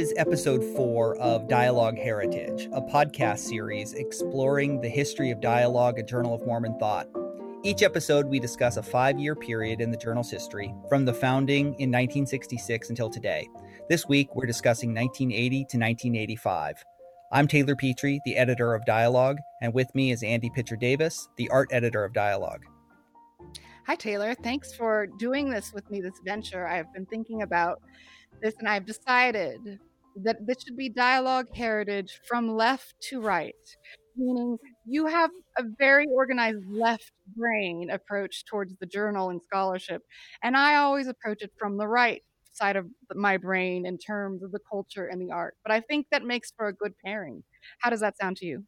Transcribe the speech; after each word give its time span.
This 0.00 0.12
is 0.12 0.14
episode 0.16 0.64
four 0.74 1.14
of 1.18 1.46
Dialogue 1.46 1.98
Heritage, 1.98 2.70
a 2.72 2.80
podcast 2.80 3.40
series 3.40 3.92
exploring 3.92 4.80
the 4.80 4.88
history 4.88 5.30
of 5.30 5.42
dialogue, 5.42 5.98
a 5.98 6.02
journal 6.02 6.32
of 6.32 6.46
Mormon 6.46 6.78
thought. 6.78 7.06
Each 7.64 7.82
episode, 7.82 8.24
we 8.24 8.40
discuss 8.40 8.78
a 8.78 8.82
five 8.82 9.18
year 9.18 9.36
period 9.36 9.82
in 9.82 9.90
the 9.90 9.98
journal's 9.98 10.30
history, 10.30 10.72
from 10.88 11.04
the 11.04 11.12
founding 11.12 11.66
in 11.66 11.90
1966 11.90 12.88
until 12.88 13.10
today. 13.10 13.46
This 13.90 14.08
week, 14.08 14.34
we're 14.34 14.46
discussing 14.46 14.94
1980 14.94 15.50
to 15.50 15.76
1985. 15.76 16.82
I'm 17.30 17.46
Taylor 17.46 17.76
Petrey, 17.76 18.22
the 18.24 18.38
editor 18.38 18.74
of 18.74 18.86
Dialogue, 18.86 19.36
and 19.60 19.74
with 19.74 19.94
me 19.94 20.12
is 20.12 20.22
Andy 20.22 20.48
Pitcher 20.48 20.76
Davis, 20.76 21.28
the 21.36 21.50
art 21.50 21.68
editor 21.72 22.04
of 22.04 22.14
Dialogue. 22.14 22.64
Hi, 23.86 23.96
Taylor. 23.96 24.32
Thanks 24.32 24.72
for 24.72 25.08
doing 25.18 25.50
this 25.50 25.74
with 25.74 25.90
me, 25.90 26.00
this 26.00 26.18
venture. 26.24 26.66
I've 26.66 26.90
been 26.94 27.04
thinking 27.04 27.42
about 27.42 27.82
this 28.40 28.54
and 28.60 28.66
I've 28.66 28.86
decided 28.86 29.78
that 30.24 30.46
this 30.46 30.58
should 30.66 30.76
be 30.76 30.88
dialogue 30.88 31.46
heritage 31.54 32.20
from 32.28 32.48
left 32.56 32.94
to 33.10 33.20
right, 33.20 33.54
meaning 34.16 34.58
you 34.84 35.06
have 35.06 35.30
a 35.58 35.64
very 35.78 36.06
organized 36.12 36.64
left 36.68 37.12
brain 37.36 37.90
approach 37.90 38.44
towards 38.44 38.74
the 38.80 38.86
journal 38.86 39.30
and 39.30 39.40
scholarship. 39.42 40.02
And 40.42 40.56
I 40.56 40.76
always 40.76 41.06
approach 41.06 41.42
it 41.42 41.52
from 41.58 41.76
the 41.78 41.88
right 41.88 42.22
side 42.52 42.76
of 42.76 42.86
my 43.14 43.36
brain 43.36 43.86
in 43.86 43.96
terms 43.98 44.42
of 44.42 44.52
the 44.52 44.60
culture 44.70 45.06
and 45.06 45.20
the 45.20 45.32
art. 45.32 45.54
But 45.64 45.72
I 45.72 45.80
think 45.80 46.06
that 46.10 46.24
makes 46.24 46.52
for 46.56 46.66
a 46.68 46.74
good 46.74 46.92
pairing. 47.04 47.44
How 47.80 47.90
does 47.90 48.00
that 48.00 48.16
sound 48.18 48.36
to 48.38 48.46
you? 48.46 48.64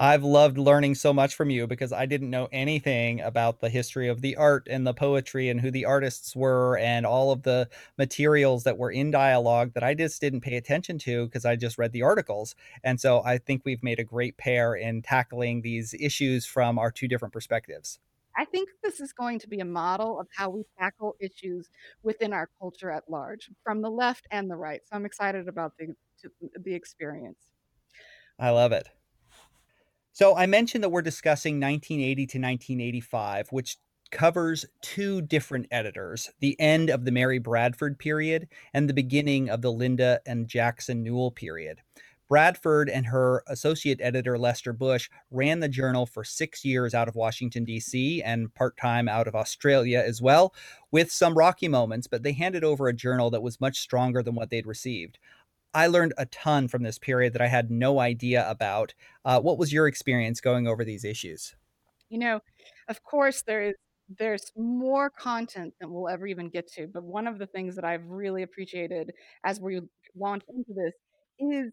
I've 0.00 0.22
loved 0.22 0.58
learning 0.58 0.94
so 0.94 1.12
much 1.12 1.34
from 1.34 1.50
you 1.50 1.66
because 1.66 1.92
I 1.92 2.06
didn't 2.06 2.30
know 2.30 2.48
anything 2.52 3.20
about 3.20 3.58
the 3.58 3.68
history 3.68 4.06
of 4.06 4.20
the 4.20 4.36
art 4.36 4.68
and 4.70 4.86
the 4.86 4.94
poetry 4.94 5.48
and 5.48 5.60
who 5.60 5.72
the 5.72 5.86
artists 5.86 6.36
were 6.36 6.78
and 6.78 7.04
all 7.04 7.32
of 7.32 7.42
the 7.42 7.68
materials 7.96 8.62
that 8.62 8.78
were 8.78 8.92
in 8.92 9.10
dialogue 9.10 9.72
that 9.74 9.82
I 9.82 9.94
just 9.94 10.20
didn't 10.20 10.42
pay 10.42 10.56
attention 10.56 10.98
to 10.98 11.24
because 11.24 11.44
I 11.44 11.56
just 11.56 11.78
read 11.78 11.90
the 11.90 12.02
articles. 12.02 12.54
And 12.84 13.00
so 13.00 13.22
I 13.24 13.38
think 13.38 13.62
we've 13.64 13.82
made 13.82 13.98
a 13.98 14.04
great 14.04 14.36
pair 14.36 14.76
in 14.76 15.02
tackling 15.02 15.62
these 15.62 15.94
issues 15.94 16.46
from 16.46 16.78
our 16.78 16.92
two 16.92 17.08
different 17.08 17.32
perspectives. 17.32 17.98
I 18.36 18.44
think 18.44 18.68
this 18.84 19.00
is 19.00 19.12
going 19.12 19.40
to 19.40 19.48
be 19.48 19.58
a 19.58 19.64
model 19.64 20.20
of 20.20 20.28
how 20.32 20.50
we 20.50 20.62
tackle 20.78 21.16
issues 21.18 21.70
within 22.04 22.32
our 22.32 22.48
culture 22.60 22.92
at 22.92 23.10
large, 23.10 23.50
from 23.64 23.82
the 23.82 23.90
left 23.90 24.28
and 24.30 24.48
the 24.48 24.54
right. 24.54 24.80
So 24.84 24.94
I'm 24.94 25.04
excited 25.04 25.48
about 25.48 25.72
the 25.76 25.88
the 26.62 26.74
experience. 26.74 27.38
I 28.38 28.50
love 28.50 28.70
it. 28.70 28.88
So 30.18 30.36
I 30.36 30.46
mentioned 30.46 30.82
that 30.82 30.88
we're 30.88 31.02
discussing 31.02 31.60
1980 31.60 32.16
to 32.16 32.38
1985, 32.38 33.52
which 33.52 33.76
covers 34.10 34.66
two 34.82 35.22
different 35.22 35.68
editors 35.70 36.28
the 36.40 36.58
end 36.58 36.90
of 36.90 37.04
the 37.04 37.12
Mary 37.12 37.38
Bradford 37.38 38.00
period 38.00 38.48
and 38.74 38.88
the 38.88 38.94
beginning 38.94 39.48
of 39.48 39.62
the 39.62 39.70
Linda 39.70 40.20
and 40.26 40.48
Jackson 40.48 41.04
Newell 41.04 41.30
period. 41.30 41.82
Bradford 42.28 42.90
and 42.90 43.06
her 43.06 43.44
associate 43.46 44.00
editor, 44.02 44.36
Lester 44.36 44.72
Bush, 44.72 45.08
ran 45.30 45.60
the 45.60 45.68
journal 45.68 46.04
for 46.04 46.24
six 46.24 46.64
years 46.64 46.94
out 46.94 47.06
of 47.06 47.14
Washington, 47.14 47.64
D.C., 47.64 48.20
and 48.22 48.52
part 48.54 48.76
time 48.76 49.08
out 49.08 49.28
of 49.28 49.36
Australia 49.36 50.02
as 50.04 50.20
well, 50.20 50.52
with 50.90 51.12
some 51.12 51.38
rocky 51.38 51.68
moments, 51.68 52.08
but 52.08 52.24
they 52.24 52.32
handed 52.32 52.64
over 52.64 52.88
a 52.88 52.92
journal 52.92 53.30
that 53.30 53.42
was 53.42 53.60
much 53.60 53.78
stronger 53.78 54.22
than 54.22 54.34
what 54.34 54.50
they'd 54.50 54.66
received. 54.66 55.18
I 55.74 55.86
learned 55.86 56.14
a 56.16 56.26
ton 56.26 56.68
from 56.68 56.82
this 56.82 56.98
period 56.98 57.32
that 57.34 57.42
I 57.42 57.46
had 57.46 57.70
no 57.70 58.00
idea 58.00 58.48
about. 58.48 58.94
Uh, 59.24 59.40
what 59.40 59.58
was 59.58 59.72
your 59.72 59.86
experience 59.86 60.40
going 60.40 60.66
over 60.66 60.84
these 60.84 61.04
issues? 61.04 61.54
You 62.08 62.18
know, 62.18 62.40
of 62.88 63.02
course, 63.02 63.42
there 63.42 63.62
is 63.62 63.74
there's 64.18 64.50
more 64.56 65.10
content 65.10 65.74
than 65.78 65.92
we'll 65.92 66.08
ever 66.08 66.26
even 66.26 66.48
get 66.48 66.66
to. 66.72 66.86
But 66.86 67.04
one 67.04 67.26
of 67.26 67.38
the 67.38 67.46
things 67.46 67.76
that 67.76 67.84
I've 67.84 68.06
really 68.06 68.42
appreciated 68.42 69.12
as 69.44 69.60
we 69.60 69.82
launch 70.16 70.42
into 70.48 70.72
this 70.74 70.94
is 71.38 71.72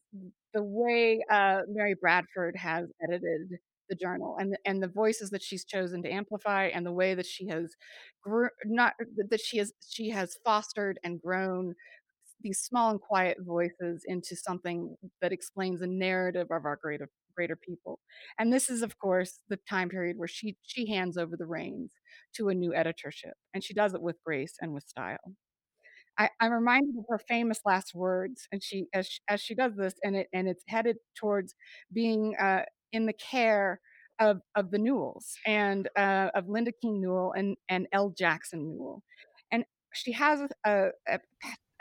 the 0.53 0.61
way 0.63 1.23
uh, 1.31 1.61
Mary 1.69 1.95
Bradford 1.99 2.55
has 2.57 2.87
edited 3.01 3.57
the 3.89 3.95
journal 3.95 4.35
and 4.39 4.57
and 4.65 4.81
the 4.81 4.87
voices 4.87 5.29
that 5.29 5.43
she's 5.43 5.63
chosen 5.63 6.01
to 6.01 6.11
amplify 6.11 6.65
and 6.65 6.85
the 6.85 6.91
way 6.91 7.13
that 7.13 7.25
she 7.25 7.47
has 7.47 7.75
gr- 8.23 8.47
not 8.65 8.93
that 9.29 9.39
she 9.39 9.57
has 9.57 9.71
she 9.87 10.09
has 10.09 10.37
fostered 10.43 10.99
and 11.03 11.21
grown 11.21 11.75
these 12.45 12.59
small 12.59 12.91
and 12.91 13.01
quiet 13.01 13.37
voices 13.41 14.03
into 14.05 14.35
something 14.35 14.95
that 15.19 15.33
explains 15.33 15.81
a 15.81 15.87
narrative 15.87 16.47
of 16.51 16.63
our 16.63 16.77
greater 16.81 17.09
greater 17.35 17.55
people. 17.55 17.99
And 18.39 18.53
this 18.53 18.69
is, 18.69 18.81
of 18.81 18.97
course, 18.99 19.39
the 19.49 19.59
time 19.67 19.89
period 19.89 20.17
where 20.17 20.27
she 20.27 20.55
she 20.61 20.87
hands 20.87 21.17
over 21.17 21.35
the 21.35 21.47
reins 21.47 21.91
to 22.35 22.49
a 22.49 22.53
new 22.53 22.73
editorship, 22.73 23.33
and 23.53 23.63
she 23.63 23.73
does 23.73 23.95
it 23.95 24.01
with 24.01 24.23
grace 24.23 24.53
and 24.61 24.73
with 24.73 24.83
style. 24.83 25.17
I, 26.17 26.29
am 26.39 26.53
reminded 26.53 26.95
of 26.97 27.05
her 27.09 27.19
famous 27.19 27.59
last 27.65 27.95
words, 27.95 28.47
and 28.51 28.63
she 28.63 28.85
as 28.93 29.07
she, 29.07 29.19
as 29.27 29.41
she 29.41 29.55
does 29.55 29.75
this, 29.75 29.95
and 30.03 30.15
it 30.15 30.27
and 30.31 30.47
it's 30.47 30.63
headed 30.67 30.97
towards 31.19 31.55
being 31.91 32.35
uh, 32.39 32.63
in 32.93 33.07
the 33.07 33.13
care 33.13 33.81
of 34.19 34.41
of 34.55 34.69
the 34.69 34.77
Newells 34.77 35.33
and 35.47 35.89
uh, 35.97 36.29
of 36.35 36.47
Linda 36.47 36.71
King 36.79 37.01
Newell 37.01 37.33
and 37.35 37.57
and 37.69 37.87
L. 37.91 38.13
Jackson 38.15 38.69
Newell, 38.69 39.01
and 39.51 39.65
she 39.93 40.11
has 40.11 40.41
a, 40.65 40.89
a, 41.07 41.19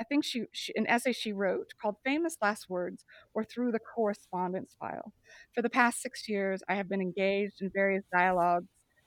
I 0.00 0.04
think 0.04 0.24
she, 0.24 0.44
she, 0.52 0.72
an 0.76 0.86
essay 0.88 1.12
she 1.12 1.32
wrote 1.32 1.72
called 1.80 1.96
Famous 2.04 2.36
Last 2.42 2.68
Words 2.68 3.04
or 3.32 3.44
Through 3.44 3.72
the 3.72 3.78
Correspondence 3.78 4.74
File. 4.78 5.12
For 5.54 5.62
the 5.62 5.70
past 5.70 6.02
six 6.02 6.28
years, 6.28 6.62
I 6.68 6.74
have 6.74 6.88
been 6.88 7.00
engaged 7.00 7.62
in 7.62 7.70
various 7.70 8.04
dialogues, 8.12 8.66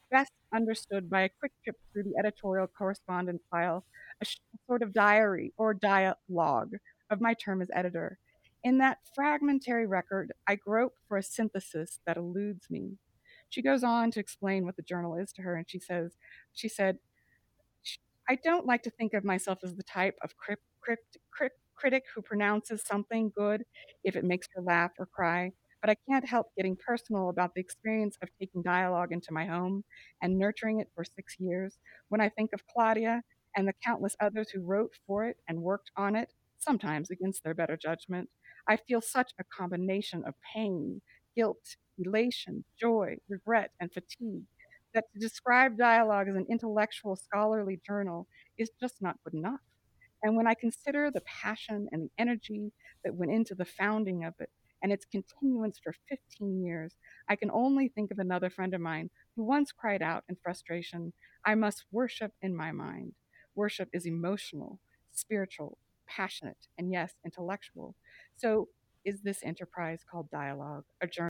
best 0.09 0.31
understood 0.53 1.09
by 1.09 1.23
a 1.23 1.29
quick 1.39 1.51
trip 1.63 1.75
through 1.91 2.03
the 2.03 2.15
editorial 2.17 2.67
correspondence 2.67 3.43
file, 3.51 3.83
a, 4.21 4.25
sort 4.65 4.81
of 4.81 4.93
diary 4.93 5.53
or 5.57 5.73
dialogue 5.73 6.71
of 7.09 7.21
my 7.21 7.33
term 7.33 7.61
as 7.61 7.69
editor. 7.73 8.17
In 8.63 8.77
that 8.79 8.99
fragmentary 9.13 9.85
record, 9.85 10.31
I 10.47 10.55
grope 10.55 10.95
for 11.07 11.17
a 11.17 11.23
synthesis 11.23 11.99
that 12.05 12.17
eludes 12.17 12.69
me. 12.69 12.97
She 13.49 13.61
goes 13.61 13.83
on 13.83 14.11
to 14.11 14.19
explain 14.19 14.65
what 14.65 14.75
the 14.75 14.81
journal 14.81 15.15
is 15.15 15.31
to 15.33 15.41
her, 15.41 15.55
and 15.55 15.69
she 15.69 15.79
says, 15.79 16.17
she 16.53 16.67
said, 16.67 16.97
I 18.29 18.35
don't 18.35 18.65
like 18.65 18.83
to 18.83 18.89
think 18.89 19.13
of 19.13 19.23
myself 19.23 19.59
as 19.63 19.75
the 19.75 19.83
type 19.83 20.15
of 20.23 20.35
crypt, 20.37 20.63
crypt, 20.81 21.17
crypt, 21.31 21.57
critic 21.75 22.03
who 22.13 22.21
pronounces 22.21 22.81
something 22.83 23.31
good 23.35 23.63
if 24.03 24.15
it 24.15 24.23
makes 24.23 24.47
her 24.55 24.61
laugh 24.61 24.91
or 24.99 25.05
cry, 25.05 25.51
but 25.81 25.89
I 25.89 25.95
can't 26.09 26.25
help 26.27 26.47
getting 26.55 26.75
personal 26.75 27.29
about 27.29 27.53
the 27.53 27.61
experience 27.61 28.17
of 28.21 28.29
taking 28.39 28.63
dialogue 28.63 29.11
into 29.11 29.31
my 29.31 29.45
home 29.45 29.83
and 30.21 30.37
nurturing 30.37 30.79
it 30.79 30.89
for 30.95 31.03
six 31.05 31.35
years 31.39 31.77
when 32.09 32.19
I 32.21 32.29
think 32.29 32.51
of 32.53 32.65
Claudia 32.67 33.21
and 33.55 33.67
the 33.67 33.73
countless 33.83 34.15
others 34.19 34.49
who 34.49 34.61
wrote 34.61 34.93
for 35.05 35.25
it 35.25 35.37
and 35.47 35.61
worked 35.61 35.91
on 35.95 36.15
it, 36.15 36.33
sometimes 36.57 37.09
against 37.11 37.43
their 37.43 37.53
better 37.53 37.77
judgment. 37.77 38.29
I 38.67 38.77
feel 38.77 39.01
such 39.01 39.31
a 39.39 39.43
combination 39.45 40.23
of 40.25 40.33
pain, 40.53 41.01
guilt, 41.35 41.75
elation, 41.99 42.65
joy, 42.79 43.17
regret, 43.29 43.71
and 43.79 43.91
fatigue 43.93 44.43
that 44.93 45.05
to 45.13 45.19
describe 45.19 45.77
dialogue 45.77 46.27
as 46.29 46.35
an 46.35 46.45
intellectual 46.49 47.15
scholarly 47.15 47.79
journal 47.85 48.27
is 48.57 48.69
just 48.79 49.01
not 49.01 49.17
good 49.23 49.33
enough. 49.33 49.61
And 50.23 50.35
when 50.35 50.47
I 50.47 50.53
consider 50.55 51.11
the 51.11 51.21
passion 51.21 51.87
and 51.91 52.03
the 52.03 52.11
energy 52.17 52.71
that 53.03 53.15
went 53.15 53.31
into 53.31 53.55
the 53.55 53.65
founding 53.65 54.23
of 54.23 54.33
it 54.39 54.49
and 54.81 54.91
its 54.91 55.05
continuance 55.05 55.79
for 55.79 55.93
15 56.09 56.63
years, 56.63 56.95
I 57.29 57.35
can 57.35 57.51
only 57.51 57.87
think 57.89 58.11
of 58.11 58.19
another 58.19 58.49
friend 58.49 58.73
of 58.73 58.81
mine 58.81 59.09
who 59.35 59.43
once 59.43 59.71
cried 59.71 60.01
out 60.01 60.23
in 60.29 60.35
frustration, 60.43 61.13
I 61.45 61.55
must 61.55 61.85
worship 61.91 62.33
in 62.41 62.55
my 62.55 62.71
mind. 62.71 63.13
Worship 63.55 63.89
is 63.93 64.05
emotional, 64.05 64.79
spiritual, 65.11 65.77
passionate, 66.07 66.67
and 66.77 66.91
yes, 66.91 67.13
intellectual. 67.25 67.95
So, 68.35 68.69
is 69.05 69.21
this 69.21 69.39
enterprise 69.43 70.03
called 70.09 70.29
dialogue 70.29 70.83
a 71.01 71.07
journal? 71.07 71.29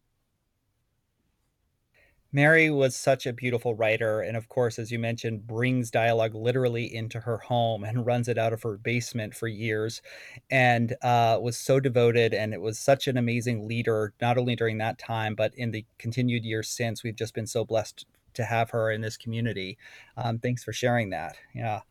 Mary 2.31 2.69
was 2.69 2.95
such 2.95 3.25
a 3.25 3.33
beautiful 3.33 3.73
writer, 3.75 4.21
and 4.21 4.35
of 4.35 4.49
course, 4.49 4.77
as 4.77 4.91
you 4.91 4.99
mentioned, 4.99 5.47
brings 5.47 5.89
dialogue 5.89 6.35
literally 6.35 6.93
into 6.93 7.19
her 7.21 7.37
home 7.37 7.83
and 7.83 8.05
runs 8.05 8.27
it 8.27 8.37
out 8.37 8.53
of 8.53 8.61
her 8.63 8.77
basement 8.77 9.33
for 9.33 9.47
years, 9.47 10.01
and 10.49 10.95
uh, 11.01 11.39
was 11.41 11.57
so 11.57 11.79
devoted. 11.79 12.33
And 12.33 12.53
it 12.53 12.61
was 12.61 12.77
such 12.77 13.07
an 13.07 13.17
amazing 13.17 13.67
leader, 13.67 14.13
not 14.21 14.37
only 14.37 14.55
during 14.55 14.77
that 14.79 14.99
time, 14.99 15.35
but 15.35 15.53
in 15.55 15.71
the 15.71 15.85
continued 15.97 16.43
years 16.43 16.69
since. 16.69 17.03
We've 17.03 17.15
just 17.15 17.33
been 17.33 17.47
so 17.47 17.63
blessed 17.63 18.05
to 18.33 18.43
have 18.43 18.69
her 18.71 18.91
in 18.91 19.01
this 19.01 19.17
community. 19.17 19.77
Um, 20.17 20.39
thanks 20.39 20.63
for 20.63 20.73
sharing 20.73 21.09
that. 21.11 21.37
Yeah. 21.55 21.81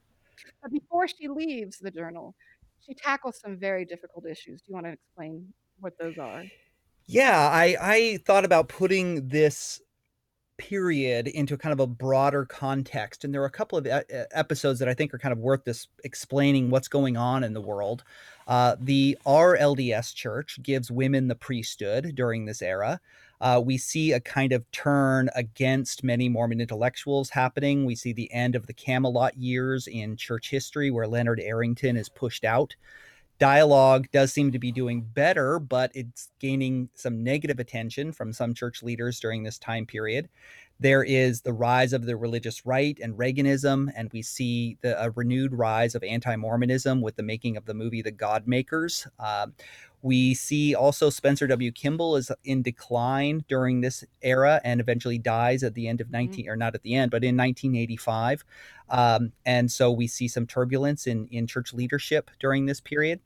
But 0.62 0.70
before 0.70 1.08
she 1.08 1.28
leaves 1.28 1.78
the 1.78 1.90
journal, 1.90 2.34
she 2.84 2.94
tackles 2.94 3.40
some 3.40 3.58
very 3.58 3.84
difficult 3.84 4.26
issues. 4.26 4.60
Do 4.60 4.66
you 4.68 4.74
want 4.74 4.86
to 4.86 4.92
explain 4.92 5.52
what 5.80 5.98
those 5.98 6.18
are? 6.18 6.44
Yeah, 7.06 7.48
I, 7.52 7.76
I 7.80 8.18
thought 8.26 8.44
about 8.44 8.68
putting 8.68 9.28
this 9.28 9.80
period 10.58 11.28
into 11.28 11.56
kind 11.56 11.72
of 11.72 11.80
a 11.80 11.86
broader 11.86 12.44
context. 12.44 13.24
And 13.24 13.34
there 13.34 13.42
are 13.42 13.46
a 13.46 13.50
couple 13.50 13.78
of 13.78 13.86
episodes 13.86 14.78
that 14.78 14.88
I 14.88 14.94
think 14.94 15.12
are 15.12 15.18
kind 15.18 15.32
of 15.32 15.38
worth 15.38 15.64
this 15.64 15.88
explaining 16.04 16.70
what's 16.70 16.88
going 16.88 17.16
on 17.16 17.44
in 17.44 17.52
the 17.54 17.60
world. 17.60 18.04
Uh, 18.46 18.76
the 18.80 19.18
RLDS 19.26 20.14
Church 20.14 20.58
gives 20.62 20.90
women 20.90 21.28
the 21.28 21.34
priesthood 21.34 22.12
during 22.14 22.44
this 22.44 22.62
era. 22.62 23.00
Uh, 23.40 23.60
we 23.62 23.76
see 23.76 24.12
a 24.12 24.20
kind 24.20 24.52
of 24.52 24.70
turn 24.72 25.28
against 25.34 26.02
many 26.02 26.28
Mormon 26.28 26.60
intellectuals 26.60 27.30
happening. 27.30 27.84
We 27.84 27.94
see 27.94 28.12
the 28.12 28.32
end 28.32 28.54
of 28.54 28.66
the 28.66 28.72
Camelot 28.72 29.36
years 29.36 29.86
in 29.86 30.16
church 30.16 30.50
history, 30.50 30.90
where 30.90 31.06
Leonard 31.06 31.40
Arrington 31.40 31.96
is 31.96 32.08
pushed 32.08 32.44
out 32.44 32.76
Dialogue 33.38 34.06
does 34.12 34.32
seem 34.32 34.50
to 34.52 34.58
be 34.58 34.72
doing 34.72 35.02
better, 35.02 35.58
but 35.58 35.90
it's 35.94 36.30
gaining 36.40 36.88
some 36.94 37.22
negative 37.22 37.58
attention 37.58 38.12
from 38.12 38.32
some 38.32 38.54
church 38.54 38.82
leaders 38.82 39.20
during 39.20 39.42
this 39.42 39.58
time 39.58 39.84
period. 39.84 40.28
There 40.78 41.02
is 41.02 41.40
the 41.40 41.54
rise 41.54 41.92
of 41.92 42.04
the 42.04 42.16
religious 42.16 42.66
right 42.66 42.98
and 43.02 43.14
Reaganism, 43.14 43.90
and 43.96 44.10
we 44.12 44.20
see 44.20 44.76
the 44.82 45.02
a 45.02 45.10
renewed 45.10 45.54
rise 45.54 45.94
of 45.94 46.02
anti-Mormonism 46.02 47.00
with 47.00 47.16
the 47.16 47.22
making 47.22 47.56
of 47.56 47.64
the 47.64 47.74
movie 47.74 48.02
The 48.02 48.10
God 48.10 48.46
Makers. 48.46 49.06
Uh, 49.18 49.46
we 50.02 50.34
see 50.34 50.74
also 50.74 51.10
Spencer 51.10 51.46
W. 51.46 51.72
Kimball 51.72 52.16
is 52.16 52.30
in 52.44 52.62
decline 52.62 53.44
during 53.48 53.80
this 53.80 54.04
era 54.22 54.60
and 54.64 54.80
eventually 54.80 55.18
dies 55.18 55.62
at 55.62 55.74
the 55.74 55.88
end 55.88 56.00
of 56.00 56.10
19 56.10 56.44
mm-hmm. 56.44 56.52
or 56.52 56.56
not 56.56 56.74
at 56.74 56.82
the 56.82 56.94
end, 56.94 57.10
but 57.10 57.24
in 57.24 57.36
1985. 57.36 58.44
Um, 58.88 59.32
and 59.44 59.70
so 59.70 59.90
we 59.90 60.06
see 60.06 60.28
some 60.28 60.46
turbulence 60.46 61.06
in 61.06 61.26
in 61.28 61.46
church 61.46 61.72
leadership 61.72 62.30
during 62.38 62.66
this 62.66 62.80
period. 62.80 63.20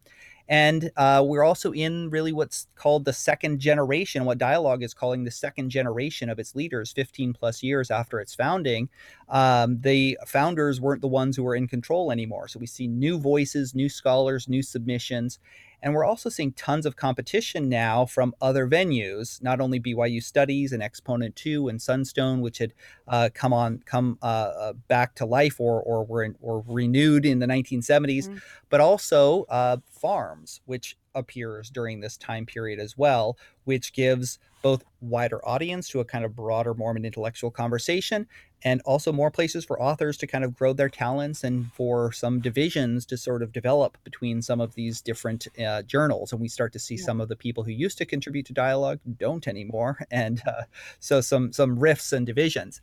And 0.50 0.90
uh, 0.96 1.22
we're 1.25 1.44
also 1.44 1.70
in 1.70 2.11
really 2.11 2.32
what's 2.32 2.67
called 2.75 3.05
the 3.05 3.12
second 3.12 3.61
generation, 3.61 4.25
what 4.25 4.38
Dialogue 4.38 4.82
is 4.82 4.93
calling 4.93 5.23
the 5.23 5.31
second 5.31 5.70
generation 5.70 6.28
of 6.28 6.40
its 6.40 6.56
leaders, 6.56 6.90
15 6.90 7.32
plus 7.34 7.62
years 7.62 7.88
after 7.88 8.19
its 8.19 8.34
founding. 8.34 8.88
Um, 9.28 9.81
the 9.81 10.19
founders 10.26 10.81
weren't 10.81 11.02
the 11.02 11.08
ones 11.08 11.37
who 11.37 11.44
were 11.44 11.55
in 11.55 11.69
control 11.69 12.11
anymore. 12.11 12.49
So 12.49 12.58
we 12.58 12.66
see 12.66 12.88
new 12.88 13.16
voices, 13.16 13.76
new 13.76 13.88
scholars, 13.88 14.49
new 14.49 14.61
submissions. 14.61 15.38
And 15.82 15.94
we're 15.94 16.05
also 16.05 16.29
seeing 16.29 16.53
tons 16.53 16.87
of 16.87 16.97
competition 16.97 17.69
now 17.69 18.06
from 18.06 18.35
other 18.41 18.67
venues, 18.67 19.43
not 19.43 19.61
only 19.61 19.81
BYU 19.81 20.23
Studies 20.23 20.73
and 20.73 20.82
Exponent 20.82 21.37
2 21.37 21.69
and 21.69 21.81
Sunstone, 21.81 22.41
which 22.41 22.59
had 22.59 22.75
uh, 23.09 23.31
come 23.32 23.53
on 23.53 23.82
come 23.87 24.19
uh, 24.23 24.25
uh, 24.25 24.73
back 24.88 25.15
to 25.17 25.27
life 25.27 25.61
or 25.61 25.81
or 25.82 26.05
were 26.05 26.23
in, 26.23 26.37
or 26.41 26.62
renewed 26.67 27.25
in 27.25 27.38
the 27.38 27.47
1970s, 27.47 28.29
mm-hmm. 28.29 28.37
but 28.69 28.81
also 28.81 29.44
uh, 29.44 29.79
FARMS, 29.91 30.61
which 30.67 30.97
appears 31.15 31.71
during 31.71 32.00
this 32.00 32.17
time 32.17 32.47
period 32.47 32.79
as 32.79 32.97
well, 32.97 33.37
which 33.65 33.93
gives 33.93 34.38
both 34.62 34.85
wider 35.01 35.47
audience 35.47 35.89
to 35.89 36.01
a 36.01 36.05
kind 36.05 36.25
of 36.25 36.37
broader 36.37 36.75
Mormon 36.75 37.05
intellectual 37.05 37.51
conversation 37.51 38.27
and 38.62 38.83
also 38.85 39.12
more 39.12 39.31
places 39.31 39.65
for 39.65 39.81
authors 39.81 40.17
to 40.19 40.27
kind 40.27 40.45
of 40.45 40.55
grow 40.55 40.73
their 40.73 40.89
talents 40.89 41.45
and 41.45 41.73
for 41.73 42.12
some 42.12 42.41
divisions 42.41 43.07
to 43.07 43.17
sort 43.17 43.43
of 43.43 43.53
develop 43.53 43.97
between 44.05 44.43
some 44.43 44.61
of 44.61 44.75
these 44.75 45.01
different 45.01 45.49
uh, 45.59 45.83
journals 45.83 46.33
and 46.33 46.41
we 46.41 46.49
start 46.49 46.73
to 46.73 46.79
see 46.79 46.97
yeah. 46.97 47.05
some 47.05 47.21
of 47.21 47.29
the 47.29 47.37
people 47.37 47.65
who 47.65 47.73
used 47.73 47.99
to 47.99 48.05
contribute 48.05 48.47
to 48.47 48.53
dialogue 48.53 49.01
don't 49.19 49.49
anymore 49.49 49.99
and 50.11 50.43
uh, 50.47 50.62
so 50.99 51.21
some 51.21 51.53
some 51.53 51.79
rifts 51.79 52.12
and 52.12 52.27
divisions 52.27 52.81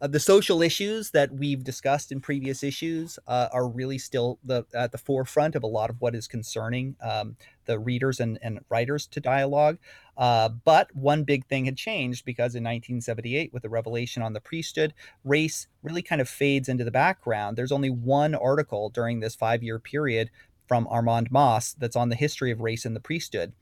uh, 0.00 0.06
the 0.06 0.20
social 0.20 0.62
issues 0.62 1.10
that 1.10 1.32
we've 1.32 1.62
discussed 1.62 2.10
in 2.10 2.20
previous 2.20 2.62
issues 2.62 3.18
uh, 3.26 3.48
are 3.52 3.68
really 3.68 3.98
still 3.98 4.38
the, 4.44 4.64
at 4.74 4.92
the 4.92 4.98
forefront 4.98 5.54
of 5.54 5.62
a 5.62 5.66
lot 5.66 5.90
of 5.90 6.00
what 6.00 6.14
is 6.14 6.26
concerning 6.26 6.96
um, 7.02 7.36
the 7.66 7.78
readers 7.78 8.20
and, 8.20 8.38
and 8.42 8.60
writers 8.68 9.06
to 9.06 9.20
dialogue. 9.20 9.78
Uh, 10.16 10.48
but 10.48 10.94
one 10.94 11.24
big 11.24 11.46
thing 11.46 11.64
had 11.64 11.76
changed 11.76 12.24
because 12.24 12.54
in 12.54 12.64
1978, 12.64 13.52
with 13.52 13.62
the 13.62 13.68
revelation 13.68 14.22
on 14.22 14.32
the 14.32 14.40
priesthood, 14.40 14.94
race 15.24 15.66
really 15.82 16.02
kind 16.02 16.20
of 16.20 16.28
fades 16.28 16.68
into 16.68 16.84
the 16.84 16.90
background. 16.90 17.56
There's 17.56 17.72
only 17.72 17.90
one 17.90 18.34
article 18.34 18.90
during 18.90 19.20
this 19.20 19.34
five 19.34 19.62
year 19.62 19.78
period 19.78 20.30
from 20.66 20.86
Armand 20.88 21.30
Mauss 21.30 21.74
that's 21.74 21.96
on 21.96 22.10
the 22.10 22.16
history 22.16 22.50
of 22.50 22.60
race 22.60 22.86
in 22.86 22.94
the 22.94 23.00
priesthood. 23.00 23.52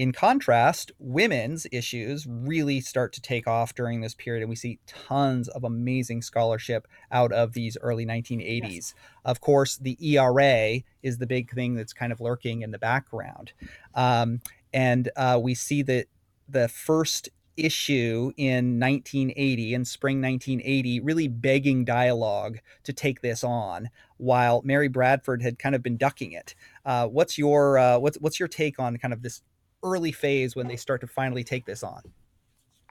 In 0.00 0.12
contrast, 0.12 0.92
women's 0.98 1.66
issues 1.70 2.26
really 2.26 2.80
start 2.80 3.12
to 3.12 3.20
take 3.20 3.46
off 3.46 3.74
during 3.74 4.00
this 4.00 4.14
period, 4.14 4.40
and 4.40 4.48
we 4.48 4.56
see 4.56 4.78
tons 4.86 5.46
of 5.48 5.62
amazing 5.62 6.22
scholarship 6.22 6.88
out 7.12 7.32
of 7.32 7.52
these 7.52 7.76
early 7.82 8.06
1980s. 8.06 8.72
Yes. 8.72 8.94
Of 9.26 9.42
course, 9.42 9.76
the 9.76 9.98
ERA 10.00 10.80
is 11.02 11.18
the 11.18 11.26
big 11.26 11.50
thing 11.50 11.74
that's 11.74 11.92
kind 11.92 12.12
of 12.12 12.20
lurking 12.22 12.62
in 12.62 12.70
the 12.70 12.78
background. 12.78 13.52
Um, 13.94 14.40
and 14.72 15.10
uh, 15.16 15.38
we 15.42 15.52
see 15.52 15.82
that 15.82 16.06
the 16.48 16.68
first 16.68 17.28
issue 17.58 18.32
in 18.38 18.80
1980 18.80 19.74
in 19.74 19.84
spring 19.84 20.22
1980 20.22 21.00
really 21.00 21.28
begging 21.28 21.84
dialogue 21.84 22.58
to 22.84 22.92
take 22.94 23.20
this 23.20 23.44
on 23.44 23.90
while 24.16 24.62
mary 24.64 24.88
bradford 24.88 25.42
had 25.42 25.58
kind 25.58 25.74
of 25.74 25.82
been 25.82 25.98
ducking 25.98 26.32
it 26.32 26.54
uh, 26.86 27.06
what's 27.06 27.36
your 27.36 27.76
uh, 27.76 27.98
what's 27.98 28.16
what's 28.18 28.38
your 28.38 28.48
take 28.48 28.78
on 28.78 28.96
kind 28.96 29.12
of 29.12 29.20
this 29.20 29.42
early 29.82 30.12
phase 30.12 30.54
when 30.56 30.68
they 30.68 30.76
start 30.76 31.00
to 31.00 31.06
finally 31.06 31.44
take 31.44 31.66
this 31.66 31.82
on? 31.82 32.02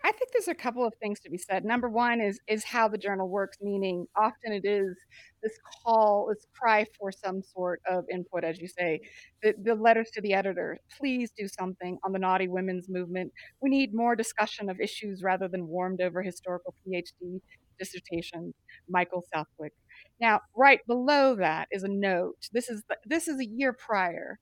I 0.03 0.11
think 0.11 0.31
there's 0.31 0.47
a 0.47 0.55
couple 0.55 0.85
of 0.85 0.93
things 1.01 1.19
to 1.21 1.29
be 1.29 1.37
said. 1.37 1.65
Number 1.65 1.89
one 1.89 2.21
is 2.21 2.39
is 2.47 2.63
how 2.63 2.87
the 2.87 2.97
journal 2.97 3.27
works, 3.27 3.57
meaning 3.61 4.07
often 4.15 4.53
it 4.53 4.65
is 4.65 4.97
this 5.43 5.57
call, 5.83 6.27
this 6.29 6.45
cry 6.57 6.85
for 6.97 7.11
some 7.11 7.41
sort 7.41 7.81
of 7.89 8.05
input, 8.11 8.43
as 8.43 8.59
you 8.59 8.67
say. 8.67 9.01
The, 9.43 9.55
the 9.61 9.75
letters 9.75 10.09
to 10.13 10.21
the 10.21 10.33
editor, 10.33 10.77
please 10.97 11.31
do 11.37 11.47
something 11.47 11.97
on 12.05 12.13
the 12.13 12.19
naughty 12.19 12.47
women's 12.47 12.87
movement. 12.89 13.31
We 13.61 13.69
need 13.69 13.93
more 13.93 14.15
discussion 14.15 14.69
of 14.69 14.79
issues 14.79 15.21
rather 15.21 15.47
than 15.47 15.67
warmed 15.67 16.01
over 16.01 16.21
historical 16.21 16.73
PhD 16.87 17.41
dissertations. 17.77 18.53
Michael 18.89 19.23
Southwick. 19.33 19.73
Now, 20.19 20.41
right 20.55 20.79
below 20.87 21.35
that 21.35 21.67
is 21.71 21.83
a 21.83 21.89
note. 21.89 22.47
This 22.51 22.69
is 22.69 22.83
this 23.05 23.27
is 23.27 23.39
a 23.39 23.45
year 23.45 23.73
prior 23.73 24.39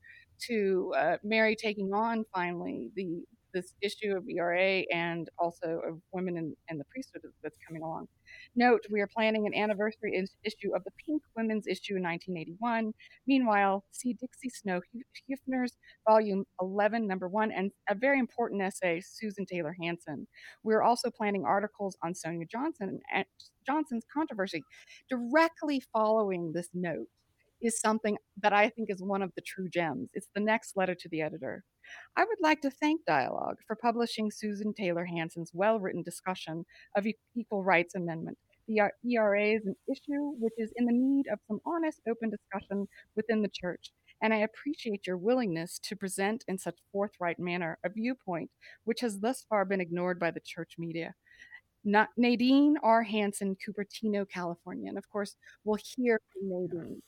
to 0.47 0.93
uh, 0.97 1.17
Mary 1.23 1.55
taking 1.55 1.93
on 1.93 2.25
finally 2.33 2.89
the 2.95 3.23
this 3.53 3.73
issue 3.81 4.15
of 4.15 4.27
ERA 4.29 4.83
and 4.93 5.29
also 5.39 5.81
of 5.87 5.99
women 6.11 6.37
in, 6.37 6.55
in 6.69 6.77
the 6.77 6.83
priesthood 6.85 7.21
that's 7.41 7.57
coming 7.65 7.81
along. 7.81 8.07
Note, 8.55 8.85
we 8.91 9.01
are 9.01 9.07
planning 9.07 9.47
an 9.47 9.53
anniversary 9.53 10.23
issue 10.43 10.75
of 10.75 10.83
the 10.83 10.91
Pink 11.03 11.21
Women's 11.35 11.65
issue 11.65 11.95
in 11.95 12.03
1981. 12.03 12.93
Meanwhile, 13.25 13.83
see 13.91 14.13
Dixie 14.13 14.49
Snow 14.49 14.81
Huefner's 15.29 15.77
volume 16.07 16.45
11, 16.61 17.07
number 17.07 17.27
one, 17.27 17.51
and 17.51 17.71
a 17.89 17.95
very 17.95 18.19
important 18.19 18.61
essay, 18.61 19.01
Susan 19.03 19.45
Taylor 19.45 19.75
Hanson. 19.81 20.27
We're 20.63 20.83
also 20.83 21.09
planning 21.09 21.45
articles 21.45 21.97
on 22.03 22.13
Sonia 22.13 22.45
Johnson 22.51 22.99
and 23.13 23.25
Johnson's 23.65 24.05
controversy 24.13 24.63
directly 25.09 25.81
following 25.93 26.51
this 26.53 26.69
note 26.73 27.07
is 27.61 27.79
something 27.79 28.17
that 28.41 28.53
I 28.53 28.69
think 28.69 28.89
is 28.89 29.01
one 29.01 29.21
of 29.21 29.31
the 29.35 29.41
true 29.41 29.69
gems. 29.69 30.09
It's 30.13 30.29
the 30.33 30.41
next 30.41 30.77
letter 30.77 30.95
to 30.95 31.09
the 31.09 31.21
editor. 31.21 31.63
I 32.15 32.23
would 32.25 32.39
like 32.41 32.61
to 32.61 32.69
thank 32.69 33.05
Dialogue 33.05 33.57
for 33.65 33.75
publishing 33.75 34.29
Susan 34.29 34.73
Taylor 34.73 35.05
Hanson's 35.05 35.51
well 35.53 35.79
written 35.79 36.03
discussion 36.03 36.65
of 36.95 37.07
Equal 37.35 37.63
Rights 37.63 37.95
Amendment. 37.95 38.37
The 38.67 38.81
ERA 39.09 39.53
is 39.53 39.65
an 39.65 39.75
issue 39.89 40.33
which 40.39 40.53
is 40.57 40.73
in 40.75 40.85
the 40.85 40.91
need 40.91 41.27
of 41.27 41.39
some 41.47 41.61
honest, 41.65 42.01
open 42.09 42.29
discussion 42.29 42.87
within 43.15 43.41
the 43.41 43.47
church, 43.47 43.93
and 44.21 44.33
I 44.33 44.37
appreciate 44.37 45.07
your 45.07 45.17
willingness 45.17 45.79
to 45.83 45.95
present 45.95 46.43
in 46.47 46.57
such 46.57 46.77
forthright 46.91 47.39
manner 47.39 47.77
a 47.85 47.89
viewpoint 47.89 48.49
which 48.83 48.99
has 49.01 49.19
thus 49.19 49.45
far 49.47 49.63
been 49.63 49.79
ignored 49.81 50.19
by 50.19 50.31
the 50.31 50.41
church 50.41 50.73
media. 50.77 51.13
Not 51.85 52.09
Nadine 52.17 52.75
R. 52.83 53.03
Hansen, 53.03 53.55
Cupertino, 53.55 54.27
California. 54.27 54.89
And 54.89 54.97
of 54.97 55.09
course, 55.09 55.37
we'll 55.63 55.77
hear 55.95 56.19
from 56.33 56.49
Nadine 56.49 57.01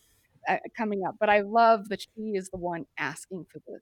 coming 0.76 1.04
up. 1.08 1.16
But 1.20 1.30
I 1.30 1.42
love 1.42 1.90
that 1.90 2.02
she 2.02 2.34
is 2.36 2.50
the 2.50 2.58
one 2.58 2.86
asking 2.98 3.46
for 3.52 3.60
this. 3.68 3.82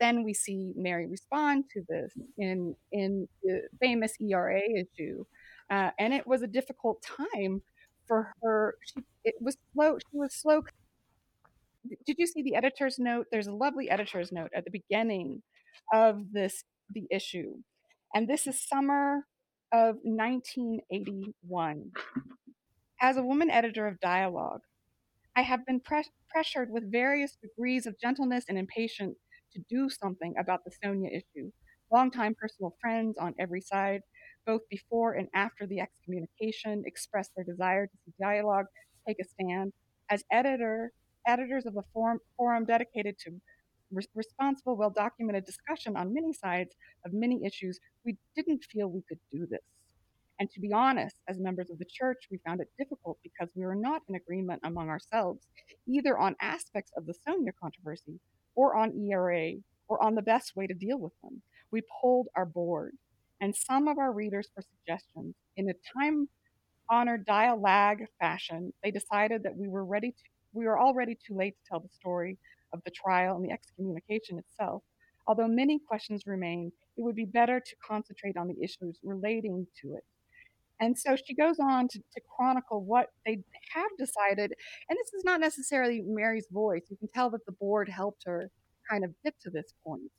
Then 0.00 0.22
we 0.22 0.32
see 0.32 0.72
Mary 0.76 1.06
respond 1.06 1.64
to 1.72 1.82
this 1.88 2.12
in 2.38 2.74
in 2.92 3.28
the 3.42 3.62
famous 3.80 4.14
ERA 4.20 4.60
issue, 4.60 5.24
uh, 5.70 5.90
and 5.98 6.14
it 6.14 6.26
was 6.26 6.42
a 6.42 6.46
difficult 6.46 7.02
time 7.02 7.62
for 8.06 8.32
her. 8.42 8.76
She 8.84 9.02
it 9.24 9.34
was 9.40 9.56
slow. 9.74 9.98
She 9.98 10.18
was 10.18 10.34
slow. 10.34 10.62
Did 12.06 12.16
you 12.18 12.26
see 12.26 12.42
the 12.42 12.54
editor's 12.54 12.98
note? 12.98 13.26
There's 13.32 13.46
a 13.48 13.52
lovely 13.52 13.90
editor's 13.90 14.30
note 14.30 14.50
at 14.54 14.64
the 14.64 14.70
beginning 14.70 15.42
of 15.92 16.32
this 16.32 16.64
the 16.94 17.06
issue, 17.10 17.54
and 18.14 18.28
this 18.28 18.46
is 18.46 18.60
summer 18.60 19.26
of 19.72 19.96
1981. 20.04 21.90
As 23.00 23.16
a 23.16 23.22
woman 23.22 23.50
editor 23.50 23.86
of 23.86 24.00
Dialogue, 24.00 24.62
I 25.38 25.42
have 25.42 25.64
been 25.64 25.78
pres- 25.78 26.10
pressured 26.28 26.68
with 26.68 26.90
various 26.90 27.36
degrees 27.36 27.86
of 27.86 27.96
gentleness 28.00 28.46
and 28.48 28.58
impatience 28.58 29.18
to 29.52 29.60
do 29.70 29.88
something 29.88 30.34
about 30.36 30.64
the 30.64 30.72
Sonia 30.82 31.10
issue. 31.10 31.52
Longtime 31.92 32.34
personal 32.34 32.76
friends 32.80 33.16
on 33.18 33.36
every 33.38 33.60
side, 33.60 34.00
both 34.46 34.62
before 34.68 35.12
and 35.12 35.28
after 35.34 35.64
the 35.64 35.78
excommunication, 35.78 36.82
expressed 36.86 37.30
their 37.36 37.44
desire 37.44 37.86
to 37.86 37.92
see 38.04 38.12
dialogue 38.20 38.66
take 39.06 39.18
a 39.20 39.24
stand. 39.24 39.72
As 40.10 40.24
editor, 40.32 40.92
editors 41.24 41.66
of 41.66 41.76
a 41.76 41.84
forum, 41.92 42.18
forum 42.36 42.64
dedicated 42.64 43.16
to 43.20 43.40
re- 43.92 44.08
responsible, 44.16 44.76
well 44.76 44.90
documented 44.90 45.44
discussion 45.44 45.96
on 45.96 46.12
many 46.12 46.32
sides 46.32 46.74
of 47.06 47.12
many 47.12 47.44
issues, 47.46 47.78
we 48.04 48.16
didn't 48.34 48.64
feel 48.64 48.88
we 48.88 49.04
could 49.08 49.20
do 49.30 49.46
this. 49.48 49.77
And 50.40 50.50
to 50.50 50.60
be 50.60 50.72
honest, 50.72 51.16
as 51.28 51.38
members 51.38 51.68
of 51.70 51.78
the 51.78 51.84
church, 51.84 52.28
we 52.30 52.38
found 52.46 52.60
it 52.60 52.68
difficult 52.78 53.18
because 53.22 53.48
we 53.56 53.64
were 53.64 53.74
not 53.74 54.02
in 54.08 54.14
agreement 54.14 54.60
among 54.64 54.88
ourselves, 54.88 55.46
either 55.88 56.16
on 56.16 56.36
aspects 56.40 56.92
of 56.96 57.06
the 57.06 57.14
Sonia 57.26 57.52
controversy 57.60 58.20
or 58.54 58.76
on 58.76 58.92
ERA 58.96 59.54
or 59.88 60.02
on 60.02 60.14
the 60.14 60.22
best 60.22 60.54
way 60.54 60.66
to 60.66 60.74
deal 60.74 60.98
with 60.98 61.12
them. 61.22 61.42
We 61.72 61.82
polled 62.00 62.28
our 62.36 62.46
board 62.46 62.94
and 63.40 63.54
some 63.54 63.88
of 63.88 63.98
our 63.98 64.12
readers 64.12 64.48
for 64.54 64.62
suggestions. 64.62 65.34
In 65.56 65.68
a 65.68 65.74
time 65.98 66.28
honored 66.88 67.26
dialogue 67.26 67.98
fashion, 68.20 68.72
they 68.82 68.90
decided 68.90 69.42
that 69.42 69.56
we 69.56 69.68
were 69.68 69.84
ready 69.84 70.12
to, 70.12 70.24
we 70.52 70.66
were 70.66 70.78
already 70.78 71.16
too 71.26 71.34
late 71.36 71.54
to 71.56 71.68
tell 71.68 71.80
the 71.80 71.88
story 71.88 72.38
of 72.72 72.80
the 72.84 72.90
trial 72.90 73.36
and 73.36 73.44
the 73.44 73.52
excommunication 73.52 74.38
itself. 74.38 74.82
Although 75.26 75.48
many 75.48 75.78
questions 75.78 76.22
remain, 76.26 76.72
it 76.96 77.02
would 77.02 77.16
be 77.16 77.26
better 77.26 77.60
to 77.60 77.76
concentrate 77.86 78.36
on 78.36 78.48
the 78.48 78.62
issues 78.62 78.98
relating 79.02 79.66
to 79.82 79.94
it. 79.94 80.04
And 80.80 80.96
so 80.96 81.16
she 81.16 81.34
goes 81.34 81.56
on 81.60 81.88
to, 81.88 81.98
to, 81.98 82.20
chronicle 82.36 82.84
what 82.84 83.08
they 83.26 83.42
have 83.74 83.90
decided. 83.98 84.52
And 84.88 84.96
this 84.96 85.12
is 85.12 85.24
not 85.24 85.40
necessarily 85.40 86.02
Mary's 86.06 86.46
voice. 86.52 86.82
You 86.88 86.96
can 86.96 87.08
tell 87.08 87.30
that 87.30 87.44
the 87.46 87.52
board 87.52 87.88
helped 87.88 88.24
her 88.26 88.50
kind 88.88 89.04
of 89.04 89.10
get 89.24 89.34
to 89.42 89.50
this 89.50 89.72
point. 89.84 90.10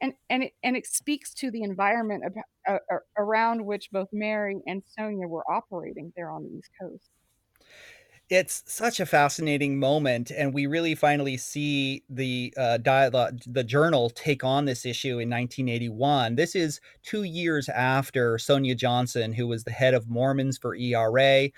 And, 0.00 0.12
and, 0.30 0.44
it, 0.44 0.52
and 0.62 0.76
it 0.76 0.86
speaks 0.86 1.32
to 1.34 1.50
the 1.50 1.62
environment 1.62 2.22
uh, 2.68 2.78
around 3.18 3.64
which 3.64 3.88
both 3.90 4.08
Mary 4.12 4.60
and 4.66 4.82
Sonia 4.86 5.26
were 5.26 5.44
operating 5.50 6.12
there 6.14 6.30
on 6.30 6.44
the 6.44 6.50
East 6.50 6.70
Coast 6.80 7.10
it's 8.28 8.64
such 8.66 8.98
a 8.98 9.06
fascinating 9.06 9.78
moment 9.78 10.32
and 10.32 10.52
we 10.52 10.66
really 10.66 10.96
finally 10.96 11.36
see 11.36 12.02
the 12.10 12.52
uh, 12.56 12.76
dialogue 12.78 13.40
the 13.46 13.62
journal 13.62 14.10
take 14.10 14.42
on 14.42 14.64
this 14.64 14.84
issue 14.84 15.18
in 15.20 15.30
1981 15.30 16.34
this 16.34 16.56
is 16.56 16.80
two 17.04 17.22
years 17.22 17.68
after 17.68 18.36
sonia 18.36 18.74
johnson 18.74 19.32
who 19.32 19.46
was 19.46 19.62
the 19.62 19.70
head 19.70 19.94
of 19.94 20.08
mormons 20.08 20.58
for 20.58 20.74
era 20.74 21.48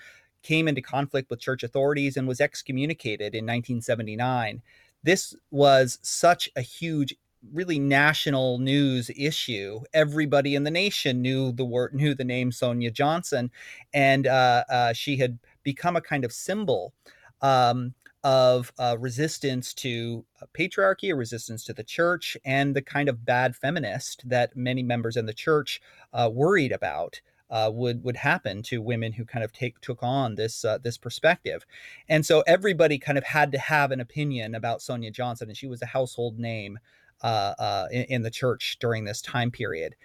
came 0.43 0.67
into 0.67 0.81
conflict 0.81 1.29
with 1.31 1.39
church 1.39 1.63
authorities 1.63 2.17
and 2.17 2.27
was 2.27 2.39
excommunicated 2.39 3.33
in 3.33 3.45
1979 3.45 4.61
this 5.03 5.35
was 5.49 5.97
such 6.03 6.49
a 6.55 6.61
huge 6.61 7.15
really 7.53 7.79
national 7.79 8.59
news 8.59 9.09
issue. 9.15 9.79
Everybody 9.93 10.55
in 10.55 10.63
the 10.63 10.71
nation 10.71 11.21
knew 11.21 11.53
the 11.53 11.63
word, 11.63 11.93
knew 11.93 12.13
the 12.13 12.25
name 12.25 12.51
Sonia 12.51 12.91
Johnson, 12.91 13.49
and 13.93 14.27
uh, 14.27 14.65
uh, 14.69 14.91
she 14.91 15.15
had 15.15 15.39
become 15.63 15.95
a 15.95 16.01
kind 16.01 16.23
of 16.23 16.31
symbol 16.31 16.93
um, 17.41 17.93
of 18.23 18.73
uh, 18.77 18.97
resistance 18.99 19.73
to 19.73 20.25
uh, 20.41 20.45
patriarchy, 20.53 21.11
a 21.11 21.15
resistance 21.15 21.63
to 21.63 21.73
the 21.73 21.83
church, 21.83 22.37
and 22.43 22.75
the 22.75 22.81
kind 22.81 23.07
of 23.07 23.25
bad 23.25 23.55
feminist 23.55 24.27
that 24.27 24.55
many 24.55 24.83
members 24.83 25.15
in 25.15 25.25
the 25.25 25.33
church 25.33 25.81
uh, 26.13 26.29
worried 26.31 26.71
about. 26.71 27.21
Uh, 27.51 27.67
would 27.73 28.03
would 28.03 28.15
happen 28.15 28.61
to 28.61 28.79
women 28.79 29.11
who 29.11 29.25
kind 29.25 29.43
of 29.43 29.51
take 29.51 29.81
took 29.81 30.03
on 30.03 30.35
this 30.35 30.63
uh, 30.63 30.77
this 30.77 30.99
perspective, 30.99 31.65
and 32.07 32.23
so 32.23 32.43
everybody 32.45 32.99
kind 32.99 33.17
of 33.17 33.23
had 33.23 33.51
to 33.51 33.57
have 33.57 33.89
an 33.89 33.99
opinion 33.99 34.53
about 34.53 34.83
Sonia 34.83 35.09
Johnson, 35.09 35.47
and 35.47 35.57
she 35.57 35.65
was 35.65 35.81
a 35.81 35.87
household 35.87 36.37
name 36.37 36.77
uh, 37.23 37.87
in, 37.91 38.03
in 38.03 38.21
the 38.21 38.29
church 38.29 38.77
during 38.79 39.03
this 39.03 39.19
time 39.19 39.49
period, 39.49 39.95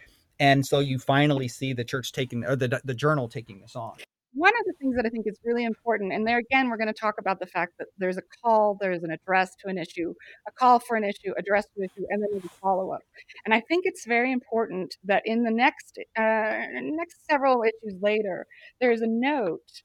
and 0.40 0.64
so 0.64 0.78
you 0.78 0.98
finally 0.98 1.46
see 1.46 1.74
the 1.74 1.84
church 1.84 2.12
taking 2.12 2.44
or 2.46 2.56
the 2.56 2.80
the 2.82 2.94
journal 2.94 3.28
taking 3.28 3.60
this 3.60 3.76
on 3.76 3.98
one 4.34 4.52
of 4.58 4.66
the 4.66 4.72
things 4.80 4.96
that 4.96 5.06
I 5.06 5.08
think 5.08 5.26
is 5.26 5.38
really 5.44 5.64
important, 5.64 6.12
and 6.12 6.26
there 6.26 6.38
again, 6.38 6.68
we're 6.68 6.76
going 6.76 6.92
to 6.92 6.92
talk 6.92 7.14
about 7.18 7.38
the 7.38 7.46
fact 7.46 7.74
that 7.78 7.86
there's 7.98 8.16
a 8.16 8.22
call, 8.42 8.76
there's 8.80 9.02
an 9.02 9.12
address 9.12 9.54
to 9.62 9.68
an 9.68 9.78
issue, 9.78 10.12
a 10.48 10.52
call 10.52 10.80
for 10.80 10.96
an 10.96 11.04
issue, 11.04 11.32
address 11.38 11.66
to 11.66 11.82
an 11.82 11.84
issue, 11.84 12.04
and 12.10 12.22
then 12.22 12.28
there's 12.32 12.44
a 12.44 12.48
follow 12.60 12.90
up. 12.92 13.00
And 13.44 13.54
I 13.54 13.60
think 13.60 13.84
it's 13.86 14.06
very 14.06 14.32
important 14.32 14.96
that 15.04 15.22
in 15.24 15.44
the 15.44 15.50
next 15.50 15.98
uh, 16.18 16.66
next 16.82 17.26
several 17.30 17.62
issues 17.62 18.00
later, 18.02 18.46
there's 18.80 19.02
a 19.02 19.06
note 19.06 19.82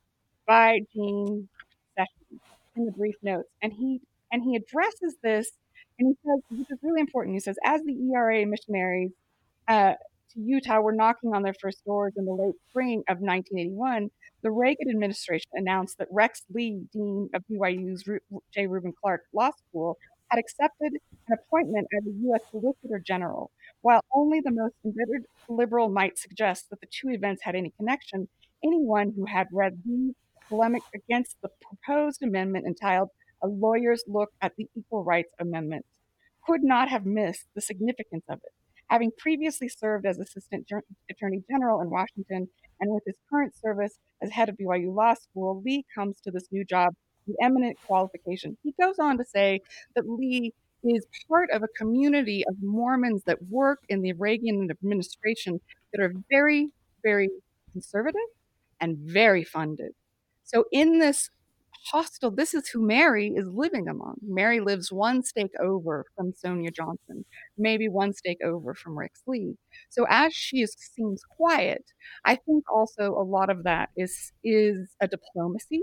by 0.48 0.80
Gene 0.94 1.48
Sessions 1.96 2.42
in 2.76 2.86
the 2.86 2.92
brief 2.92 3.16
notes, 3.22 3.50
and 3.62 3.72
he 3.72 4.02
and 4.32 4.44
he 4.44 4.56
addresses 4.56 5.16
this, 5.22 5.52
and 6.00 6.08
he 6.08 6.16
says, 6.28 6.42
which 6.50 6.72
is 6.72 6.80
really 6.82 7.02
important. 7.02 7.36
He 7.36 7.40
says, 7.40 7.58
as 7.64 7.82
the 7.84 7.94
ERA 8.14 8.46
missionaries. 8.46 9.12
Uh, 9.68 9.94
to 10.34 10.40
Utah 10.40 10.80
were 10.80 10.94
knocking 10.94 11.34
on 11.34 11.44
their 11.44 11.56
first 11.62 11.84
doors 11.86 12.14
in 12.18 12.26
the 12.26 12.34
late 12.34 12.56
spring 12.70 13.04
of 13.10 13.20
1981, 13.20 14.10
the 14.42 14.52
Reagan 14.52 14.90
administration 14.90 15.50
announced 15.54 15.98
that 15.98 16.08
Rex 16.12 16.44
Lee, 16.54 16.84
dean 16.94 17.30
of 17.34 17.44
BYU's 17.52 18.04
J. 18.54 18.68
Reuben 18.68 18.94
Clark 19.02 19.24
Law 19.34 19.52
School, 19.52 19.98
had 20.30 20.40
accepted 20.40 20.94
an 21.28 21.38
appointment 21.38 21.88
as 21.98 22.06
a 22.06 22.16
U.S. 22.28 22.42
Solicitor 22.52 23.00
General. 23.06 23.52
While 23.82 24.02
only 24.14 24.40
the 24.42 24.52
most 24.52 24.76
embittered 24.86 25.26
liberal 25.48 25.90
might 25.90 26.18
suggest 26.18 26.70
that 26.70 26.80
the 26.82 26.88
two 26.88 27.10
events 27.10 27.44
had 27.44 27.56
any 27.56 27.74
connection, 27.78 28.28
anyone 28.64 29.14
who 29.16 29.26
had 29.26 29.48
read 29.52 29.80
Lee's 29.86 30.16
polemic 30.48 30.84
against 30.94 31.38
the 31.42 31.50
proposed 31.62 32.22
amendment 32.22 32.66
entitled 32.66 33.10
A 33.42 33.48
Lawyer's 33.48 34.04
Look 34.08 34.32
at 34.42 34.56
the 34.58 34.68
Equal 34.76 35.04
Rights 35.04 35.34
Amendment 35.40 35.86
could 36.46 36.64
not 36.64 36.90
have 36.90 37.06
missed 37.06 37.46
the 37.56 37.62
significance 37.62 38.26
of 38.30 38.40
it. 38.44 38.54
Having 38.90 39.12
previously 39.18 39.70
served 39.70 40.06
as 40.06 40.18
Assistant 40.18 40.68
Attorney 41.10 41.44
General 41.50 41.82
in 41.82 41.90
Washington 41.90 42.48
and 42.80 42.92
with 42.92 43.04
his 43.06 43.16
current 43.30 43.56
service 43.56 44.00
as 44.22 44.32
head 44.32 44.50
of 44.50 44.58
BYU 44.58 44.94
Law 44.94 45.14
School, 45.14 45.62
Lee 45.64 45.86
comes 45.94 46.20
to 46.22 46.32
this 46.32 46.48
new 46.52 46.66
job 46.66 46.94
with 47.28 47.36
eminent 47.42 47.78
qualification. 47.86 48.58
He 48.64 48.74
goes 48.82 48.98
on 49.00 49.18
to 49.18 49.26
say 49.26 49.62
that 49.96 50.10
Lee 50.10 50.54
is 50.84 51.06
part 51.28 51.50
of 51.52 51.62
a 51.62 51.68
community 51.78 52.44
of 52.48 52.56
Mormons 52.62 53.24
that 53.26 53.38
work 53.50 53.80
in 53.90 54.02
the 54.02 54.14
Reagan 54.14 54.70
administration 54.72 55.60
that 55.92 56.02
are 56.02 56.14
very, 56.30 56.70
very 57.04 57.30
conservative 57.74 58.22
and 58.80 58.98
very 58.98 59.44
funded. 59.44 59.92
So, 60.46 60.66
in 60.72 61.00
this 61.00 61.30
hostile, 61.86 62.32
this 62.32 62.54
is 62.54 62.70
who 62.70 62.86
Mary 62.86 63.34
is 63.36 63.48
living 63.48 63.88
among. 63.88 64.16
Mary 64.22 64.60
lives 64.60 64.92
one 64.92 65.24
stake 65.24 65.52
over 65.60 66.06
from 66.16 66.34
Sonia 66.34 66.72
Johnson, 66.72 67.26
maybe 67.58 67.88
one 67.90 68.14
stake 68.14 68.40
over 68.44 68.74
from 68.74 68.98
Rex 68.98 69.22
Lee. 69.28 69.56
So 69.90 70.06
as 70.10 70.34
she 70.34 70.62
is, 70.62 70.76
seems 70.78 71.24
quiet, 71.24 71.84
I 72.26 72.36
think 72.36 72.66
also 72.72 73.14
a 73.14 73.24
lot 73.24 73.50
of 73.50 73.64
that 73.64 73.90
is 73.98 74.32
is 74.44 74.90
a 75.02 75.08
diplomacy. 75.08 75.82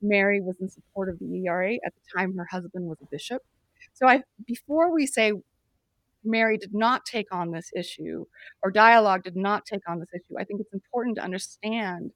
Mary 0.00 0.40
was 0.40 0.56
in 0.60 0.68
support 0.70 1.08
of 1.08 1.18
the 1.18 1.44
ERA 1.46 1.74
at 1.74 1.92
the 1.94 2.18
time 2.18 2.36
her 2.36 2.46
husband 2.50 2.86
was 2.86 2.98
a 3.02 3.06
bishop. 3.10 3.42
So 3.94 4.06
I 4.06 4.22
before 4.46 4.92
we 4.94 5.06
say 5.06 5.32
Mary 6.24 6.58
did 6.58 6.74
not 6.74 7.04
take 7.06 7.32
on 7.32 7.50
this 7.52 7.70
issue 7.76 8.24
or 8.62 8.70
dialogue 8.70 9.22
did 9.24 9.36
not 9.36 9.64
take 9.66 9.88
on 9.88 10.00
this 10.00 10.08
issue, 10.14 10.38
I 10.38 10.44
think 10.44 10.60
it's 10.60 10.72
important 10.72 11.16
to 11.16 11.22
understand 11.24 12.12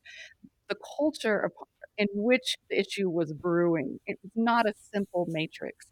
the 0.69 0.77
culture 0.99 1.39
of 1.39 1.53
in 1.99 2.09
which 2.15 2.57
the 2.71 2.79
issue 2.79 3.09
was 3.11 3.33
brewing. 3.33 3.99
It 4.07 4.19
was 4.23 4.33
not 4.35 4.67
a 4.67 4.75
simple 4.93 5.27
matrix. 5.29 5.87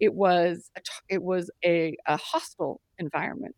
It 0.00 0.14
was 0.14 0.70
a, 0.76 0.80
it 1.08 1.22
was 1.22 1.50
a, 1.64 1.96
a 2.06 2.16
hostile 2.16 2.80
environment. 2.98 3.54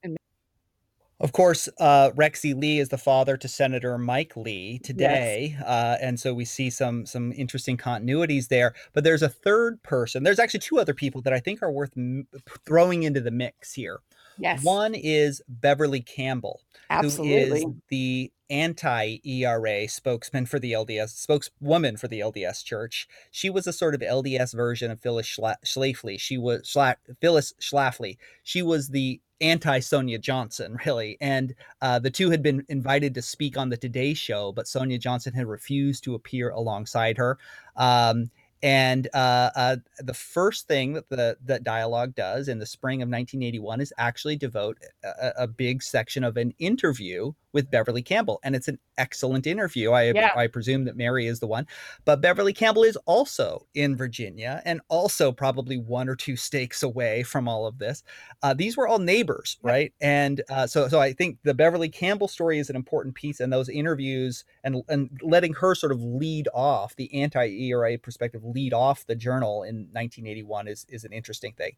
Of 1.18 1.32
course, 1.32 1.66
uh, 1.80 2.10
Rexy 2.10 2.54
Lee 2.54 2.78
is 2.78 2.90
the 2.90 2.98
father 2.98 3.38
to 3.38 3.48
Senator 3.48 3.96
Mike 3.96 4.36
Lee 4.36 4.78
today, 4.80 5.56
yes. 5.58 5.66
uh, 5.66 5.96
and 6.02 6.20
so 6.20 6.34
we 6.34 6.44
see 6.44 6.68
some 6.68 7.06
some 7.06 7.32
interesting 7.32 7.78
continuities 7.78 8.48
there. 8.48 8.74
But 8.92 9.04
there's 9.04 9.22
a 9.22 9.28
third 9.30 9.82
person. 9.82 10.24
There's 10.24 10.38
actually 10.38 10.60
two 10.60 10.78
other 10.78 10.92
people 10.92 11.22
that 11.22 11.32
I 11.32 11.40
think 11.40 11.62
are 11.62 11.70
worth 11.72 11.92
m- 11.96 12.26
throwing 12.66 13.04
into 13.04 13.22
the 13.22 13.30
mix 13.30 13.72
here. 13.72 14.00
Yes. 14.38 14.62
One 14.62 14.94
is 14.94 15.40
Beverly 15.48 16.02
Campbell, 16.02 16.60
Absolutely. 16.90 17.62
who 17.62 17.70
is 17.70 17.74
the 17.88 18.32
anti-ERA 18.50 19.88
spokesman 19.88 20.46
for 20.46 20.58
the 20.58 20.72
LDS, 20.72 21.10
spokeswoman 21.10 21.96
for 21.96 22.08
the 22.08 22.20
LDS 22.20 22.64
Church. 22.64 23.08
She 23.30 23.50
was 23.50 23.66
a 23.66 23.72
sort 23.72 23.94
of 23.94 24.00
LDS 24.00 24.54
version 24.54 24.90
of 24.90 25.00
Phyllis 25.00 25.26
Schla- 25.26 25.56
Schlafly. 25.64 26.18
She 26.18 26.38
was 26.38 26.62
Schla- 26.62 26.96
Phyllis 27.20 27.54
Schlafly. 27.60 28.18
She 28.42 28.62
was 28.62 28.88
the 28.88 29.20
anti 29.40 29.80
Sonia 29.80 30.18
Johnson, 30.18 30.78
really. 30.86 31.16
And 31.20 31.54
uh, 31.82 31.98
the 31.98 32.10
two 32.10 32.30
had 32.30 32.42
been 32.42 32.64
invited 32.68 33.14
to 33.14 33.22
speak 33.22 33.56
on 33.56 33.68
the 33.68 33.76
Today 33.76 34.14
Show, 34.14 34.52
but 34.52 34.68
Sonia 34.68 34.98
Johnson 34.98 35.34
had 35.34 35.46
refused 35.46 36.04
to 36.04 36.14
appear 36.14 36.50
alongside 36.50 37.16
her. 37.18 37.38
Um, 37.76 38.30
and 38.66 39.06
uh, 39.14 39.50
uh, 39.54 39.76
the 40.00 40.12
first 40.12 40.66
thing 40.66 40.94
that 40.94 41.08
the 41.08 41.36
that 41.44 41.62
dialogue 41.62 42.16
does 42.16 42.48
in 42.48 42.58
the 42.58 42.66
spring 42.66 43.00
of 43.00 43.06
1981 43.06 43.80
is 43.80 43.92
actually 43.96 44.34
devote 44.34 44.76
a, 45.04 45.32
a 45.44 45.46
big 45.46 45.84
section 45.84 46.24
of 46.24 46.36
an 46.36 46.52
interview 46.58 47.32
with 47.52 47.70
Beverly 47.70 48.02
Campbell, 48.02 48.40
and 48.42 48.56
it's 48.56 48.66
an 48.66 48.78
excellent 48.98 49.46
interview. 49.46 49.92
I 49.92 50.10
yeah. 50.10 50.32
I 50.34 50.48
presume 50.48 50.84
that 50.86 50.96
Mary 50.96 51.28
is 51.28 51.38
the 51.38 51.46
one, 51.46 51.66
but 52.04 52.20
Beverly 52.20 52.52
Campbell 52.52 52.82
is 52.82 52.96
also 53.06 53.68
in 53.74 53.96
Virginia 53.96 54.60
and 54.64 54.80
also 54.88 55.30
probably 55.30 55.78
one 55.78 56.08
or 56.08 56.16
two 56.16 56.34
stakes 56.34 56.82
away 56.82 57.22
from 57.22 57.46
all 57.46 57.66
of 57.66 57.78
this. 57.78 58.02
Uh, 58.42 58.52
these 58.52 58.76
were 58.76 58.88
all 58.88 58.98
neighbors, 58.98 59.58
right? 59.62 59.94
And 60.00 60.42
uh, 60.50 60.66
so 60.66 60.88
so 60.88 60.98
I 60.98 61.12
think 61.12 61.38
the 61.44 61.54
Beverly 61.54 61.88
Campbell 61.88 62.28
story 62.28 62.58
is 62.58 62.68
an 62.68 62.74
important 62.74 63.14
piece, 63.14 63.38
and 63.38 63.52
those 63.52 63.68
interviews 63.68 64.44
and 64.64 64.82
and 64.88 65.08
letting 65.22 65.54
her 65.54 65.76
sort 65.76 65.92
of 65.92 66.02
lead 66.02 66.48
off 66.52 66.96
the 66.96 67.14
anti-ERA 67.14 67.96
perspective, 67.98 68.42
lead 68.56 68.72
off 68.72 69.06
the 69.06 69.14
journal 69.14 69.62
in 69.62 69.76
1981 69.92 70.68
is 70.68 70.86
is 70.88 71.04
an 71.04 71.12
interesting 71.12 71.52
thing. 71.52 71.72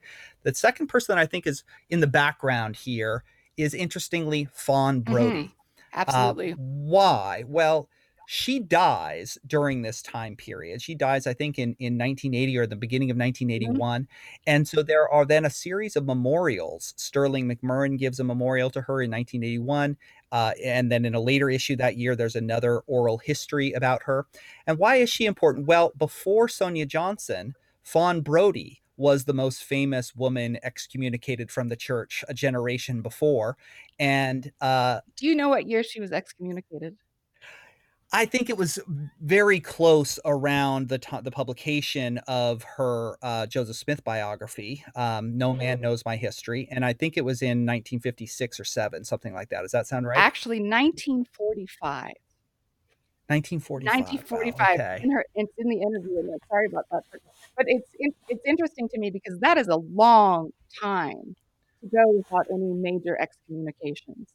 The 0.44 0.54
second 0.54 0.86
person 0.86 1.14
that 1.14 1.20
I 1.20 1.26
think 1.26 1.46
is 1.46 1.64
in 1.90 2.00
the 2.00 2.06
background 2.06 2.76
here 2.76 3.24
is 3.56 3.74
interestingly 3.74 4.48
Fawn 4.52 5.00
Brodie. 5.00 5.26
Mm-hmm. 5.26 5.52
Absolutely. 5.92 6.52
Uh, 6.52 6.56
why? 6.58 7.44
Well, 7.46 7.88
she 8.30 8.60
dies 8.60 9.38
during 9.46 9.80
this 9.80 10.02
time 10.02 10.36
period. 10.36 10.82
She 10.82 10.94
dies, 10.94 11.26
I 11.26 11.32
think, 11.32 11.58
in, 11.58 11.74
in 11.78 11.96
1980 11.96 12.58
or 12.58 12.66
the 12.66 12.76
beginning 12.76 13.10
of 13.10 13.16
1981. 13.16 14.02
Mm-hmm. 14.02 14.10
And 14.46 14.68
so 14.68 14.82
there 14.82 15.08
are 15.08 15.24
then 15.24 15.46
a 15.46 15.50
series 15.50 15.96
of 15.96 16.04
memorials. 16.04 16.92
Sterling 16.98 17.48
McMurrin 17.48 17.98
gives 17.98 18.20
a 18.20 18.24
memorial 18.24 18.68
to 18.70 18.82
her 18.82 19.00
in 19.00 19.10
1981. 19.10 19.96
Uh, 20.32 20.52
and 20.64 20.90
then 20.92 21.04
in 21.04 21.14
a 21.14 21.20
later 21.20 21.48
issue 21.50 21.76
that 21.76 21.96
year, 21.96 22.14
there's 22.16 22.36
another 22.36 22.80
oral 22.86 23.18
history 23.18 23.72
about 23.72 24.02
her. 24.04 24.26
And 24.66 24.78
why 24.78 24.96
is 24.96 25.10
she 25.10 25.24
important? 25.26 25.66
Well, 25.66 25.92
before 25.96 26.48
Sonia 26.48 26.86
Johnson, 26.86 27.54
Fawn 27.82 28.20
Brodie 28.22 28.82
was 28.96 29.24
the 29.24 29.34
most 29.34 29.62
famous 29.64 30.14
woman 30.14 30.58
excommunicated 30.62 31.50
from 31.50 31.68
the 31.68 31.76
church 31.76 32.24
a 32.28 32.34
generation 32.34 33.00
before, 33.00 33.56
and, 33.98 34.52
uh 34.60 35.00
Do 35.16 35.26
you 35.26 35.34
know 35.34 35.48
what 35.48 35.68
year 35.68 35.82
she 35.82 36.00
was 36.00 36.12
excommunicated? 36.12 36.96
I 38.12 38.24
think 38.24 38.48
it 38.48 38.56
was 38.56 38.78
very 39.20 39.60
close 39.60 40.18
around 40.24 40.88
the 40.88 40.98
ti 40.98 41.18
the 41.22 41.30
publication 41.30 42.18
of 42.26 42.62
her, 42.62 43.18
uh, 43.22 43.46
Joseph 43.46 43.76
Smith 43.76 44.02
biography, 44.02 44.82
um, 44.96 45.36
No 45.36 45.52
Man 45.52 45.80
Knows 45.80 46.04
My 46.06 46.16
History, 46.16 46.66
and 46.70 46.84
I 46.84 46.94
think 46.94 47.18
it 47.18 47.24
was 47.24 47.42
in 47.42 47.66
1956 47.66 48.60
or 48.60 48.64
7, 48.64 49.04
something 49.04 49.34
like 49.34 49.50
that. 49.50 49.60
Does 49.60 49.72
that 49.72 49.86
sound 49.86 50.06
right? 50.06 50.18
Actually, 50.18 50.60
1945. 50.60 52.12
1945, 53.28 53.84
Nineteen 53.84 54.20
wow, 54.58 54.72
okay. 54.72 55.04
in 55.04 55.10
her 55.10 55.22
it's 55.34 55.52
in 55.58 55.68
the 55.68 55.76
interview 55.76 56.18
in 56.18 56.28
there, 56.28 56.38
sorry 56.48 56.66
about 56.66 56.86
that, 56.90 57.02
but 57.12 57.20
but 57.58 57.66
it's 57.68 57.90
in 57.98 58.10
it's 58.30 58.40
interesting 58.46 58.88
to 58.88 58.98
me 58.98 59.10
because 59.10 59.38
that 59.40 59.58
is 59.58 59.68
a 59.68 59.76
long 59.76 60.50
time 60.80 61.36
to 61.82 61.88
go 61.94 62.08
without 62.08 62.46
any 62.50 62.72
major 62.72 63.20
excommunications. 63.20 64.32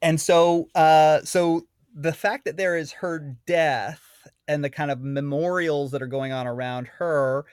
And 0.00 0.20
so, 0.20 0.68
uh 0.76 1.22
so 1.24 1.66
the 1.94 2.12
fact 2.12 2.44
that 2.44 2.56
there 2.56 2.76
is 2.76 2.92
her 2.92 3.36
death 3.46 4.02
and 4.48 4.64
the 4.64 4.70
kind 4.70 4.90
of 4.90 5.00
memorials 5.00 5.90
that 5.92 6.02
are 6.02 6.06
going 6.06 6.32
on 6.32 6.46
around 6.46 6.88
her 6.98 7.44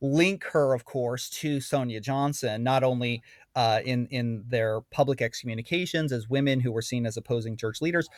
link 0.00 0.44
her, 0.44 0.74
of 0.74 0.84
course, 0.84 1.30
to 1.30 1.60
Sonia 1.60 2.00
Johnson, 2.00 2.62
not 2.64 2.82
only, 2.82 3.22
uh, 3.54 3.80
in 3.84 4.06
in 4.08 4.44
their 4.48 4.80
public 4.90 5.22
excommunications 5.22 6.12
as 6.12 6.28
women 6.28 6.60
who 6.60 6.72
were 6.72 6.82
seen 6.82 7.06
as 7.06 7.16
opposing 7.16 7.56
church 7.56 7.80
leaders, 7.80 8.08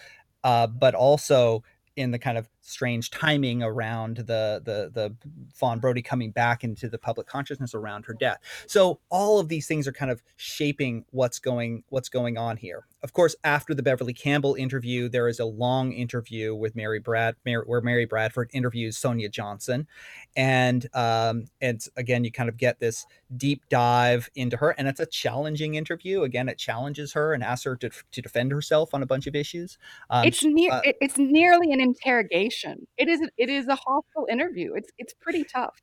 uh, 0.44 0.66
but 0.66 0.94
also 0.94 1.62
in 1.96 2.10
the 2.10 2.18
kind 2.18 2.38
of 2.38 2.48
strange 2.66 3.10
timing 3.10 3.62
around 3.62 4.16
the 4.16 4.60
the 4.64 4.90
the 4.92 5.14
Fawn 5.54 5.78
Brodie 5.78 6.02
coming 6.02 6.30
back 6.30 6.64
into 6.64 6.88
the 6.88 6.98
public 6.98 7.26
consciousness 7.26 7.74
around 7.74 8.06
her 8.06 8.14
death. 8.14 8.38
So, 8.66 9.00
all 9.10 9.38
of 9.38 9.48
these 9.48 9.66
things 9.66 9.86
are 9.86 9.92
kind 9.92 10.10
of 10.10 10.22
shaping 10.36 11.04
what's 11.10 11.38
going 11.38 11.84
what's 11.90 12.08
going 12.08 12.38
on 12.38 12.56
here. 12.56 12.86
Of 13.02 13.12
course, 13.12 13.36
after 13.44 13.74
the 13.74 13.82
Beverly 13.82 14.14
Campbell 14.14 14.54
interview, 14.54 15.10
there 15.10 15.28
is 15.28 15.38
a 15.38 15.44
long 15.44 15.92
interview 15.92 16.54
with 16.54 16.74
Mary 16.74 16.98
Brad 17.00 17.36
Mar 17.44 17.62
where 17.66 17.82
Mary 17.82 18.06
Bradford 18.06 18.48
interviews 18.54 18.96
Sonia 18.96 19.28
Johnson, 19.28 19.86
and, 20.36 20.86
um, 20.94 21.44
and 21.60 21.86
again, 21.96 22.24
you 22.24 22.32
kind 22.32 22.48
of 22.48 22.56
get 22.56 22.80
this 22.80 23.06
deep 23.36 23.62
dive 23.68 24.30
into 24.34 24.56
her, 24.56 24.70
and 24.70 24.88
it's 24.88 25.00
a 25.00 25.06
challenging 25.06 25.74
interview. 25.74 26.22
Again, 26.22 26.48
it 26.48 26.56
challenges 26.56 27.12
her 27.12 27.34
and 27.34 27.44
asks 27.44 27.64
her 27.64 27.76
to 27.76 27.90
to 28.12 28.22
defend 28.22 28.52
herself 28.52 28.94
on 28.94 29.02
a 29.02 29.06
bunch 29.06 29.26
of 29.26 29.36
issues. 29.36 29.76
Um, 30.08 30.24
It's 30.24 30.42
near 30.42 30.72
uh 30.72 30.80
it's 30.84 31.18
nearly 31.18 31.72
an 31.72 31.80
interrogation. 31.80 32.53
It 32.96 33.08
is 33.08 33.20
it 33.36 33.48
is 33.50 33.68
a 33.68 33.76
hostile 33.76 34.26
interview. 34.30 34.74
It's 34.74 34.90
it's 34.98 35.14
pretty 35.14 35.44
tough. 35.44 35.76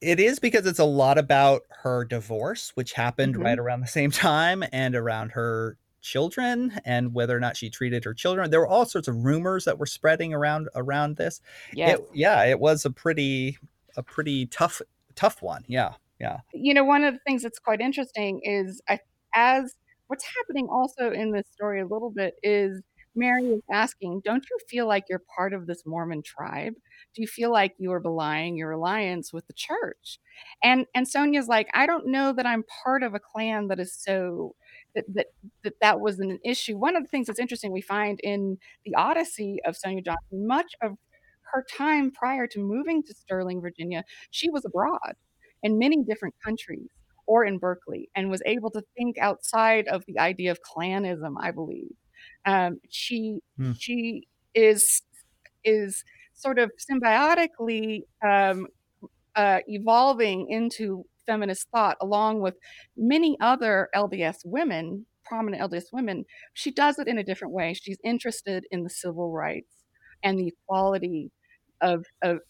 It 0.00 0.20
is 0.20 0.38
because 0.38 0.64
it's 0.66 0.78
a 0.78 0.84
lot 0.84 1.18
about 1.18 1.62
her 1.82 2.04
divorce, 2.04 2.70
which 2.76 2.92
happened 2.92 3.36
right 3.36 3.58
Mhm. 3.58 3.58
around 3.58 3.80
the 3.80 3.86
same 3.88 4.10
time, 4.10 4.62
and 4.72 4.94
around 4.94 5.30
her 5.32 5.76
children, 6.00 6.78
and 6.84 7.12
whether 7.14 7.36
or 7.36 7.40
not 7.40 7.56
she 7.56 7.68
treated 7.68 8.04
her 8.04 8.14
children. 8.14 8.50
There 8.50 8.60
were 8.60 8.68
all 8.68 8.86
sorts 8.86 9.08
of 9.08 9.16
rumors 9.24 9.64
that 9.64 9.78
were 9.78 9.86
spreading 9.86 10.32
around 10.32 10.68
around 10.76 11.16
this. 11.16 11.40
Yes. 11.72 11.98
It 11.98 12.00
yeah, 12.12 12.44
it 12.44 12.60
was 12.60 12.84
a 12.84 12.90
pretty 12.92 13.58
a 13.96 14.02
pretty 14.04 14.46
tough 14.46 14.80
tough 15.16 15.42
one. 15.42 15.64
Yeah, 15.66 15.94
yeah. 16.20 16.40
You 16.52 16.74
know, 16.74 16.84
one 16.84 17.04
of 17.04 17.14
the 17.14 17.20
things 17.26 17.42
that's 17.42 17.58
quite 17.58 17.80
interesting 17.80 18.40
is 18.42 18.80
I 18.88 19.00
as 19.34 19.74
what's 20.06 20.24
happening 20.24 20.68
also 20.70 21.12
in 21.12 21.32
this 21.32 21.46
story 21.52 21.80
a 21.80 21.86
little 21.86 22.10
bit 22.10 22.34
is 22.42 22.82
Mary 23.18 23.46
is 23.46 23.62
asking, 23.70 24.20
"Don't 24.24 24.44
you 24.50 24.58
feel 24.68 24.86
like 24.86 25.04
you're 25.08 25.22
part 25.36 25.52
of 25.54 25.66
this 25.66 25.84
Mormon 25.86 26.22
tribe? 26.22 26.74
Do 27.14 27.22
you 27.22 27.28
feel 27.28 27.50
like 27.52 27.74
you 27.78 27.92
are 27.92 28.00
belying 28.00 28.56
your 28.56 28.72
alliance 28.72 29.32
with 29.32 29.46
the 29.48 29.54
church?" 29.54 30.18
And 30.62 30.86
and 30.94 31.08
Sonia's 31.08 31.48
like, 31.48 31.68
"I 31.74 31.86
don't 31.86 32.06
know 32.08 32.32
that 32.32 32.46
I'm 32.46 32.64
part 32.84 33.02
of 33.02 33.14
a 33.14 33.20
clan 33.20 33.68
that 33.68 33.80
is 33.80 33.94
so 33.94 34.54
that 34.94 35.04
that 35.14 35.26
that 35.64 35.74
that 35.80 36.00
was 36.00 36.20
an 36.20 36.38
issue." 36.44 36.78
One 36.78 36.96
of 36.96 37.02
the 37.02 37.08
things 37.08 37.26
that's 37.26 37.38
interesting 37.40 37.72
we 37.72 37.82
find 37.82 38.20
in 38.22 38.58
the 38.84 38.94
Odyssey 38.94 39.58
of 39.66 39.76
Sonia 39.76 40.02
Johnson, 40.02 40.46
much 40.46 40.74
of 40.82 40.96
her 41.52 41.64
time 41.76 42.10
prior 42.12 42.46
to 42.48 42.60
moving 42.60 43.02
to 43.04 43.14
Sterling, 43.14 43.60
Virginia, 43.60 44.04
she 44.30 44.50
was 44.50 44.64
abroad 44.64 45.14
in 45.62 45.78
many 45.78 46.02
different 46.04 46.34
countries 46.44 46.88
or 47.26 47.44
in 47.44 47.58
Berkeley 47.58 48.10
and 48.14 48.30
was 48.30 48.42
able 48.46 48.70
to 48.72 48.82
think 48.96 49.18
outside 49.18 49.88
of 49.88 50.04
the 50.06 50.18
idea 50.18 50.50
of 50.50 50.60
clanism, 50.62 51.36
I 51.40 51.50
believe. 51.50 51.92
Um, 52.46 52.80
she 52.90 53.40
Hmm. 53.56 53.72
she 53.72 54.28
is 54.54 55.02
is 55.64 56.04
sort 56.34 56.58
of 56.58 56.70
symbiotically, 56.90 58.02
um, 58.24 58.66
uh, 59.36 59.60
evolving 59.66 60.48
into 60.50 61.04
feminist 61.26 61.68
thought 61.74 61.96
along 62.00 62.40
with 62.40 62.56
many 62.96 63.36
other 63.40 63.88
LDS 63.94 64.38
women, 64.44 65.06
prominent 65.24 65.62
LDS 65.62 65.90
women. 65.92 66.24
She 66.54 66.72
does 66.72 66.98
it 66.98 67.08
in 67.08 67.18
a 67.18 67.24
different 67.24 67.54
way. 67.54 67.74
She's 67.74 67.98
interested 68.04 68.66
in 68.70 68.84
the 68.84 68.90
civil 68.90 69.32
rights 69.32 69.84
and 70.22 70.38
the 70.38 70.48
equality 70.48 71.32
of 71.80 72.06
of 72.22 72.40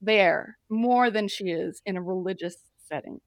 there 0.00 0.58
more 0.70 1.10
than 1.10 1.28
she 1.28 1.46
is 1.50 1.82
in 1.86 1.96
a 1.96 2.02
religious 2.02 2.56
setting. 2.78 3.20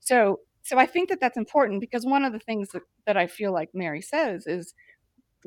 So 0.00 0.40
so 0.62 0.78
I 0.78 0.86
think 0.86 1.08
that 1.10 1.20
that's 1.20 1.36
important 1.36 1.80
because 1.80 2.04
one 2.04 2.24
of 2.24 2.32
the 2.32 2.40
things 2.40 2.70
that 2.70 2.82
that 3.06 3.16
I 3.16 3.26
feel 3.26 3.52
like 3.52 3.70
Mary 3.74 4.02
says 4.02 4.46
is, 4.46 4.74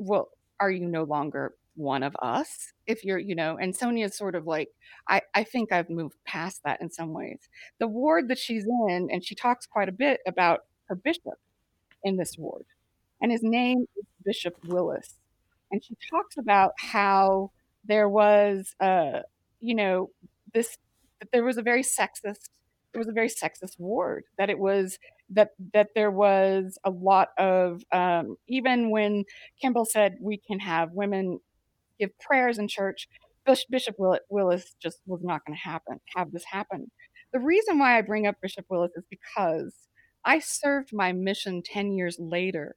"Well, 0.00 0.30
are 0.60 0.70
you 0.70 0.86
no 0.88 1.04
longer 1.04 1.54
one 1.76 2.02
of 2.02 2.16
us? 2.22 2.72
If 2.86 3.04
you're" 3.04 3.18
you 3.18 3.34
know, 3.36 3.56
and 3.58 3.74
Sonia's 3.76 4.16
sort 4.16 4.34
of 4.36 4.46
like, 4.46 4.70
"I 5.08 5.22
I 5.34 5.44
think 5.44 5.72
I've 5.72 5.90
moved 5.90 6.16
past 6.26 6.62
that 6.64 6.80
in 6.82 6.90
some 6.90 7.12
ways." 7.12 7.40
The 7.80 7.88
ward 7.88 8.28
that 8.28 8.38
she's 8.38 8.66
in 8.66 9.08
and 9.12 9.24
she 9.24 9.34
talks 9.36 9.66
quite 9.66 9.88
a 9.88 9.92
bit 9.92 10.20
about 10.26 10.60
her 10.88 10.96
bishop 10.96 11.38
in 12.04 12.16
this 12.16 12.36
ward, 12.38 12.66
and 13.22 13.32
his 13.32 13.42
name 13.44 13.86
is 13.96 14.06
Bishop 14.24 14.54
Willis. 14.66 15.16
And 15.72 15.84
she 15.84 15.96
talks 16.10 16.36
about 16.38 16.72
how 16.78 17.52
there 17.84 18.08
was, 18.08 18.74
uh, 18.80 19.22
you 19.60 19.74
know, 19.74 20.10
this 20.54 20.78
that 21.20 21.30
there 21.32 21.44
was 21.44 21.58
a 21.58 21.62
very 21.62 21.82
sexist 21.82 22.50
it 22.94 22.98
was 22.98 23.08
a 23.08 23.12
very 23.12 23.28
sexist 23.28 23.78
ward, 23.78 24.24
that 24.38 24.50
it 24.50 24.58
was 24.58 24.98
that 25.30 25.50
that 25.74 25.90
there 25.94 26.10
was 26.10 26.78
a 26.84 26.90
lot 26.90 27.28
of, 27.38 27.82
um 27.92 28.36
even 28.48 28.90
when 28.90 29.24
Kimball 29.60 29.84
said, 29.86 30.16
"We 30.20 30.38
can 30.38 30.58
have 30.60 30.92
women 30.92 31.40
give 32.00 32.16
prayers 32.20 32.58
in 32.58 32.68
church," 32.68 33.08
Bishop 33.70 33.96
Will 33.98 34.18
Willis 34.30 34.74
just 34.82 35.00
was 35.06 35.22
not 35.24 35.44
gonna 35.46 35.58
happen 35.58 36.00
have 36.16 36.32
this 36.32 36.44
happen. 36.44 36.90
The 37.32 37.40
reason 37.40 37.78
why 37.78 37.98
I 37.98 38.02
bring 38.02 38.26
up 38.26 38.36
Bishop 38.42 38.66
Willis 38.70 38.92
is 38.96 39.04
because 39.10 39.74
I 40.24 40.38
served 40.40 40.92
my 40.92 41.12
mission 41.12 41.62
10 41.64 41.92
years 41.92 42.18
later 42.20 42.76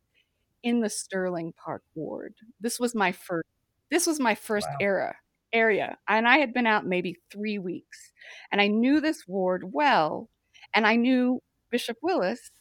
in 0.64 0.82
the 0.82 0.90
Sterling 0.90 1.54
Park 1.64 1.84
ward. 1.96 2.36
This 2.62 2.80
was 2.80 2.96
my 2.96 3.12
first 3.14 3.48
this 3.92 4.08
was 4.08 4.20
my 4.20 4.36
first 4.36 4.68
Wow. 4.72 4.78
era 4.82 5.16
area, 5.54 5.98
and 6.08 6.28
I 6.28 6.38
had 6.40 6.54
been 6.54 6.68
out 6.68 6.86
maybe 6.86 7.18
3 7.32 7.60
weeks, 7.60 8.12
and 8.52 8.62
I 8.62 8.68
knew 8.68 9.02
this 9.02 9.28
ward 9.28 9.74
well, 9.74 10.30
and 10.76 10.88
I 10.88 10.96
knew 10.98 11.42
Bishop 11.72 11.98
Willis 12.02 12.52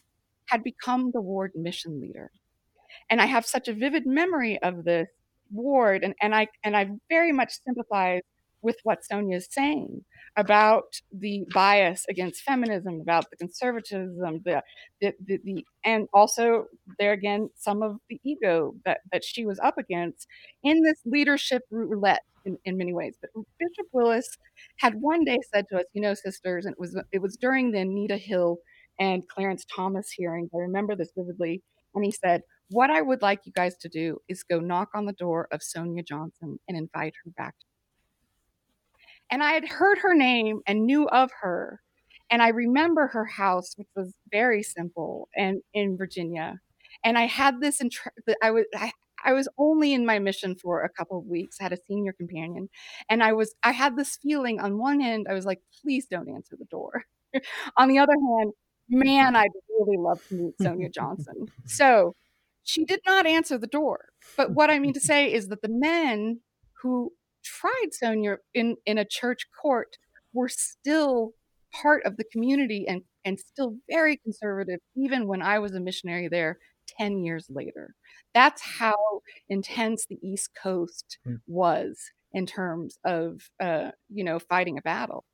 had 0.46 0.62
become 0.64 1.10
the 1.12 1.20
ward 1.22 1.52
mission 1.54 2.00
leader. 2.00 2.30
And 3.10 3.20
I 3.22 3.26
have 3.26 3.46
such 3.46 3.68
a 3.68 3.74
vivid 3.74 4.06
memory 4.06 4.60
of 4.62 4.84
this 4.84 5.08
ward, 5.52 6.04
and 6.04 6.14
and 6.22 6.34
I 6.34 6.48
and 6.64 6.76
I 6.76 6.90
very 7.10 7.32
much 7.32 7.52
sympathize 7.64 8.22
with 8.62 8.76
what 8.84 9.04
Sonia 9.04 9.36
is 9.36 9.48
saying 9.50 10.04
about 10.36 10.84
the 11.12 11.44
bias 11.52 12.04
against 12.08 12.42
feminism, 12.42 13.00
about 13.00 13.28
the 13.30 13.36
conservatism, 13.36 14.40
the 14.44 14.62
the 15.00 15.12
the 15.26 15.38
the 15.44 15.64
and 15.84 16.08
also 16.14 16.66
there 16.98 17.12
again, 17.12 17.50
some 17.56 17.82
of 17.82 17.96
the 18.08 18.20
ego 18.24 18.74
that 18.84 19.00
that 19.12 19.24
she 19.24 19.44
was 19.46 19.58
up 19.60 19.78
against 19.78 20.26
in 20.62 20.82
this 20.82 21.00
leadership 21.04 21.62
roulette 21.70 22.22
in 22.44 22.58
in 22.64 22.76
many 22.76 22.92
ways. 22.94 23.16
But 23.20 23.30
Bishop 23.58 23.86
Willis 23.92 24.28
had 24.78 24.94
one 25.00 25.24
day 25.24 25.38
said 25.52 25.66
to 25.70 25.78
us, 25.78 25.84
"You 25.92 26.02
know, 26.02 26.14
sisters," 26.14 26.64
and 26.66 26.72
it 26.74 26.80
was 26.80 26.98
it 27.12 27.20
was 27.20 27.36
during 27.36 27.72
the 27.72 27.80
Anita 27.80 28.16
Hill 28.16 28.58
and 28.98 29.26
Clarence 29.28 29.64
Thomas 29.74 30.10
hearings, 30.10 30.50
I 30.54 30.58
remember 30.58 30.94
this 30.96 31.12
vividly, 31.16 31.62
and 31.94 32.04
he 32.04 32.10
said, 32.10 32.42
"What 32.70 32.90
I 32.90 33.00
would 33.02 33.22
like 33.22 33.40
you 33.46 33.52
guys 33.52 33.76
to 33.78 33.88
do 33.88 34.18
is 34.28 34.42
go 34.42 34.60
knock 34.60 34.90
on 34.94 35.06
the 35.06 35.12
door 35.14 35.48
of 35.52 35.62
Sonia 35.62 36.02
Johnson 36.02 36.58
and 36.68 36.76
invite 36.76 37.14
her 37.24 37.30
back." 37.36 37.54
And 39.32 39.42
I 39.42 39.52
had 39.52 39.66
heard 39.66 39.98
her 39.98 40.14
name 40.14 40.60
and 40.66 40.84
knew 40.84 41.08
of 41.08 41.30
her, 41.40 41.80
and 42.30 42.42
I 42.42 42.48
remember 42.48 43.06
her 43.08 43.24
house, 43.24 43.72
which 43.76 43.88
was 43.96 44.12
very 44.30 44.62
simple 44.62 45.30
and 45.34 45.62
in 45.72 45.96
Virginia. 45.96 46.60
And 47.02 47.16
I 47.18 47.26
had 47.26 47.60
this 47.62 47.80
intr 47.80 48.08
I 48.42 48.50
was 48.50 48.66
I 48.76 48.92
I 49.24 49.32
was 49.32 49.48
only 49.56 49.94
in 49.94 50.04
my 50.04 50.18
mission 50.18 50.54
for 50.56 50.82
a 50.82 50.90
couple 50.90 51.18
of 51.18 51.24
weeks, 51.26 51.56
I 51.60 51.64
had 51.64 51.72
a 51.72 51.78
senior 51.88 52.12
companion, 52.12 52.68
and 53.08 53.22
I 53.22 53.32
was 53.32 53.54
I 53.62 53.72
had 53.72 53.96
this 53.96 54.18
feeling 54.22 54.60
on 54.60 54.78
one 54.78 55.00
end, 55.00 55.26
I 55.30 55.34
was 55.34 55.46
like, 55.46 55.60
"Please 55.82 56.06
don't 56.06 56.28
answer 56.28 56.54
the 56.58 56.66
door." 56.66 57.04
On 57.78 57.88
the 57.88 57.98
other 57.98 58.12
hand, 58.12 58.52
man, 58.90 59.34
I'd 59.36 59.48
really 59.70 59.96
love 59.96 60.20
to 60.28 60.34
meet 60.34 60.54
Sonia 60.60 60.90
Johnson. 60.90 61.46
So, 61.66 62.14
she 62.64 62.84
did 62.84 63.00
not 63.06 63.26
answer 63.26 63.56
the 63.58 63.66
door, 63.66 64.10
but 64.36 64.52
what 64.52 64.68
I 64.70 64.78
mean 64.78 64.92
to 64.94 65.00
say 65.12 65.32
is 65.32 65.48
that 65.48 65.62
the 65.62 65.70
men 65.70 66.40
who 66.82 67.12
tried 67.42 67.88
Sonia 67.92 68.38
in 68.54 68.76
in 68.86 68.98
a 68.98 69.04
church 69.04 69.46
court 69.60 69.96
were 70.32 70.48
still 70.48 71.32
part 71.72 72.04
of 72.04 72.16
the 72.16 72.24
community 72.32 72.86
and 72.88 73.02
and 73.24 73.38
still 73.40 73.76
very 73.90 74.16
conservative 74.18 74.80
even 74.96 75.26
when 75.28 75.42
I 75.42 75.58
was 75.58 75.74
a 75.74 75.80
missionary 75.80 76.28
there 76.28 76.58
10 76.86 77.18
years 77.24 77.46
later. 77.50 77.94
That's 78.34 78.62
how 78.62 79.22
intense 79.48 80.06
the 80.06 80.18
East 80.22 80.50
Coast 80.60 81.18
Mm. 81.26 81.42
was 81.46 81.98
in 82.32 82.46
terms 82.46 82.98
of, 83.04 83.40
uh, 83.60 83.92
you 84.08 84.24
know, 84.24 84.38
fighting 84.38 84.78
a 84.78 84.82
battle. 84.82 85.24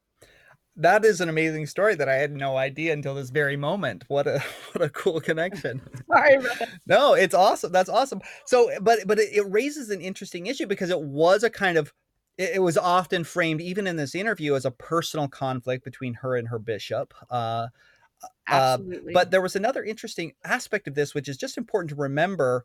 That 0.81 1.05
is 1.05 1.21
an 1.21 1.29
amazing 1.29 1.67
story 1.67 1.97
that 1.97 2.09
I 2.09 2.15
had 2.15 2.33
no 2.33 2.57
idea 2.57 2.93
until 2.93 3.17
this 3.17 3.31
very 3.31 3.57
moment. 3.57 4.05
What 4.07 4.29
a 4.29 4.39
what 4.73 4.83
a 4.83 4.89
cool 4.89 5.21
connection. 5.21 5.83
Sorry. 6.13 6.39
No, 6.87 7.15
it's 7.15 7.35
awesome. 7.35 7.73
That's 7.73 7.91
awesome. 7.91 8.21
So, 8.47 8.71
but 8.81 9.01
but 9.07 9.19
it, 9.19 9.45
raises 9.51 9.91
an 9.91 10.01
interesting 10.01 10.47
issue 10.47 10.67
because 10.67 10.91
it 10.91 11.01
was 11.01 11.43
a 11.43 11.51
kind 11.51 11.77
of 11.77 11.93
it, 12.37 12.53
it 12.55 12.59
was 12.61 12.79
often 12.79 13.25
framed 13.25 13.61
even 13.61 13.89
in 13.89 13.97
this 13.97 14.15
interview 14.15 14.55
as 14.55 14.65
a 14.65 14.71
personal 14.71 15.27
conflict 15.27 15.85
between 15.85 16.15
her 16.15 16.37
and 16.37 16.49
her 16.49 16.61
bishop. 16.61 17.13
Uh, 17.29 17.67
uh, 18.51 18.79
Absolutely. 18.79 19.13
but 19.13 19.31
there 19.31 19.43
was 19.43 19.57
another 19.57 19.83
interesting 19.85 20.33
aspect 20.45 20.89
of 20.89 20.95
this, 20.95 21.15
which 21.15 21.29
is 21.29 21.37
just 21.37 21.59
important 21.59 21.91
to 21.91 21.97
remember 21.97 22.65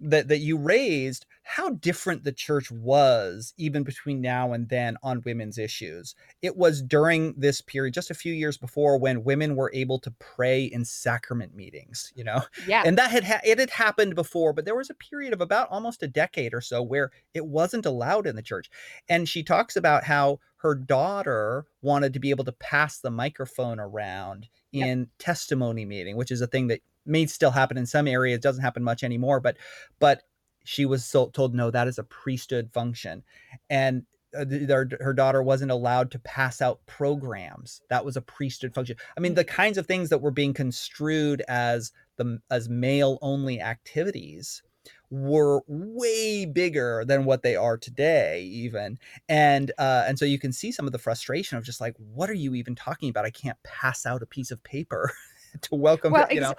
that 0.00 0.28
that 0.28 0.38
you 0.38 0.56
raised 0.56 1.26
how 1.42 1.70
different 1.70 2.22
the 2.22 2.32
church 2.32 2.70
was 2.70 3.52
even 3.56 3.82
between 3.82 4.20
now 4.20 4.52
and 4.52 4.68
then 4.68 4.96
on 5.02 5.20
women's 5.24 5.58
issues. 5.58 6.14
It 6.42 6.56
was 6.56 6.80
during 6.80 7.34
this 7.36 7.60
period, 7.60 7.94
just 7.94 8.10
a 8.10 8.14
few 8.14 8.32
years 8.32 8.56
before, 8.56 8.98
when 8.98 9.24
women 9.24 9.56
were 9.56 9.70
able 9.74 9.98
to 10.00 10.10
pray 10.12 10.64
in 10.64 10.84
sacrament 10.84 11.54
meetings, 11.54 12.12
you 12.14 12.24
know, 12.24 12.42
Yeah. 12.66 12.82
and 12.86 12.96
that 12.98 13.10
had 13.10 13.24
ha- 13.24 13.40
it 13.44 13.58
had 13.58 13.70
happened 13.70 14.14
before, 14.14 14.52
but 14.52 14.64
there 14.64 14.76
was 14.76 14.90
a 14.90 14.94
period 14.94 15.32
of 15.32 15.40
about 15.40 15.68
almost 15.70 16.02
a 16.02 16.08
decade 16.08 16.54
or 16.54 16.60
so 16.60 16.82
where 16.82 17.10
it 17.34 17.46
wasn't 17.46 17.84
allowed 17.86 18.26
in 18.26 18.36
the 18.36 18.42
church. 18.42 18.70
And 19.08 19.28
she 19.28 19.42
talks 19.42 19.76
about 19.76 20.04
how 20.04 20.38
her 20.58 20.74
daughter 20.74 21.64
wanted 21.82 22.12
to 22.12 22.20
be 22.20 22.30
able 22.30 22.44
to 22.44 22.52
pass 22.52 22.98
the 23.00 23.10
microphone 23.10 23.80
around 23.80 24.48
Yep. 24.72 24.86
in 24.86 25.08
testimony 25.18 25.84
meeting, 25.84 26.16
which 26.16 26.30
is 26.30 26.40
a 26.40 26.46
thing 26.46 26.68
that 26.68 26.80
may 27.06 27.26
still 27.26 27.50
happen 27.50 27.76
in 27.76 27.86
some 27.86 28.06
areas, 28.06 28.40
doesn't 28.40 28.62
happen 28.62 28.82
much 28.82 29.02
anymore, 29.02 29.40
but 29.40 29.56
but 29.98 30.22
she 30.64 30.84
was 30.84 31.04
so 31.04 31.28
told 31.30 31.54
no, 31.54 31.70
that 31.70 31.88
is 31.88 31.98
a 31.98 32.04
priesthood 32.04 32.70
function, 32.72 33.22
and 33.68 34.04
uh, 34.36 34.44
their, 34.46 34.88
her 35.00 35.12
daughter 35.12 35.42
wasn't 35.42 35.70
allowed 35.70 36.10
to 36.12 36.18
pass 36.20 36.62
out 36.62 36.80
programs. 36.86 37.80
That 37.90 38.04
was 38.04 38.16
a 38.16 38.22
priesthood 38.22 38.74
function. 38.74 38.96
I 39.16 39.20
mean, 39.20 39.34
the 39.34 39.44
kinds 39.44 39.76
of 39.76 39.86
things 39.86 40.08
that 40.10 40.20
were 40.20 40.30
being 40.30 40.54
construed 40.54 41.42
as 41.48 41.92
the 42.16 42.38
as 42.50 42.68
male 42.68 43.18
only 43.22 43.60
activities 43.60 44.62
were 45.10 45.62
way 45.66 46.46
bigger 46.46 47.04
than 47.04 47.24
what 47.24 47.42
they 47.42 47.56
are 47.56 47.76
today 47.76 48.42
even 48.42 48.96
and 49.28 49.72
uh 49.76 50.04
and 50.06 50.18
so 50.18 50.24
you 50.24 50.38
can 50.38 50.52
see 50.52 50.70
some 50.70 50.86
of 50.86 50.92
the 50.92 50.98
frustration 50.98 51.58
of 51.58 51.64
just 51.64 51.80
like 51.80 51.94
what 51.96 52.30
are 52.30 52.34
you 52.34 52.54
even 52.54 52.74
talking 52.76 53.08
about 53.08 53.24
i 53.24 53.30
can't 53.30 53.58
pass 53.64 54.06
out 54.06 54.22
a 54.22 54.26
piece 54.26 54.52
of 54.52 54.62
paper 54.62 55.12
to 55.60 55.74
welcome 55.74 56.12
Well, 56.12 56.28
you 56.30 56.40
know 56.40 56.54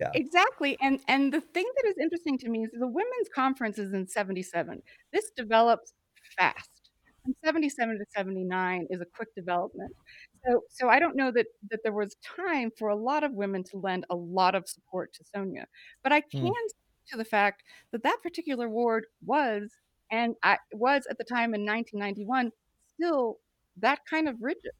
yeah 0.00 0.14
exactly, 0.14 0.76
and 0.80 1.00
and 1.08 1.32
the 1.32 1.40
thing 1.40 1.70
that 1.76 1.86
is 1.88 1.96
interesting 2.00 2.38
to 2.38 2.48
me 2.48 2.64
is 2.64 2.70
the 2.72 2.86
women's 2.86 3.28
conference 3.34 3.78
is 3.78 3.92
in 3.92 4.06
'77. 4.08 4.82
This 5.12 5.30
develops 5.36 5.92
fast. 6.38 6.90
From 7.24 7.34
'77 7.44 7.98
to 7.98 8.04
'79 8.16 8.86
is 8.90 9.00
a 9.00 9.06
quick 9.16 9.28
development. 9.36 9.92
So 10.46 10.62
so 10.70 10.88
I 10.88 10.98
don't 11.00 11.16
know 11.16 11.30
that 11.32 11.46
that 11.70 11.80
there 11.84 11.92
was 11.92 12.16
time 12.24 12.70
for 12.78 12.88
a 12.88 12.96
lot 12.96 13.24
of 13.24 13.32
women 13.34 13.64
to 13.64 13.78
lend 13.78 14.06
a 14.10 14.16
lot 14.16 14.54
of 14.54 14.68
support 14.68 15.12
to 15.14 15.24
Sonia, 15.34 15.66
but 16.02 16.12
I 16.12 16.20
Mm, 16.34 16.50
can 16.50 16.68
speak 16.68 16.78
to 17.12 17.16
the 17.18 17.24
fact 17.24 17.62
that 17.92 18.02
that 18.04 18.18
particular 18.22 18.68
ward 18.68 19.06
was, 19.24 19.70
and 20.10 20.34
I 20.42 20.58
was 20.72 21.06
at 21.10 21.18
the 21.18 21.24
time 21.24 21.54
in 21.54 21.64
1991, 21.64 22.52
still 22.94 23.38
that 23.78 24.00
kind 24.08 24.28
of 24.28 24.36
rigid. 24.40 24.72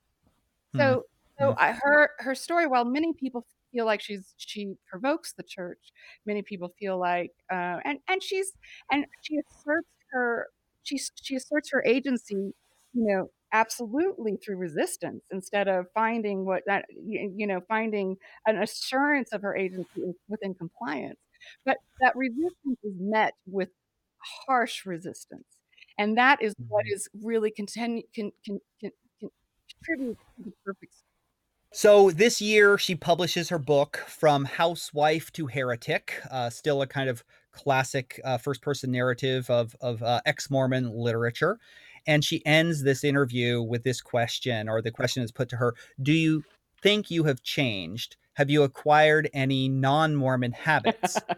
mm, 0.75 0.81
So 0.81 1.05
so 1.39 1.55
mm, 1.55 1.57
I 1.57 1.73
her 1.73 2.11
her 2.19 2.35
story, 2.35 2.67
while 2.67 2.85
many 2.85 3.13
people 3.15 3.47
feel 3.73 3.87
like 3.87 4.01
she's 4.01 4.35
she 4.39 4.75
provokes 4.91 5.33
the 5.33 5.43
church, 5.43 5.93
many 6.27 6.43
people 6.43 6.73
feel 6.79 6.99
like, 6.99 7.33
uh, 7.53 7.79
and 7.85 7.99
and 8.09 8.23
she's 8.23 8.53
and 8.91 9.07
she 9.23 9.39
asserts 9.39 9.89
her 10.13 10.49
she 10.83 10.99
she 11.23 11.37
asserts 11.37 11.71
her 11.73 11.83
agency, 11.87 12.35
you 12.35 12.55
know, 12.95 13.31
absolutely 13.53 14.37
through 14.45 14.57
resistance 14.57 15.23
instead 15.33 15.69
of 15.69 15.87
finding 15.95 16.45
what 16.47 16.63
that 16.67 16.85
you, 16.91 17.47
know 17.47 17.61
finding 17.69 18.17
an 18.47 18.63
assurance 18.63 19.33
of 19.33 19.43
her 19.43 19.57
agency 19.57 20.03
within 20.29 20.55
compliance. 20.55 21.19
But 21.65 21.79
that 22.01 22.15
resistance 22.17 22.79
is 22.85 22.95
met 22.99 23.35
with 23.47 23.71
harsh 24.47 24.85
resistance, 24.87 25.47
and 25.99 26.17
that 26.19 26.43
is 26.43 26.55
what 26.69 26.85
mhm. 26.85 26.93
is 26.95 27.09
really 27.23 27.51
continue 27.51 28.03
can 28.15 28.33
can 28.45 28.61
can, 28.81 28.91
can 29.21 29.31
contribute 29.71 30.19
to 30.37 30.45
the 30.45 30.53
perfect 30.65 30.90
So 31.73 32.11
this 32.11 32.41
year, 32.41 32.79
she 32.79 32.97
publishes 32.97 33.49
her 33.49 33.59
book 33.59 34.03
From 34.09 34.45
Housewife 34.45 35.33
to 35.33 35.47
Heretic, 35.47 36.21
uh, 36.31 36.51
still 36.51 36.83
a 36.83 36.87
kind 36.87 37.09
of 37.09 37.23
classic 37.53 38.21
uh, 38.25 38.39
first 38.39 38.61
person 38.61 38.91
narrative 38.91 39.49
of, 39.49 39.77
of 39.81 40.03
uh, 40.03 40.21
ex 40.27 40.51
Mormon 40.51 40.91
literature. 40.91 41.59
And 42.07 42.25
she 42.25 42.45
ends 42.45 42.83
this 42.83 43.05
interview 43.05 43.63
with 43.63 43.85
this 43.85 44.01
question, 44.01 44.69
or 44.69 44.83
the 44.83 44.91
question 44.91 45.23
is 45.23 45.31
put 45.31 45.49
to 45.51 45.57
her 45.57 45.75
Do 46.03 46.13
you 46.13 46.43
think 46.83 47.11
you 47.11 47.25
have 47.25 47.43
changed? 47.43 48.17
Have 48.35 48.51
you 48.51 48.65
acquired 48.65 49.31
any 49.33 49.69
non 49.69 50.17
Mormon 50.17 50.53
habits? 50.53 51.19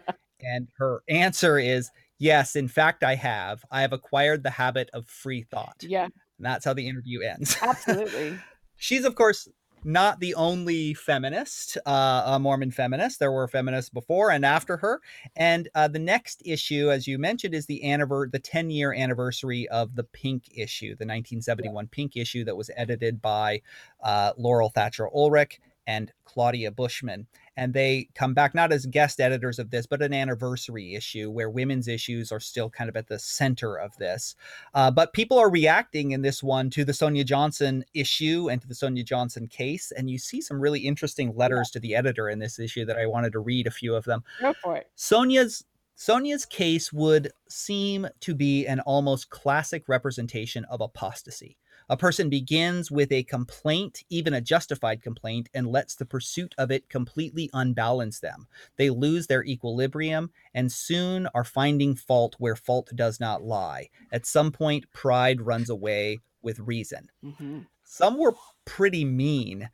And 0.45 0.67
her 0.77 1.03
answer 1.07 1.57
is 1.57 1.89
Yes, 2.19 2.55
in 2.55 2.67
fact, 2.67 3.03
I 3.03 3.15
have. 3.15 3.65
I 3.71 3.81
have 3.81 3.93
acquired 3.93 4.43
the 4.43 4.49
habit 4.49 4.89
of 4.93 5.05
free 5.07 5.43
thought. 5.43 5.81
Yeah, 5.81 6.05
And 6.05 6.13
that's 6.39 6.63
how 6.65 6.73
the 6.73 6.87
interview 6.87 7.21
ends. 7.21 7.57
absolutely. 7.61 8.39
She's, 8.77 9.03
of 9.03 9.15
course, 9.15 9.47
not 9.83 10.19
the 10.19 10.35
only 10.35 10.93
feminist, 10.93 11.77
uh, 11.85 12.23
a 12.25 12.39
Mormon 12.39 12.71
feminist. 12.71 13.19
There 13.19 13.31
were 13.31 13.47
feminists 13.47 13.89
before 13.89 14.31
and 14.31 14.45
after 14.45 14.77
her. 14.77 15.01
And 15.35 15.69
uh, 15.75 15.87
the 15.87 15.99
next 15.99 16.41
issue, 16.45 16.89
as 16.91 17.07
you 17.07 17.17
mentioned, 17.17 17.53
is 17.53 17.65
the 17.65 17.81
anniver- 17.83 18.31
the 18.31 18.39
10 18.39 18.69
year 18.69 18.93
anniversary 18.93 19.67
of 19.69 19.95
the 19.95 20.03
Pink 20.03 20.45
issue, 20.55 20.89
the 20.89 21.05
1971 21.05 21.87
Pink 21.87 22.15
issue 22.15 22.43
that 22.45 22.55
was 22.55 22.71
edited 22.75 23.21
by 23.21 23.61
uh, 24.03 24.33
Laurel 24.37 24.69
Thatcher 24.69 25.09
Ulrich 25.13 25.59
and 25.87 26.11
Claudia 26.25 26.71
Bushman. 26.71 27.27
And 27.55 27.73
they 27.73 28.09
come 28.15 28.33
back 28.33 28.55
not 28.55 28.71
as 28.71 28.85
guest 28.85 29.19
editors 29.21 29.59
of 29.59 29.69
this, 29.69 29.85
but 29.85 30.01
an 30.01 30.13
anniversary 30.13 30.95
issue 30.95 31.29
where 31.29 31.49
women's 31.49 31.87
issues 31.87 32.31
are 32.31 32.39
still 32.39 32.69
kind 32.69 32.89
of 32.89 32.95
at 32.95 33.07
the 33.07 33.19
center 33.19 33.75
of 33.75 33.95
this. 33.97 34.35
Uh, 34.73 34.89
but 34.89 35.13
people 35.13 35.37
are 35.37 35.49
reacting 35.49 36.11
in 36.11 36.21
this 36.21 36.41
one 36.41 36.69
to 36.71 36.83
the 36.83 36.93
Sonia 36.93 37.23
Johnson 37.23 37.85
issue 37.93 38.49
and 38.49 38.61
to 38.61 38.67
the 38.67 38.75
Sonia 38.75 39.03
Johnson 39.03 39.47
case. 39.47 39.91
And 39.95 40.09
you 40.09 40.17
see 40.17 40.41
some 40.41 40.59
really 40.59 40.79
interesting 40.79 41.35
letters 41.35 41.69
to 41.71 41.79
the 41.79 41.95
editor 41.95 42.29
in 42.29 42.39
this 42.39 42.59
issue 42.59 42.85
that 42.85 42.97
I 42.97 43.05
wanted 43.05 43.33
to 43.33 43.39
read 43.39 43.67
a 43.67 43.71
few 43.71 43.95
of 43.95 44.05
them. 44.05 44.23
Go 44.39 44.53
for 44.61 44.77
it. 44.77 44.89
Sonia's 44.95 45.63
Sonia's 45.95 46.45
case 46.45 46.91
would 46.91 47.31
seem 47.49 48.07
to 48.21 48.33
be 48.33 48.65
an 48.65 48.79
almost 48.81 49.29
classic 49.29 49.87
representation 49.87 50.65
of 50.65 50.81
apostasy. 50.81 51.55
A 51.89 51.97
person 51.97 52.29
begins 52.29 52.89
with 52.89 53.11
a 53.11 53.23
complaint, 53.23 54.03
even 54.09 54.33
a 54.33 54.41
justified 54.41 55.01
complaint, 55.01 55.49
and 55.53 55.67
lets 55.67 55.95
the 55.95 56.05
pursuit 56.05 56.55
of 56.57 56.71
it 56.71 56.89
completely 56.89 57.49
unbalance 57.53 58.19
them. 58.19 58.47
They 58.77 58.89
lose 58.89 59.27
their 59.27 59.43
equilibrium 59.43 60.31
and 60.53 60.71
soon 60.71 61.27
are 61.33 61.43
finding 61.43 61.95
fault 61.95 62.35
where 62.39 62.55
fault 62.55 62.89
does 62.95 63.19
not 63.19 63.43
lie. 63.43 63.89
At 64.11 64.25
some 64.25 64.51
point, 64.51 64.91
pride 64.91 65.41
runs 65.41 65.69
away 65.69 66.21
with 66.41 66.59
reason. 66.59 67.09
Mhm. 67.23 67.67
Some 67.83 68.17
were 68.17 68.35
pretty 68.65 69.05
mean. 69.05 69.69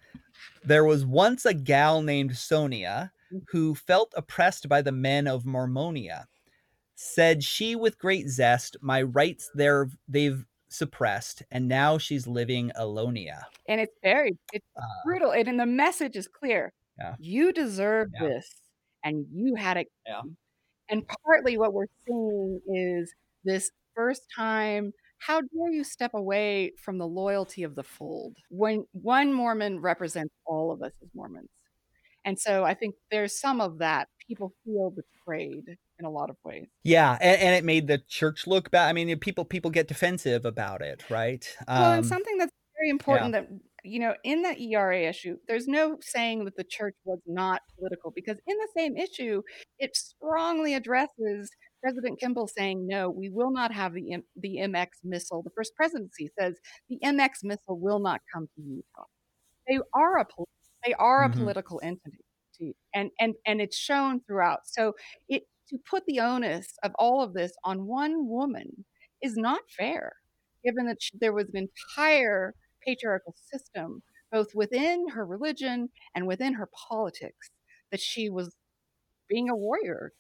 There 0.64 0.86
was 0.86 1.06
once 1.06 1.46
a 1.46 1.54
gal 1.54 2.02
named 2.02 2.38
Sonia 2.38 3.12
who 3.50 3.76
felt 3.76 4.14
oppressed 4.18 4.68
by 4.68 4.82
the 4.82 4.92
men 4.92 5.28
of 5.28 5.46
Mormonia. 5.46 6.28
Said 6.96 7.44
she 7.44 7.76
with 7.76 8.00
great 8.00 8.28
zest, 8.28 8.76
My 8.82 9.02
rights 9.02 9.50
there 9.54 9.90
they've 10.08 10.46
suppressed, 10.70 11.44
and 11.52 11.68
now 11.68 11.98
she's 11.98 12.28
living 12.28 12.72
Alonia. 12.78 13.44
And 13.68 13.82
it's 13.82 13.96
very 14.04 14.38
it's 14.54 14.66
Uh, 14.78 14.82
brutal, 15.06 15.32
and 15.32 15.48
then 15.48 15.58
the 15.58 15.66
message 15.66 16.16
is 16.16 16.28
clear. 16.28 16.74
yeah, 16.98 17.16
You 17.20 17.52
deserve 17.54 18.10
yeah, 18.14 18.28
this, 18.28 18.48
and 19.04 19.26
you 19.34 19.56
had 19.56 19.78
it 19.78 19.88
yeah. 20.08 20.22
And 20.90 21.06
partly 21.26 21.58
what 21.58 21.74
we're 21.74 21.86
seeing 22.08 22.62
is 22.68 23.14
this 23.44 23.72
first 23.96 24.24
time, 24.36 24.92
how 25.20 25.42
dare 25.42 25.72
you 25.72 25.84
step 25.84 26.14
away 26.14 26.72
from 26.80 26.98
the 26.98 27.08
loyalty 27.08 27.64
of 27.64 27.76
the 27.76 27.84
fold 27.84 28.38
when 28.50 28.86
one 28.94 29.34
Mormon 29.34 29.80
represents 29.82 30.34
all 30.46 30.72
of 30.72 30.82
us 30.82 30.94
as 31.04 31.10
Mormons. 31.14 31.50
And 32.26 32.40
so 32.40 32.64
I 32.66 32.74
think 32.74 32.96
there's 33.12 33.40
some 33.40 33.62
of 33.62 33.80
that. 33.80 34.08
People 34.28 34.54
feel 34.66 34.92
betrayed 34.92 35.78
in 36.00 36.06
a 36.06 36.10
lot 36.12 36.30
of 36.30 36.38
ways. 36.44 36.68
Yeah, 36.84 37.18
and, 37.22 37.42
and 37.42 37.56
it 37.56 37.64
made 37.66 37.88
the 37.88 37.98
church 37.98 38.48
look 38.48 38.72
bad. 38.72 38.88
I 38.90 38.94
mean, 38.94 39.18
people 39.20 39.44
people 39.46 39.70
get 39.72 39.88
defensive 39.88 40.46
about 40.46 40.82
it, 40.82 41.10
right? 41.10 41.46
Well, 41.76 41.94
and 41.94 42.06
Um, 42.06 42.06
something 42.06 42.38
that's 42.38 42.52
very 42.78 42.90
yeah, 43.08 43.30
important 43.30 43.34
that, 43.34 43.48
you 43.84 44.00
know, 44.00 44.16
in 44.24 44.42
the 44.42 44.58
ERA 44.60 45.08
issue, 45.08 45.38
there's 45.48 45.68
no 45.68 45.98
saying 46.02 46.46
that 46.46 46.56
the 46.56 46.64
church 46.64 46.96
was 47.04 47.20
not 47.26 47.62
political 47.78 48.12
because 48.12 48.38
in 48.48 48.58
the 48.58 48.70
same 48.76 48.98
issue, 48.98 49.42
it 49.78 49.96
strongly 49.96 50.74
addresses 50.74 51.50
President 51.82 52.20
Kimball 52.20 52.48
saying, 52.48 52.86
no, 52.88 53.10
we 53.10 53.30
will 53.30 53.52
not 53.52 53.74
have 53.74 53.94
the, 53.94 54.14
M- 54.14 54.24
the 54.36 54.60
MX 54.60 55.00
missile. 55.04 55.42
The 55.44 55.52
first 55.56 55.74
presidency 55.76 56.30
says 56.40 56.60
the 56.90 57.00
MX 57.04 57.44
missile 57.44 57.80
will 57.80 58.00
not 58.00 58.22
come 58.34 58.48
to 58.56 58.62
Utah. 58.62 59.06
They 59.68 59.80
are 59.94 60.18
a 60.20 60.26
political. 60.26 60.48
They 60.86 60.94
are 60.94 61.24
a 61.24 61.30
Mhm. 61.30 61.36
political 61.36 61.80
entity, 61.84 62.76
and 62.94 63.12
and 63.20 63.36
and 63.46 63.62
it's 63.62 63.78
shown 63.78 64.22
throughout. 64.22 64.62
So 64.66 64.94
it 65.28 65.44
to 65.70 65.78
put 65.90 66.06
the 66.06 66.20
onus 66.20 66.68
of 66.84 66.92
all 67.00 67.22
of 67.24 67.34
this 67.34 67.54
on 67.64 67.88
one 67.88 68.28
woman 68.28 68.86
is 69.22 69.38
not 69.38 69.62
fair, 69.78 70.14
given 70.64 70.86
that 70.88 70.98
there 71.22 71.34
was 71.34 71.50
an 71.50 71.58
entire 71.98 72.56
patriarchal 72.86 73.36
system, 73.52 74.02
both 74.32 74.56
within 74.56 75.08
her 75.10 75.26
religion 75.26 75.90
and 76.16 76.28
within 76.28 76.54
her 76.54 76.70
politics, 76.90 77.52
that 77.92 78.00
she 78.02 78.30
was 78.30 78.56
being 79.30 79.50
a 79.50 79.56
warrior 79.56 80.14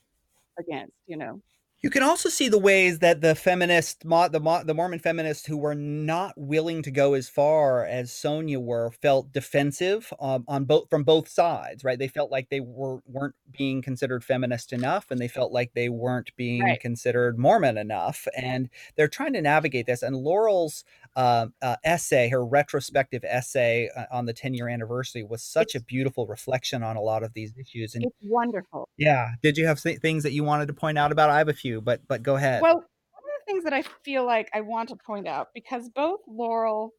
against, 0.59 0.93
you 1.07 1.17
know? 1.17 1.41
You 1.81 1.89
can 1.89 2.03
also 2.03 2.27
see 2.27 2.49
the 2.49 2.57
ways 2.59 2.99
that 2.99 3.21
the 3.21 3.35
feminist 3.35 4.01
the 4.01 4.63
the 4.65 4.73
Mormon 4.73 4.99
feminists 4.99 5.45
who 5.45 5.55
were 5.57 5.75
not 5.75 6.33
willing 6.37 6.81
to 6.83 6.91
go 6.91 7.13
as 7.13 7.29
far 7.29 7.85
as 7.85 8.11
Sonia 8.11 8.59
were, 8.59 8.91
felt 8.91 9.31
defensive, 9.31 10.11
um, 10.19 10.43
on 10.49 10.65
both 10.65 10.89
from 10.89 11.05
both 11.05 11.29
sides, 11.29 11.85
right? 11.85 11.97
They 11.97 12.09
felt 12.09 12.31
like 12.31 12.49
they 12.49 12.59
were 12.59 12.99
weren't 13.05 13.35
being 13.49 13.81
considered 13.81 14.25
feminist 14.25 14.73
enough, 14.73 15.09
and 15.09 15.21
they 15.21 15.29
felt 15.29 15.53
like 15.53 15.71
they 15.73 15.87
weren't 15.87 16.35
being 16.35 16.61
Right. 16.63 16.79
considered 16.81 17.39
Mormon 17.39 17.77
enough, 17.77 18.27
and 18.35 18.69
they're 18.97 19.07
trying 19.07 19.31
to 19.33 19.41
navigate 19.41 19.85
this, 19.85 20.03
and 20.03 20.17
Laurel's, 20.17 20.83
uh, 21.15 21.47
uh, 21.61 21.75
essay, 21.83 22.29
her 22.29 22.45
retrospective 22.45 23.23
essay, 23.23 23.89
uh, 23.95 24.05
on 24.11 24.25
the 24.25 24.33
10 24.33 24.53
year 24.53 24.67
anniversary 24.67 25.23
was 25.23 25.43
such 25.43 25.75
a 25.75 25.81
beautiful 25.81 26.27
reflection 26.27 26.83
on 26.83 26.95
a 26.95 27.01
lot 27.01 27.23
of 27.23 27.33
these 27.33 27.53
issues, 27.57 27.95
and 27.95 28.03
It's 28.05 28.15
wonderful. 28.21 28.87
Yeah. 28.97 29.31
Did 29.41 29.57
you 29.57 29.65
have 29.67 29.81
th 29.81 29.99
things 29.99 30.23
that 30.23 30.33
you 30.33 30.43
wanted 30.43 30.67
to 30.67 30.73
point 30.73 30.97
out 30.97 31.11
about? 31.11 31.29
I 31.29 31.37
have 31.37 31.49
a 31.49 31.53
few, 31.53 31.81
but 31.81 32.01
but 32.07 32.23
go 32.23 32.35
ahead. 32.35 32.61
Well, 32.61 32.75
one 32.75 32.83
of 32.83 33.45
the 33.45 33.51
things 33.51 33.63
that 33.63 33.73
I 33.73 33.83
feel 34.03 34.25
like 34.25 34.49
I 34.53 34.61
want 34.61 34.89
to 34.89 34.95
point 34.95 35.27
out, 35.27 35.49
because 35.53 35.89
both 35.89 36.19
Laurel 36.27 36.91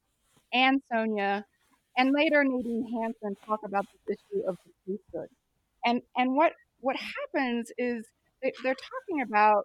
and 0.53 0.81
Sonia, 0.93 1.45
and 1.97 2.13
later 2.13 2.43
Nadine 2.45 2.87
Hansen 3.01 3.37
talk 3.47 3.61
about 3.65 3.87
this 4.07 4.19
issue 4.19 4.43
of 4.49 4.57
the 4.65 4.73
priesthood, 4.85 5.29
and 5.85 6.03
and 6.17 6.35
what 6.35 6.53
what 6.81 6.97
happens 6.97 7.71
is 7.79 8.07
they're 8.43 8.75
talking 8.75 9.23
about 9.23 9.65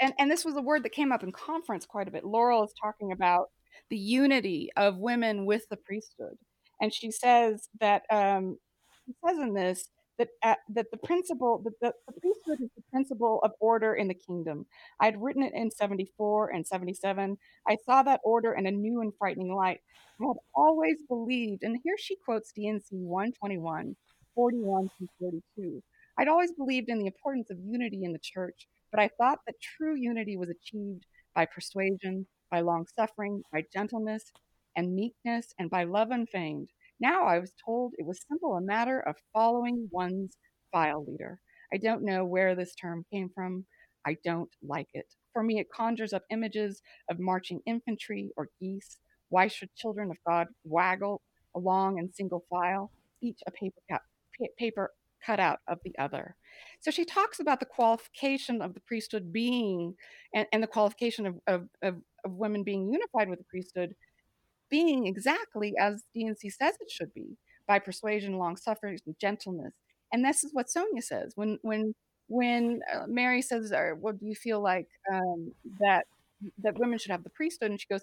and 0.00 0.14
and 0.18 0.30
this 0.30 0.44
was 0.44 0.56
a 0.56 0.62
word 0.62 0.82
that 0.84 0.92
came 0.92 1.12
up 1.12 1.22
in 1.22 1.32
conference 1.32 1.86
quite 1.86 2.08
a 2.08 2.10
bit. 2.10 2.24
Laurel 2.24 2.64
is 2.64 2.72
talking 2.80 3.12
about 3.12 3.50
the 3.90 3.98
unity 3.98 4.70
of 4.76 4.98
women 4.98 5.46
with 5.46 5.68
the 5.70 5.76
priesthood, 5.76 6.36
and 6.80 6.92
she 6.92 7.10
says 7.10 7.68
that, 7.80 8.02
um 8.10 8.58
she 9.06 9.14
says 9.26 9.38
in 9.38 9.54
this 9.54 9.88
that, 10.18 10.28
uh, 10.42 10.54
that 10.74 10.86
the 10.90 10.96
principle 10.98 11.62
that 11.64 11.72
the 11.80 11.92
the 12.12 12.20
priesthood 12.20 12.60
is 12.62 12.70
the 12.76 12.82
principle 12.92 13.40
of 13.42 13.52
order 13.60 13.94
in 13.94 14.08
the 14.08 14.14
kingdom. 14.14 14.66
I'd 15.00 15.20
written 15.20 15.42
it 15.42 15.52
in 15.54 15.70
'74 15.70 16.50
and 16.50 16.66
'77. 16.66 17.38
I 17.68 17.76
saw 17.86 18.02
that 18.04 18.20
order 18.24 18.52
in 18.54 18.66
a 18.66 18.70
new 18.70 19.00
and 19.00 19.12
frightening 19.18 19.54
light. 19.54 19.80
I 20.20 20.26
had 20.26 20.36
always 20.54 20.96
believed 21.08 21.62
and 21.62 21.78
here 21.84 21.96
she 21.98 22.16
quotes 22.24 22.52
D&C 22.52 22.96
121, 22.96 23.96
41 24.34 24.90
through 24.98 25.08
42. 25.18 25.82
"I'd 26.18 26.28
always 26.28 26.52
believed 26.52 26.88
in 26.88 26.98
the 26.98 27.06
importance 27.06 27.50
of 27.50 27.58
unity 27.60 28.04
in 28.04 28.12
the 28.12 28.18
church, 28.20 28.68
but 28.90 29.00
I 29.00 29.10
thought 29.18 29.40
that 29.46 29.54
true 29.60 29.96
unity 29.96 30.36
was 30.36 30.48
achieved 30.48 31.06
by 31.34 31.46
persuasion, 31.46 32.26
by 32.50 32.60
long-suffering, 32.60 33.42
by 33.52 33.64
gentleness 33.72 34.24
and 34.76 34.94
meekness, 34.94 35.52
and 35.58 35.70
by 35.70 35.84
love 35.84 36.10
unfeigned. 36.10 36.70
Now 37.00 37.26
I 37.26 37.38
was 37.38 37.52
told 37.64 37.94
it 37.96 38.06
was 38.06 38.24
simple 38.28 38.54
a 38.54 38.60
matter 38.60 39.00
of 39.00 39.16
following 39.32 39.88
one's 39.90 40.36
file 40.72 41.04
leader. 41.06 41.40
I 41.72 41.76
don't 41.76 42.04
know 42.04 42.24
where 42.24 42.54
this 42.54 42.74
term 42.74 43.04
came 43.12 43.30
from. 43.34 43.66
I 44.06 44.16
don't 44.24 44.50
like 44.62 44.88
it. 44.94 45.06
For 45.32 45.42
me, 45.42 45.58
it 45.60 45.68
conjures 45.74 46.12
up 46.12 46.22
images 46.30 46.80
of 47.10 47.18
marching 47.18 47.60
infantry 47.66 48.30
or 48.36 48.48
geese. 48.60 48.98
Why 49.28 49.48
should 49.48 49.74
children 49.74 50.10
of 50.10 50.16
God 50.26 50.48
waggle 50.64 51.22
along 51.54 51.98
in 51.98 52.12
single 52.12 52.44
file, 52.48 52.90
each 53.20 53.40
a 53.46 53.50
paper 53.50 53.80
cap, 53.90 54.02
pa 54.38 54.46
paper 54.58 54.90
cut 55.24 55.40
out 55.40 55.60
of 55.68 55.78
the 55.84 55.94
other?" 55.98 56.36
So 56.80 56.90
she 56.90 57.04
talks 57.04 57.40
about 57.40 57.60
the 57.60 57.66
qualification 57.66 58.62
of 58.62 58.74
the 58.74 58.80
priesthood 58.80 59.32
being 59.32 59.94
and 60.34 60.46
and 60.52 60.62
the 60.62 60.66
qualification 60.68 61.26
of 61.26 61.36
of 61.46 61.68
of 61.82 61.96
of 62.24 62.32
women 62.34 62.64
being 62.64 62.92
unified 62.92 63.28
with 63.30 63.38
the 63.40 63.44
priesthood 63.46 63.94
being 64.70 65.06
exactly 65.06 65.74
as 65.80 66.04
D&C 66.14 66.50
says 66.50 66.76
it 66.80 66.90
should 66.90 67.12
be, 67.14 67.36
by 67.68 67.78
persuasion, 67.78 68.38
long-suffering, 68.38 68.98
and 69.06 69.16
gentleness, 69.20 69.74
and 70.12 70.24
this 70.24 70.44
is 70.44 70.52
what 70.54 70.70
Sonia 70.70 71.02
says 71.02 71.32
when 71.36 71.58
when 71.62 71.94
when, 72.28 72.80
uh, 72.92 73.06
Mary 73.08 73.40
says, 73.42 73.72
or 73.72 73.94
"What 73.96 74.18
do 74.20 74.26
you 74.26 74.34
feel 74.34 74.60
like, 74.62 74.86
um, 75.12 75.52
that 75.80 76.06
that 76.58 76.78
women 76.78 76.98
should 76.98 77.10
have 77.12 77.24
the 77.24 77.30
priesthood?" 77.30 77.70
And 77.70 77.80
she 77.80 77.86
goes, 77.90 78.02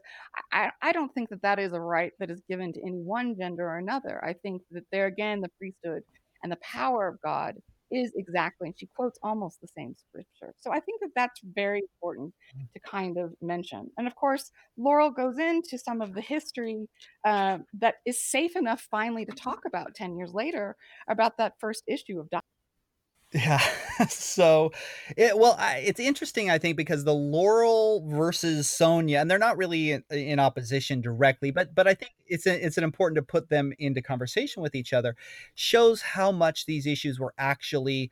"I 0.54 0.68
I 0.68 0.90
I 0.90 0.92
don't 0.94 1.14
think 1.14 1.30
that 1.30 1.42
that 1.44 1.60
is 1.60 1.74
a 1.74 1.80
right 1.82 2.14
that 2.20 2.32
is 2.32 2.42
given 2.50 2.74
to 2.74 2.82
any 2.82 3.00
one 3.02 3.36
gender 3.40 3.68
or 3.68 3.78
another. 3.80 4.24
I 4.26 4.34
think 4.34 4.64
that 4.72 4.86
there 4.92 5.06
again, 5.08 5.42
the 5.42 5.50
priesthood 5.60 6.04
and 6.46 6.52
the 6.54 6.58
power 6.58 7.08
of 7.10 7.20
God 7.24 7.56
is 7.92 8.14
exactly" 8.16 8.68
and 8.70 8.80
she 8.80 8.88
quotes 8.96 9.20
almost 9.24 9.62
the 9.62 9.68
same 9.78 9.96
scripture. 9.96 10.54
So 10.60 10.72
I 10.72 10.80
think 10.80 11.02
that 11.02 11.12
that's 11.16 11.42
very 11.56 11.82
important 11.82 12.34
to 12.76 12.80
kind 12.82 13.18
of 13.18 13.34
mention, 13.42 13.92
and 13.98 14.08
of 14.08 14.16
course, 14.16 14.52
Laurel 14.78 15.12
goes 15.12 15.38
into 15.40 15.78
some 15.80 16.02
of 16.02 16.14
the 16.14 16.22
history, 16.22 16.88
uh, 17.26 17.60
that 17.80 17.96
is 18.06 18.24
safe 18.24 18.56
enough 18.56 18.88
finally 18.92 19.26
to 19.26 19.32
talk 19.34 19.62
about 19.68 19.96
10 19.96 20.18
years 20.18 20.34
later 20.34 20.76
about 21.10 21.38
that 21.40 21.54
1st 21.60 21.84
issue 21.88 22.20
of 22.20 22.30
Yeah. 23.34 23.60
So, 24.10 24.74
it 25.16 25.38
well, 25.38 25.56
I 25.58 25.78
it's 25.78 26.02
interesting, 26.02 26.50
I 26.50 26.58
think, 26.58 26.76
because 26.76 27.06
the 27.06 27.14
Laurel 27.14 28.06
versus 28.10 28.70
Sonia, 28.70 29.20
and 29.20 29.32
they're 29.32 29.40
not 29.40 29.56
really 29.56 29.92
in 29.92 30.04
in 30.12 30.38
opposition 30.38 31.00
directly, 31.00 31.50
but 31.50 31.74
but 31.74 31.88
I 31.88 31.94
think 31.94 32.12
it's 32.28 32.46
a 32.46 32.66
it's 32.66 32.78
an 32.78 32.84
important 32.84 33.16
to 33.16 33.22
put 33.22 33.48
them 33.50 33.72
into 33.80 34.02
conversation 34.02 34.62
with 34.62 34.76
each 34.76 34.92
other, 34.92 35.16
shows 35.54 36.02
how 36.02 36.30
much 36.34 36.66
these 36.66 36.86
issues 36.86 37.22
were 37.22 37.34
actually 37.38 38.12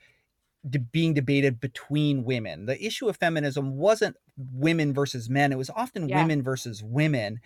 de 0.70 0.80
being 0.80 1.14
debated 1.14 1.60
between 1.60 2.24
women. 2.26 2.66
The 2.68 2.84
issue 2.86 3.10
of 3.10 3.18
feminism 3.18 3.78
wasn't 3.78 4.18
women 4.38 4.94
versus 4.94 5.30
men, 5.30 5.52
it 5.52 5.58
was 5.58 5.70
often 5.72 6.10
Yeah. 6.10 6.14
women 6.14 6.44
versus 6.44 6.84
women, 6.84 7.42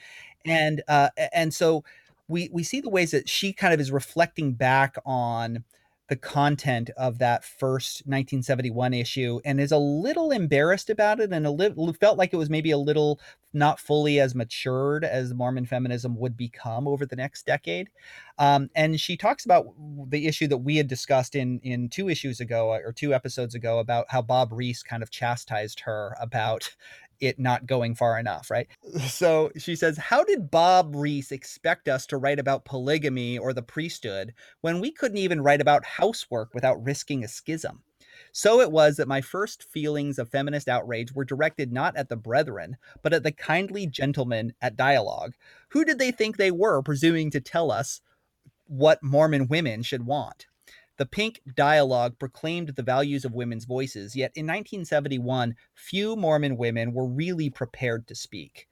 and, 0.46 0.84
uh, 0.88 1.10
and 1.34 1.54
so 1.54 1.84
we 2.28 2.50
we 2.54 2.64
see 2.64 2.82
the 2.82 2.90
ways 2.90 3.12
that 3.12 3.30
she 3.30 3.54
kind 3.54 3.74
of 3.74 3.80
is 3.80 3.92
reflecting 3.92 4.54
back 4.54 4.98
on 5.06 5.64
the 6.10 6.16
content 6.16 6.90
of 6.98 7.20
that 7.20 7.44
first 7.44 8.04
1971 8.06 8.94
issue 8.94 9.40
and 9.44 9.60
is 9.60 9.72
a 9.72 9.78
little 9.78 10.32
embarrassed 10.32 10.90
about 10.90 11.20
it 11.20 11.34
and 11.34 11.46
a 11.46 11.52
little 11.52 11.92
felt 11.94 12.18
like 12.18 12.34
it 12.34 12.38
was 12.38 12.50
maybe 12.50 12.72
a 12.72 12.78
little 12.78 13.20
not 13.54 13.80
fully 13.80 14.20
as 14.20 14.36
matured 14.36 15.04
as 15.04 15.34
Mormon 15.34 15.66
feminism 15.66 16.18
would 16.18 16.38
become 16.38 16.88
over 16.88 17.06
the 17.06 17.16
next 17.16 17.46
decade. 17.46 17.90
Um, 18.38 18.70
and 18.76 19.00
she 19.00 19.18
talks 19.18 19.46
about 19.46 19.68
the 20.10 20.28
issue 20.28 20.48
that 20.48 20.58
we 20.58 20.78
had 20.78 20.88
discussed 20.88 21.36
in 21.36 21.60
in 21.60 21.90
2 21.90 22.10
issues 22.10 22.40
ago, 22.40 22.72
or 22.72 22.94
2 22.94 23.14
episodes 23.14 23.56
ago 23.56 23.80
about 23.80 24.06
how 24.10 24.22
Bob 24.22 24.54
Rees 24.54 24.84
kind 24.84 25.04
of 25.04 25.10
chastised 25.10 25.80
her 25.82 26.16
about 26.22 26.76
it 27.20 27.40
not 27.40 27.66
going 27.66 27.96
far 27.96 28.20
enough, 28.20 28.50
right? 28.52 28.68
So, 29.08 29.52
she 29.58 29.76
says, 29.76 29.98
"How 29.98 30.24
did 30.24 30.52
Bob 30.52 30.96
Rees 30.96 31.32
expect 31.32 31.88
us 31.88 32.06
to 32.08 32.18
write 32.18 32.40
about 32.40 32.66
polygamy 32.66 33.38
or 33.38 33.54
the 33.54 33.64
priesthood 33.64 34.34
when 34.62 34.80
we 34.80 34.92
couldn't 34.92 35.18
even 35.18 35.42
write 35.42 35.62
about 35.62 35.86
housework 35.86 36.54
without 36.54 36.84
risking 36.84 37.24
a 37.24 37.28
schism? 37.28 37.84
So 38.32 38.62
it 38.62 38.72
was 38.72 38.98
that 38.98 39.08
my 39.08 39.22
first 39.22 39.64
feelings 39.64 40.20
of 40.20 40.30
feminist 40.30 40.68
outrage 40.68 41.14
were 41.14 41.26
directed 41.26 41.72
not 41.72 41.96
at 41.96 42.10
the 42.10 42.16
Brethren, 42.16 42.78
but 43.02 43.14
at 43.14 43.24
the 43.24 43.32
kindly 43.32 43.88
gentlemen 43.88 44.54
at 44.62 44.76
Dialogue. 44.76 45.36
Who 45.70 45.86
did 45.86 46.00
they 46.00 46.12
think 46.12 46.38
they 46.38 46.52
were 46.52 46.82
presuming 46.82 47.32
to 47.32 47.42
tell 47.42 47.72
us 47.72 48.02
what 48.68 49.04
Mormon 49.04 49.48
women 49.48 49.82
should 49.84 50.06
want? 50.06 50.48
The 50.98 51.06
pink 51.06 51.42
Dialogue 51.56 52.18
proclaimed 52.18 52.70
the 52.70 52.84
values 52.84 53.24
of 53.24 53.34
women's 53.34 53.66
voices, 53.66 54.16
yet 54.16 54.32
in 54.36 54.46
1971, 54.48 55.56
few 55.76 56.16
Mormon 56.16 56.58
women 56.58 56.94
were 56.94 57.08
really 57.08 57.50
prepared 57.52 58.08
to 58.08 58.16
speak. 58.16 58.68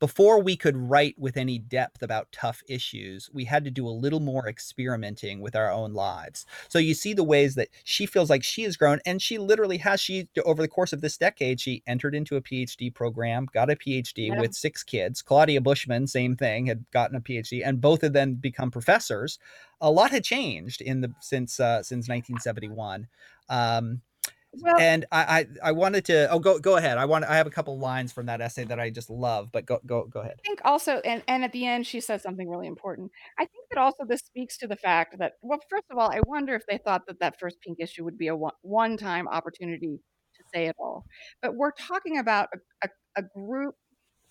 Before 0.00 0.42
we 0.42 0.56
could 0.56 0.76
write 0.76 1.16
with 1.18 1.36
any 1.36 1.58
depth 1.58 2.02
about 2.02 2.32
tough 2.32 2.62
issues, 2.68 3.30
we 3.32 3.44
had 3.44 3.64
to 3.64 3.70
do 3.70 3.86
a 3.86 3.90
little 3.90 4.18
more 4.20 4.48
experimenting 4.48 5.40
with 5.40 5.54
our 5.54 5.70
own 5.70 5.92
lives." 5.94 6.46
So 6.68 6.78
you 6.80 6.94
see 6.94 7.12
the 7.14 7.22
ways 7.24 7.54
that 7.56 7.68
she 7.84 8.06
feels 8.06 8.30
like 8.30 8.42
she 8.42 8.62
has 8.64 8.76
grown, 8.76 9.00
and 9.06 9.22
she 9.22 9.38
literally 9.38 9.78
has 9.78 10.00
she 10.00 10.28
over 10.44 10.62
the 10.62 10.68
course 10.68 10.92
of 10.92 11.02
this 11.02 11.18
decade, 11.18 11.60
she 11.60 11.82
entered 11.86 12.14
into 12.14 12.36
a 12.36 12.40
PhD 12.42 12.90
program, 12.92 13.46
got 13.52 13.70
a 13.70 13.76
PhD 13.76 14.30
Yeah. 14.30 14.40
with 14.40 14.54
6 14.54 14.82
kids. 14.82 15.22
Claudia 15.22 15.60
Bushman, 15.60 16.06
same 16.06 16.34
thing, 16.36 16.66
had 16.66 16.84
gotten 16.90 17.16
a 17.16 17.20
PhD, 17.20 17.62
and 17.64 17.80
both 17.80 18.02
of 18.02 18.12
them 18.14 18.34
become 18.34 18.70
professors. 18.70 19.38
A 19.80 19.90
lot 19.90 20.10
had 20.10 20.24
changed 20.24 20.80
in 20.80 21.02
the 21.02 21.12
since, 21.20 21.60
uh, 21.60 21.82
since 21.82 22.08
1971. 22.08 23.06
Um, 23.48 24.02
Well 24.52 24.78
and 24.78 25.04
I 25.12 25.46
I 25.62 25.68
I 25.70 25.72
wanted 25.72 26.04
to 26.06 26.30
Oh, 26.30 26.38
go 26.38 26.58
go 26.58 26.76
ahead. 26.76 26.98
I 26.98 27.04
want 27.04 27.24
I 27.24 27.36
have 27.36 27.46
a 27.46 27.50
couple 27.50 27.78
lines 27.78 28.12
from 28.12 28.26
that 28.26 28.40
essay 28.40 28.64
that 28.64 28.80
I 28.80 28.90
just 28.90 29.10
love, 29.10 29.50
but 29.52 29.66
go 29.66 29.80
go 29.86 30.06
go 30.06 30.20
ahead. 30.20 30.40
I 30.44 30.48
think 30.48 30.60
also 30.64 30.98
and 31.00 31.22
and 31.28 31.44
at 31.44 31.52
the 31.52 31.66
end, 31.66 31.86
she 31.86 32.00
says 32.00 32.22
something 32.22 32.48
really 32.48 32.66
important. 32.66 33.10
I 33.38 33.44
think 33.44 33.68
that 33.70 33.78
also 33.80 34.04
this 34.06 34.20
speaks 34.20 34.56
to 34.58 34.66
the 34.66 34.76
fact 34.76 35.18
that 35.18 35.32
well, 35.42 35.58
first 35.68 35.84
of 35.90 35.98
all, 35.98 36.10
I 36.10 36.20
wonder 36.26 36.54
if 36.54 36.62
they 36.66 36.78
thought 36.78 37.02
that 37.06 37.20
that 37.20 37.38
first 37.38 37.60
pink 37.60 37.78
issue 37.80 38.04
would 38.04 38.18
be 38.18 38.28
a 38.28 38.36
one 38.36 38.52
one-time 38.62 39.28
opportunity 39.28 39.98
to 40.36 40.42
say 40.54 40.66
it 40.66 40.76
all. 40.78 41.04
But 41.42 41.56
we're 41.56 41.72
talking 41.72 42.18
about 42.18 42.48
a 42.54 42.86
a 42.86 42.90
a 43.18 43.22
group 43.36 43.74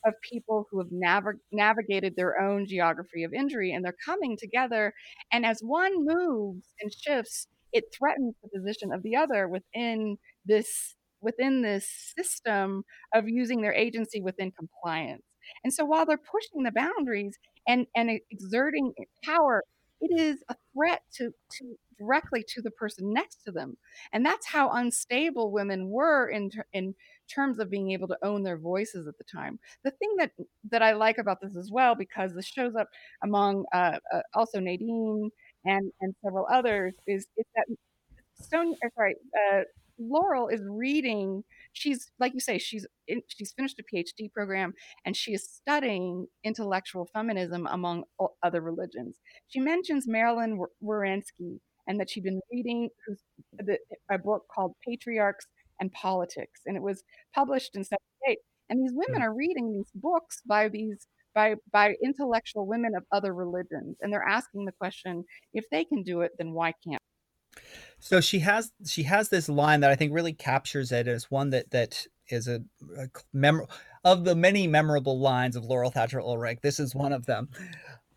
of 0.05 0.13
people 0.31 0.65
who 0.71 0.79
have 0.79 0.89
nav- 0.91 1.39
navigated 1.51 2.15
their 2.15 2.39
own 2.41 2.65
geography 2.67 3.23
of 3.23 3.33
injury 3.33 3.71
and 3.73 3.83
they're 3.85 3.95
coming 4.05 4.37
together. 4.37 4.93
And 5.31 5.45
as 5.45 5.61
one 5.61 6.05
moves 6.05 6.67
and 6.81 6.93
shifts, 6.93 7.47
it 7.73 7.85
threatens 7.97 8.35
the 8.41 8.49
position 8.49 8.91
of 8.91 9.03
the 9.03 9.15
other 9.15 9.47
within 9.47 10.17
this 10.45 10.95
within 11.21 11.61
this 11.61 12.13
system 12.17 12.83
of 13.13 13.27
using 13.27 13.61
their 13.61 13.73
agency 13.73 14.21
within 14.21 14.51
compliance. 14.51 15.23
And 15.63 15.73
so 15.73 15.85
while 15.85 16.05
they're 16.05 16.17
pushing 16.17 16.63
the 16.63 16.71
boundaries 16.71 17.37
and, 17.67 17.87
and 17.95 18.19
exerting 18.31 18.93
power, 19.23 19.63
it 20.01 20.17
is 20.17 20.43
a 20.49 20.55
threat 20.73 21.01
to, 21.15 21.33
to 21.57 21.75
directly 21.97 22.45
to 22.47 22.61
the 22.61 22.71
person 22.71 23.11
next 23.13 23.43
to 23.43 23.51
them. 23.51 23.75
And 24.13 24.25
that's 24.25 24.47
how 24.47 24.71
unstable 24.71 25.51
women 25.51 25.89
were 25.89 26.29
in, 26.29 26.49
in 26.71 26.95
terms 27.29 27.59
of 27.59 27.69
being 27.69 27.91
able 27.91 28.07
to 28.07 28.17
own 28.23 28.43
their 28.43 28.57
voices 28.57 29.07
at 29.07 29.17
the 29.17 29.25
time. 29.25 29.59
The 29.83 29.91
thing 29.91 30.15
that, 30.17 30.31
that 30.71 30.81
I 30.81 30.93
like 30.93 31.17
about 31.17 31.41
this 31.41 31.57
as 31.57 31.69
well, 31.71 31.95
because 31.95 32.33
this 32.33 32.45
shows 32.45 32.75
up 32.75 32.87
among 33.23 33.65
uh, 33.73 33.97
uh, 34.13 34.21
also 34.33 34.59
Nadine 34.59 35.29
and, 35.65 35.91
and 36.01 36.15
several 36.23 36.45
others, 36.51 36.93
is, 37.07 37.27
is 37.37 37.45
that 37.55 37.65
Stone, 38.41 38.75
or 38.83 38.89
sorry, 38.95 39.15
uh, 39.35 39.61
Laurel 39.99 40.47
is 40.47 40.61
reading. 40.69 41.43
She's 41.73 42.09
like 42.19 42.33
you 42.33 42.39
say, 42.39 42.57
she's 42.57 42.87
in, 43.07 43.21
she's 43.27 43.51
finished 43.51 43.79
a 43.79 43.83
PhD 43.83 44.31
program 44.31 44.73
and 45.05 45.15
she 45.15 45.33
is 45.33 45.47
studying 45.47 46.27
intellectual 46.43 47.09
feminism 47.13 47.67
among 47.69 48.05
other 48.41 48.61
religions. 48.61 49.17
She 49.49 49.59
mentions 49.59 50.07
Marilyn 50.07 50.59
Warenski 50.81 51.59
and 51.87 51.99
that 51.99 52.09
she'd 52.09 52.23
been 52.23 52.39
reading 52.51 52.89
a 54.09 54.17
book 54.17 54.43
called 54.53 54.73
Patriarchs 54.87 55.47
and 55.81 55.91
Politics, 55.91 56.61
and 56.65 56.75
it 56.77 56.83
was 56.83 57.03
published 57.33 57.75
in 57.75 57.83
'78. 57.83 58.37
And 58.69 58.81
these 58.81 58.93
women 58.93 59.21
are 59.21 59.33
reading 59.33 59.73
these 59.73 59.89
books 59.95 60.41
by 60.45 60.69
these 60.69 61.07
by 61.33 61.55
by 61.71 61.95
intellectual 62.03 62.67
women 62.67 62.93
of 62.95 63.03
other 63.11 63.33
religions, 63.33 63.97
and 64.01 64.11
they're 64.11 64.27
asking 64.27 64.65
the 64.65 64.71
question: 64.73 65.23
if 65.53 65.65
they 65.71 65.85
can 65.85 66.03
do 66.03 66.21
it, 66.21 66.31
then 66.37 66.53
why 66.53 66.73
can't 66.83 67.01
so 67.99 68.21
she 68.21 68.39
has 68.39 68.71
she 68.85 69.03
has 69.03 69.29
this 69.29 69.49
line 69.49 69.81
that 69.81 69.91
I 69.91 69.95
think 69.95 70.13
really 70.13 70.33
captures 70.33 70.91
it 70.91 71.07
as 71.07 71.29
one 71.29 71.49
that 71.49 71.71
that 71.71 72.07
is 72.29 72.47
a, 72.47 72.61
a 72.97 73.07
mem- 73.33 73.65
of 74.03 74.23
the 74.23 74.35
many 74.35 74.67
memorable 74.67 75.19
lines 75.19 75.55
of 75.55 75.65
Laurel 75.65 75.91
Thatcher 75.91 76.21
Ulrich. 76.21 76.59
This 76.61 76.79
is 76.79 76.95
one 76.95 77.11
of 77.11 77.25
them. 77.25 77.49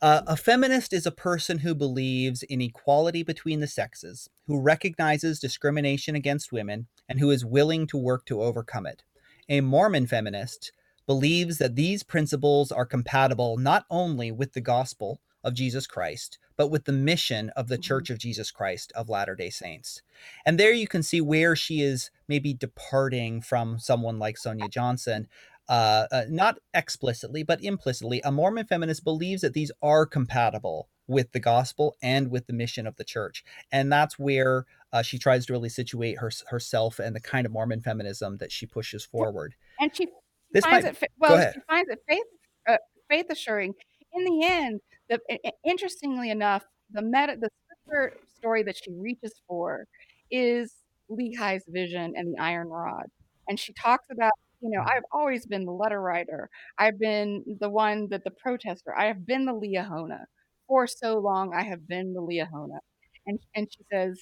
Uh, 0.00 0.22
a 0.26 0.36
feminist 0.36 0.92
is 0.92 1.06
a 1.06 1.12
person 1.12 1.58
who 1.58 1.74
believes 1.74 2.42
in 2.42 2.60
equality 2.60 3.22
between 3.22 3.60
the 3.60 3.68
sexes, 3.68 4.28
who 4.46 4.60
recognizes 4.60 5.38
discrimination 5.38 6.16
against 6.16 6.52
women, 6.52 6.88
and 7.08 7.20
who 7.20 7.30
is 7.30 7.44
willing 7.44 7.86
to 7.86 7.96
work 7.96 8.24
to 8.26 8.42
overcome 8.42 8.84
it. 8.84 9.04
A 9.48 9.60
Mormon 9.60 10.06
feminist 10.06 10.72
believes 11.12 11.58
that 11.58 11.76
these 11.76 12.02
principles 12.02 12.72
are 12.72 12.86
compatible 12.86 13.58
not 13.58 13.84
only 13.90 14.32
with 14.32 14.54
the 14.54 14.62
gospel 14.62 15.20
of 15.44 15.52
Jesus 15.52 15.86
Christ, 15.86 16.38
but 16.56 16.68
with 16.68 16.86
the 16.86 16.92
mission 16.92 17.50
of 17.50 17.68
the 17.68 17.76
Church 17.76 18.04
mm-hmm. 18.04 18.14
of 18.14 18.18
Jesus 18.18 18.50
Christ 18.50 18.92
of 18.96 19.10
Latter 19.10 19.34
day 19.34 19.50
Saints. 19.50 20.00
And 20.46 20.58
there 20.58 20.72
you 20.72 20.88
can 20.88 21.02
see 21.02 21.20
where 21.20 21.54
she 21.54 21.82
is 21.82 22.10
maybe 22.28 22.54
departing 22.54 23.42
from 23.42 23.78
someone 23.78 24.18
like 24.18 24.38
Sonia 24.38 24.68
Johnson. 24.70 25.28
Uh, 25.68 26.06
uh, 26.10 26.22
not 26.30 26.58
explicitly, 26.72 27.42
but 27.42 27.62
implicitly, 27.62 28.22
a 28.24 28.32
Mormon 28.32 28.64
feminist 28.64 29.04
believes 29.04 29.42
that 29.42 29.52
these 29.52 29.70
are 29.82 30.06
compatible 30.06 30.88
with 31.06 31.30
the 31.32 31.40
gospel 31.40 31.94
and 32.02 32.30
with 32.30 32.46
the 32.46 32.54
mission 32.54 32.86
of 32.86 32.96
the 32.96 33.04
church. 33.04 33.44
And 33.70 33.92
that's 33.92 34.18
where 34.18 34.64
uh, 34.94 35.02
she 35.02 35.18
tries 35.18 35.44
to 35.46 35.52
really 35.52 35.68
situate 35.68 36.18
her, 36.20 36.30
herself 36.48 36.98
and 36.98 37.14
the 37.14 37.20
kind 37.20 37.44
of 37.44 37.52
Mormon 37.52 37.82
feminism 37.82 38.38
that 38.38 38.50
she 38.50 38.64
pushes 38.64 39.04
forward. 39.04 39.54
And 39.78 39.94
she, 39.94 40.08
this 40.52 40.64
finds 40.64 40.84
might, 40.84 41.02
it 41.02 41.10
well, 41.18 41.52
she 41.52 41.60
finds 41.68 41.90
it 41.90 41.98
faith 42.08 42.24
uh, 42.68 42.76
faith 43.08 43.26
assuring. 43.30 43.74
In 44.14 44.24
the 44.24 44.46
end, 44.46 44.80
the, 45.08 45.18
interestingly 45.64 46.30
enough, 46.30 46.62
the 46.92 47.02
meta, 47.02 47.36
the 47.40 47.48
scripture 47.84 48.18
story 48.36 48.62
that 48.64 48.76
she 48.76 48.92
reaches 48.92 49.32
for 49.48 49.86
is 50.30 50.74
Lehi's 51.10 51.64
vision 51.68 52.12
and 52.16 52.34
the 52.34 52.40
iron 52.40 52.68
rod. 52.68 53.06
And 53.48 53.58
she 53.58 53.72
talks 53.72 54.06
about, 54.10 54.32
you 54.60 54.70
know, 54.70 54.82
I've 54.82 55.04
always 55.12 55.46
been 55.46 55.64
the 55.64 55.72
letter 55.72 56.00
writer. 56.00 56.48
I've 56.78 56.98
been 56.98 57.42
the 57.60 57.70
one 57.70 58.08
that 58.10 58.24
the 58.24 58.30
protester. 58.30 58.94
I 58.96 59.06
have 59.06 59.26
been 59.26 59.46
the 59.46 59.52
Liahona. 59.52 60.24
For 60.68 60.86
so 60.86 61.18
long, 61.18 61.52
I 61.54 61.62
have 61.62 61.86
been 61.88 62.14
the 62.14 62.22
Liahona. 62.22 62.78
And, 63.26 63.38
and 63.54 63.68
she 63.70 63.84
says, 63.92 64.20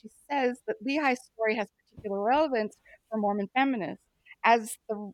she 0.00 0.08
says 0.30 0.58
that 0.66 0.76
Lehi's 0.86 1.20
story 1.34 1.56
has 1.56 1.68
particular 1.90 2.22
relevance 2.22 2.76
for 3.10 3.18
Mormon 3.18 3.48
feminists 3.54 4.02
as 4.44 4.76
the 4.88 5.12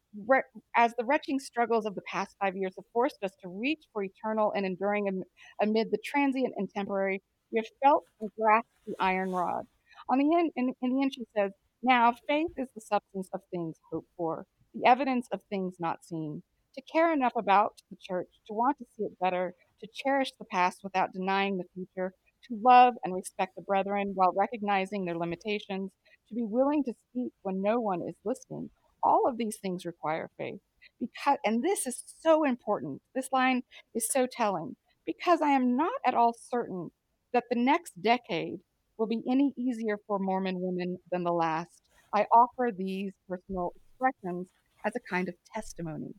as 0.77 0.95
the 0.97 1.05
retching 1.05 1.38
struggles 1.38 1.87
of 1.87 1.95
the 1.95 2.03
past 2.03 2.37
five 2.41 2.57
years 2.57 2.75
have 2.77 2.85
forced 2.93 3.23
us 3.23 3.33
to 3.43 3.49
reach 3.49 3.85
for 3.93 4.03
eternal 4.03 4.53
and 4.55 4.64
enduring 4.64 5.23
amid 5.61 5.91
the 5.91 5.99
transient 6.05 6.55
and 6.57 6.69
temporary, 6.75 7.23
we 7.53 7.59
have 7.59 7.67
felt 7.83 8.05
and 8.21 8.31
grasped 8.38 8.69
the 8.87 8.95
iron 9.01 9.31
rod. 9.31 9.64
On 10.09 10.19
the 10.19 10.35
end, 10.37 10.53
in, 10.57 10.73
in 10.81 10.95
the 10.95 11.03
end, 11.03 11.12
she 11.14 11.25
says, 11.37 11.53
"Now 11.83 12.14
faith 12.27 12.53
is 12.57 12.69
the 12.75 12.81
substance 12.81 13.29
of 13.35 13.41
things 13.51 13.77
hoped 13.91 14.09
for, 14.17 14.47
the 14.75 14.87
evidence 14.87 15.29
of 15.33 15.43
things 15.51 15.77
not 15.79 16.05
seen. 16.05 16.43
To 16.75 16.83
care 16.93 17.12
enough 17.12 17.35
about 17.37 17.83
the 17.91 17.97
church, 18.01 18.29
to 18.47 18.55
want 18.55 18.79
to 18.79 18.85
see 18.97 19.05
it 19.05 19.19
better, 19.21 19.55
to 19.81 19.88
cherish 19.93 20.33
the 20.38 20.45
past 20.47 20.81
without 20.83 21.12
denying 21.12 21.59
the 21.59 21.69
future." 21.75 22.14
To 22.49 22.59
love 22.62 22.95
and 23.03 23.12
respect 23.12 23.57
the 23.57 23.62
brethren 23.62 24.12
while 24.14 24.33
recognizing 24.33 25.05
their 25.05 25.19
limitations, 25.19 25.91
to 26.29 26.35
be 26.35 26.45
willing 26.45 26.85
to 26.85 26.95
speak 27.11 27.33
when 27.43 27.61
no 27.61 27.81
one 27.81 28.01
is 28.09 28.14
listening, 28.25 28.71
all 29.09 29.27
of 29.27 29.38
these 29.38 29.57
things 29.57 29.87
require 29.87 30.31
faith. 30.37 30.61
Because, 31.01 31.38
and 31.44 31.62
this 31.62 31.87
is 31.87 32.05
so 32.21 32.44
important. 32.44 33.01
This 33.14 33.31
line 33.33 33.62
is 33.94 34.09
so 34.11 34.27
telling 34.27 34.77
because 35.07 35.40
I 35.40 35.51
am 35.51 35.77
not 35.77 36.01
at 36.05 36.14
all 36.14 36.35
certain 36.51 36.90
that 37.33 37.44
the 37.51 37.59
next 37.59 38.01
decade 38.03 38.61
will 38.99 39.07
be 39.07 39.23
any 39.29 39.55
easier 39.57 39.99
for 40.07 40.18
Mormon 40.18 40.61
women 40.61 40.99
than 41.11 41.25
the 41.25 41.33
last. 41.33 41.83
I 42.12 42.27
offer 42.33 42.71
these 42.77 43.12
personal 43.29 43.73
expressions 43.77 44.49
as 44.85 44.92
a 44.97 45.01
kind 45.11 45.29
of 45.29 45.35
testimony. 45.55 46.14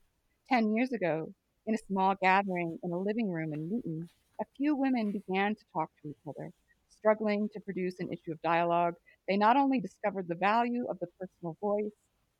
Ten 0.49 0.75
years 0.75 0.91
ago, 0.91 1.31
in 1.67 1.75
a 1.75 1.85
small 1.87 2.15
gathering 2.21 2.79
in 2.83 2.91
a 2.91 2.97
living 2.97 3.29
room 3.29 3.53
in 3.53 3.69
Newton, 3.69 4.09
a 4.41 4.45
few 4.57 4.75
women 4.75 5.11
began 5.11 5.53
to 5.53 5.61
talk 5.73 5.89
to 6.01 6.09
each 6.09 6.27
other. 6.27 6.51
Struggling 6.89 7.47
to 7.53 7.59
produce 7.59 7.99
an 7.99 8.11
issue 8.11 8.31
of 8.31 8.41
dialogue, 8.41 8.95
they 9.27 9.37
not 9.37 9.55
only 9.55 9.79
discovered 9.79 10.27
the 10.27 10.35
value 10.35 10.87
of 10.89 10.97
the 10.99 11.07
personal 11.19 11.55
voice, 11.61 11.93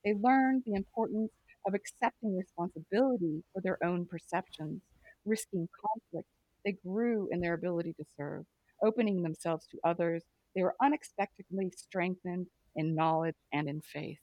they 0.03 0.13
learned 0.13 0.63
the 0.65 0.75
importance 0.75 1.31
of 1.67 1.73
accepting 1.73 2.38
responsibility 2.38 3.43
for 3.53 3.62
their 3.62 3.77
own 3.83 4.05
perceptions, 4.05 4.81
risking 5.25 5.67
conflict. 5.79 6.27
They 6.65 6.73
grew 6.85 7.27
in 7.31 7.41
their 7.41 7.53
ability 7.53 7.93
to 7.93 8.05
serve, 8.17 8.45
opening 8.83 9.21
themselves 9.21 9.67
to 9.67 9.79
others. 9.83 10.23
They 10.55 10.63
were 10.63 10.75
unexpectedly 10.81 11.71
strengthened 11.75 12.47
in 12.75 12.95
knowledge 12.95 13.35
and 13.53 13.67
in 13.67 13.81
faith, 13.81 14.19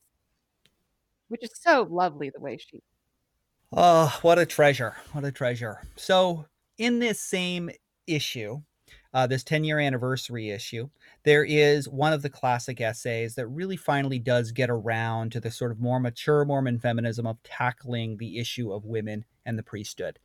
which 1.28 1.42
is 1.42 1.52
so 1.54 1.86
lovely 1.90 2.30
the 2.30 2.40
way 2.40 2.56
she. 2.56 2.82
Oh, 3.72 4.18
what 4.22 4.38
a 4.38 4.46
treasure. 4.46 4.96
What 5.12 5.24
a 5.24 5.32
treasure. 5.32 5.82
So, 5.96 6.46
in 6.78 6.98
this 6.98 7.20
same 7.20 7.70
issue, 8.06 8.62
uh, 9.16 9.26
this 9.26 9.42
10 9.42 9.64
year 9.64 9.78
anniversary 9.78 10.50
issue, 10.50 10.90
there 11.22 11.42
is 11.42 11.88
one 11.88 12.12
of 12.12 12.20
the 12.20 12.28
classic 12.28 12.82
essays 12.82 13.34
that 13.34 13.46
really 13.46 13.78
finally 13.78 14.18
does 14.18 14.52
get 14.52 14.68
around 14.68 15.32
to 15.32 15.40
the 15.40 15.50
sort 15.50 15.70
of 15.70 15.80
more 15.80 15.98
mature 15.98 16.44
Mormon 16.44 16.78
feminism 16.78 17.26
of 17.26 17.42
tackling 17.42 18.18
the 18.18 18.38
issue 18.38 18.70
of 18.70 18.84
women 18.84 19.24
and 19.46 19.58
the 19.58 19.62
priesthood. 19.62 20.18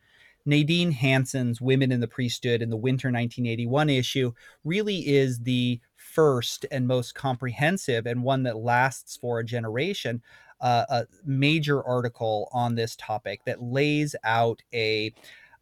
Nadine 0.45 0.91
Hansen's 0.91 1.61
Women 1.61 1.93
in 1.93 2.01
the 2.01 2.07
Priesthood 2.07 2.61
in 2.61 2.69
the 2.69 2.75
winter 2.75 3.07
1981 3.07 3.89
issue 3.89 4.33
really 4.65 5.07
is 5.07 5.39
the 5.39 5.79
first 5.95 6.65
and 6.69 6.85
most 6.85 7.15
comprehensive 7.15 8.05
and 8.05 8.23
one 8.23 8.43
that 8.43 8.57
lasts 8.57 9.15
for 9.15 9.39
a 9.39 9.45
generation 9.45 10.21
uh, 10.59 10.85
a 10.89 11.05
major 11.23 11.81
article 11.85 12.49
on 12.51 12.75
this 12.75 12.97
topic 12.97 13.39
that 13.45 13.63
lays 13.63 14.17
out 14.25 14.61
a, 14.73 15.13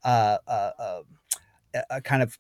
uh, 0.04 0.38
uh, 0.48 0.72
uh 0.80 1.02
a 1.92 2.02
kind 2.02 2.24
of 2.24 2.40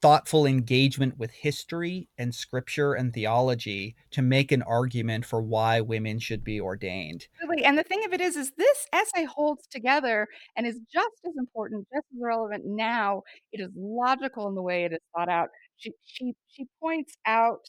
thoughtful 0.00 0.46
engagement 0.46 1.18
with 1.18 1.30
history 1.30 2.08
and 2.16 2.34
scripture 2.34 2.94
and 2.94 3.12
theology 3.12 3.94
to 4.10 4.22
make 4.22 4.50
an 4.50 4.62
argument 4.62 5.24
for 5.26 5.42
why 5.42 5.80
women 5.80 6.18
should 6.18 6.42
be 6.42 6.60
ordained. 6.60 7.26
And 7.64 7.78
the 7.78 7.82
thing 7.82 8.04
of 8.04 8.12
it 8.12 8.20
is, 8.20 8.36
is 8.36 8.52
this 8.56 8.86
essay 8.92 9.24
holds 9.24 9.66
together 9.66 10.26
and 10.56 10.66
is 10.66 10.80
just 10.92 11.16
as 11.26 11.34
important, 11.38 11.86
just 11.92 12.06
as 12.14 12.20
relevant 12.20 12.64
now. 12.64 13.22
It 13.52 13.60
is 13.60 13.70
logical 13.76 14.48
in 14.48 14.54
the 14.54 14.62
way 14.62 14.84
it 14.84 14.92
is 14.92 15.00
thought 15.14 15.28
out. 15.28 15.48
She 15.76 15.92
she 16.04 16.34
she 16.48 16.66
points 16.80 17.14
out 17.26 17.60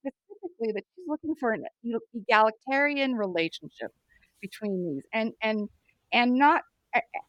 specifically 0.00 0.72
that 0.72 0.84
she's 0.94 1.06
looking 1.08 1.34
for 1.38 1.52
an 1.52 1.64
egalitarian 2.14 3.14
relationship 3.14 3.92
between 4.40 4.94
these, 4.94 5.02
and 5.12 5.32
and 5.42 5.68
and 6.12 6.34
not 6.34 6.62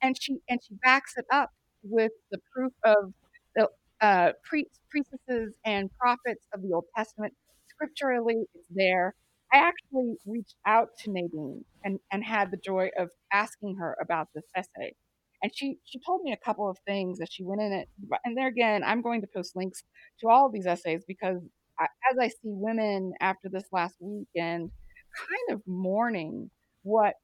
and 0.02 0.16
she 0.22 0.40
and 0.50 0.60
she 0.64 0.76
backs 0.84 1.14
it 1.18 1.26
up 1.32 1.52
with 1.84 2.12
the 2.32 2.40
proof 2.54 2.74
of 2.84 3.14
uh, 4.02 4.32
priestesses 4.90 5.56
and 5.66 5.90
prophets 6.00 6.48
of 6.54 6.62
the 6.62 6.74
Old 6.74 6.86
Testament. 6.96 7.34
Scripturally, 7.70 8.46
it's 8.54 8.68
there. 8.70 9.16
I 9.54 9.58
actually 9.58 10.16
reached 10.26 10.56
out 10.66 10.90
to 11.00 11.12
Nadine 11.12 11.66
and, 11.84 12.00
and 12.12 12.24
had 12.24 12.52
the 12.52 12.58
joy 12.58 12.90
of 12.98 13.10
asking 13.34 13.76
her 13.80 13.98
about 14.02 14.28
this 14.34 14.46
essay. 14.56 14.94
And 15.44 15.52
she, 15.56 15.78
she 15.84 16.00
told 16.06 16.22
me 16.24 16.32
a 16.32 16.46
couple 16.46 16.70
of 16.70 16.78
things 16.86 17.20
as 17.20 17.30
she 17.32 17.44
went 17.44 17.62
in 17.62 17.74
it. 17.74 17.90
And 18.24 18.38
there 18.38 18.48
again, 18.48 18.84
I'm 18.84 19.02
going 19.02 19.22
to 19.22 19.28
post 19.34 19.56
links 19.56 19.84
to 20.20 20.30
all 20.30 20.46
of 20.46 20.54
these 20.54 20.68
essays 20.68 21.04
because 21.08 21.42
I, 21.80 21.88
as 22.12 22.18
I 22.20 22.28
see 22.28 22.38
women 22.44 23.14
after 23.20 23.50
this 23.50 23.66
last 23.72 23.96
weekend 24.00 24.72
kind 25.18 25.58
of 25.58 25.62
mourning 25.68 26.50
what 26.84 27.16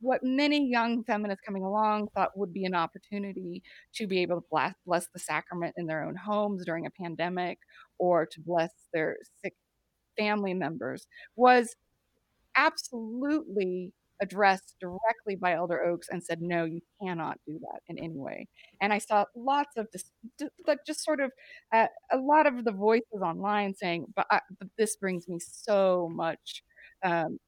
what 0.00 0.20
many 0.22 0.68
young 0.68 1.04
feminists 1.04 1.42
coming 1.46 1.62
along 1.62 2.08
thought 2.14 2.36
would 2.36 2.52
be 2.52 2.64
an 2.64 2.74
opportunity 2.74 3.62
to 3.94 4.06
be 4.06 4.20
able 4.22 4.40
to 4.40 4.46
bless, 4.50 4.74
bless 4.86 5.06
the 5.12 5.18
sacrament 5.18 5.74
in 5.76 5.86
their 5.86 6.04
own 6.04 6.16
homes 6.16 6.64
during 6.64 6.86
a 6.86 6.90
pandemic 6.90 7.58
or 7.98 8.26
to 8.26 8.40
bless 8.40 8.70
their 8.92 9.16
sick 9.42 9.54
family 10.18 10.54
members 10.54 11.06
was 11.36 11.74
absolutely 12.56 13.92
addressed 14.20 14.76
directly 14.80 15.34
by 15.34 15.54
Elder 15.54 15.82
Oaks 15.82 16.08
and 16.10 16.22
said, 16.22 16.42
no, 16.42 16.64
you 16.64 16.80
cannot 17.02 17.38
do 17.46 17.58
that 17.60 17.80
in 17.88 17.98
any 17.98 18.18
way. 18.18 18.46
And 18.80 18.92
I 18.92 18.98
saw 18.98 19.24
lots 19.34 19.76
of 19.76 19.90
just, 19.90 20.12
like 20.66 20.80
just 20.86 21.02
sort 21.02 21.20
of 21.20 21.30
uh, 21.72 21.86
a 22.12 22.18
lot 22.18 22.46
of 22.46 22.64
the 22.64 22.72
voices 22.72 23.22
online 23.22 23.74
saying, 23.74 24.06
but, 24.14 24.26
I, 24.30 24.40
but 24.58 24.68
this 24.76 24.96
brings 24.96 25.26
me 25.26 25.38
so 25.40 26.10
much. 26.12 26.62
Um, 27.02 27.38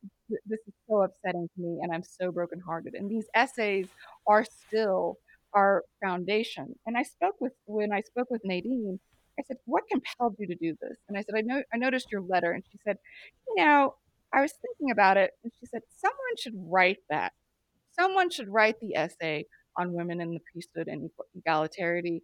this 0.47 0.61
is 0.67 0.75
so 0.89 1.03
upsetting 1.03 1.49
to 1.55 1.63
me, 1.63 1.79
and 1.83 1.93
I'm 1.93 2.03
so 2.03 2.33
brokenhearted. 2.33 2.95
And 2.95 3.11
these 3.11 3.27
essays 3.35 3.89
are 4.27 4.45
still 4.45 5.17
our 5.55 5.85
foundation. 6.03 6.75
And 6.87 6.97
I 6.97 7.03
spoke 7.03 7.37
with 7.41 7.53
when 7.67 7.93
I 7.93 8.01
spoke 8.01 8.29
with 8.31 8.43
Nadine. 8.45 8.99
I 9.39 9.43
said, 9.43 9.57
"What 9.65 9.85
compelled 9.91 10.37
you 10.39 10.47
to 10.47 10.55
do 10.55 10.77
this?" 10.81 10.99
And 11.09 11.17
I 11.17 11.23
said, 11.23 11.35
"I 11.37 11.41
know 11.43 11.63
I 11.73 11.79
noticed 11.79 12.13
your 12.13 12.23
letter." 12.23 12.53
And 12.53 12.65
she 12.71 12.79
said, 12.85 12.99
"You 13.49 13.65
know, 13.65 13.95
I 14.33 14.41
was 14.41 14.53
thinking 14.53 14.91
about 14.91 15.17
it, 15.19 15.33
and 15.43 15.53
she 15.61 15.67
said, 15.67 15.83
someone 15.99 16.37
should 16.39 16.55
write 16.57 16.99
that. 17.11 17.33
Someone 17.99 18.31
should 18.31 18.49
write 18.49 18.77
the 18.81 18.97
essay 18.97 19.45
on 19.77 19.93
women 19.93 20.21
in 20.21 20.31
the 20.31 20.41
priesthood 20.53 20.89
and 20.89 21.11
egalitarian, 21.37 22.21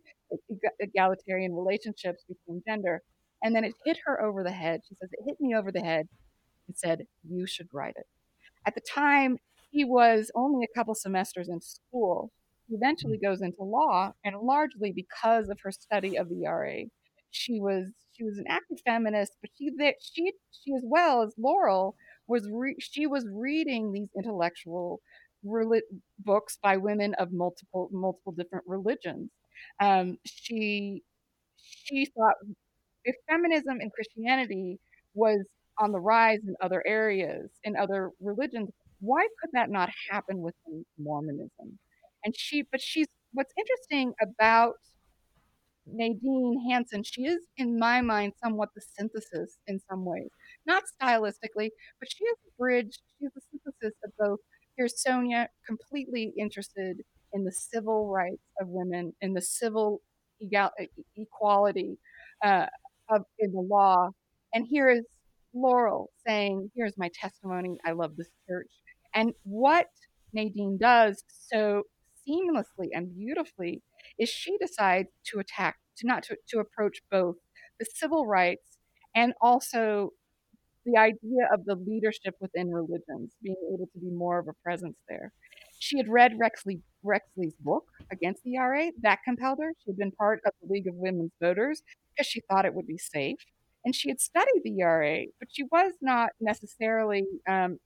egalitarian 0.80 1.54
relationships 1.54 2.24
between 2.26 2.62
gender. 2.66 3.02
And 3.42 3.54
then 3.54 3.64
it 3.64 3.74
hit 3.84 3.98
her 4.06 4.22
over 4.22 4.42
the 4.42 4.50
head. 4.50 4.80
She 4.88 4.94
says, 4.94 5.10
It 5.12 5.24
hit 5.26 5.40
me 5.40 5.54
over 5.54 5.70
the 5.70 5.80
head 5.80 6.08
and 6.68 6.76
said, 6.76 7.06
You 7.28 7.46
should 7.46 7.68
write 7.72 7.94
it. 7.96 8.06
At 8.66 8.74
the 8.74 8.80
time, 8.80 9.38
he 9.70 9.84
was 9.84 10.30
only 10.34 10.64
a 10.64 10.78
couple 10.78 10.94
semesters 10.94 11.48
in 11.48 11.60
school. 11.60 12.32
He 12.68 12.76
eventually 12.76 13.18
goes 13.18 13.40
into 13.40 13.62
law, 13.62 14.12
and 14.24 14.36
largely 14.40 14.92
because 14.92 15.48
of 15.48 15.58
her 15.62 15.72
study 15.72 16.16
of 16.16 16.28
the 16.28 16.44
ERA, 16.44 16.84
she 17.30 17.60
was 17.60 17.90
she 18.12 18.24
was 18.24 18.38
an 18.38 18.44
active 18.48 18.78
feminist, 18.84 19.32
but 19.40 19.50
she 19.56 19.70
that 19.78 19.94
she 20.00 20.32
she 20.50 20.74
as 20.74 20.82
well 20.84 21.22
as 21.22 21.34
Laurel 21.38 21.96
was 22.26 22.48
re- 22.52 22.76
she 22.78 23.06
was 23.06 23.26
reading 23.32 23.92
these 23.92 24.08
intellectual 24.16 25.00
books 26.24 26.58
by 26.62 26.76
women 26.76 27.14
of 27.14 27.32
multiple 27.32 27.88
multiple 27.92 28.32
different 28.32 28.64
religions. 28.66 29.30
Um, 29.80 30.18
she 30.24 31.02
she 31.56 32.06
thought 32.06 32.34
if 33.04 33.16
feminism 33.28 33.80
and 33.80 33.92
Christianity 33.92 34.78
was 35.14 35.44
on 35.80 35.92
the 35.92 36.00
rise 36.00 36.40
in 36.46 36.54
other 36.60 36.82
areas 36.86 37.50
in 37.64 37.76
other 37.76 38.10
religions, 38.20 38.70
why 39.00 39.26
could 39.40 39.50
that 39.52 39.70
not 39.70 39.90
happen 40.10 40.38
within 40.38 40.84
Mormonism? 40.98 41.78
And 42.24 42.34
she, 42.36 42.64
but 42.70 42.80
she's 42.80 43.06
what's 43.32 43.52
interesting 43.58 44.12
about 44.22 44.74
Nadine 45.86 46.68
Hansen, 46.70 47.02
she 47.02 47.22
is, 47.22 47.46
in 47.56 47.78
my 47.78 48.00
mind, 48.00 48.32
somewhat 48.42 48.70
the 48.74 48.82
synthesis 48.96 49.58
in 49.66 49.80
some 49.88 50.04
ways. 50.04 50.28
Not 50.66 50.84
stylistically, 51.00 51.70
but 52.00 52.10
she 52.10 52.24
is 52.24 52.36
a 52.46 52.50
bridge, 52.58 52.98
she's 53.18 53.30
the 53.34 53.40
synthesis 53.50 53.98
of 54.04 54.12
both. 54.18 54.40
Here's 54.76 55.00
Sonia, 55.02 55.48
completely 55.66 56.32
interested 56.38 56.98
in 57.32 57.44
the 57.44 57.52
civil 57.52 58.08
rights 58.08 58.42
of 58.60 58.68
women, 58.68 59.12
in 59.20 59.34
the 59.34 59.42
civil 59.42 60.00
egal- 60.40 60.70
equality 61.16 61.98
uh, 62.44 62.66
of 63.08 63.22
in 63.38 63.52
the 63.52 63.60
law. 63.60 64.10
And 64.54 64.66
here 64.68 64.90
is 64.90 65.04
Laurel 65.60 66.10
saying, 66.26 66.70
Here's 66.74 66.96
my 66.96 67.10
testimony. 67.12 67.78
I 67.84 67.92
love 67.92 68.16
this 68.16 68.30
church. 68.48 68.70
And 69.14 69.32
what 69.42 69.88
Nadine 70.32 70.78
does 70.80 71.24
so 71.28 71.84
seamlessly 72.28 72.88
and 72.92 73.14
beautifully 73.16 73.82
is 74.18 74.28
she 74.28 74.56
decides 74.58 75.08
to 75.26 75.38
attack, 75.38 75.78
to 75.98 76.06
not 76.06 76.22
to, 76.24 76.36
to 76.48 76.58
approach 76.58 77.00
both 77.10 77.36
the 77.78 77.86
civil 77.94 78.26
rights 78.26 78.78
and 79.14 79.32
also 79.40 80.10
the 80.84 80.98
idea 80.98 81.48
of 81.52 81.64
the 81.64 81.74
leadership 81.74 82.34
within 82.40 82.72
religions, 82.72 83.34
being 83.42 83.56
able 83.74 83.86
to 83.86 83.98
be 83.98 84.10
more 84.10 84.38
of 84.38 84.48
a 84.48 84.54
presence 84.62 84.96
there. 85.08 85.32
She 85.78 85.96
had 85.98 86.08
read 86.08 86.38
Rex 86.38 86.64
Lee, 86.66 86.80
Rexley's 87.04 87.54
book 87.60 87.84
against 88.10 88.42
the 88.42 88.56
ERA. 88.56 88.90
That 89.02 89.20
compelled 89.24 89.58
her. 89.62 89.72
She 89.78 89.90
had 89.90 89.96
been 89.96 90.12
part 90.12 90.40
of 90.46 90.52
the 90.60 90.72
League 90.72 90.88
of 90.88 90.94
Women's 90.94 91.32
Voters 91.40 91.82
because 92.10 92.26
she 92.26 92.40
thought 92.48 92.64
it 92.64 92.74
would 92.74 92.86
be 92.86 92.98
safe. 92.98 93.38
And 93.84 93.94
she 93.94 94.08
had 94.08 94.20
studied 94.20 94.62
the 94.64 94.80
ERA, 94.80 95.26
but 95.38 95.48
she 95.50 95.64
was 95.64 95.92
not 96.00 96.30
necessarily 96.40 97.24
um, 97.48 97.78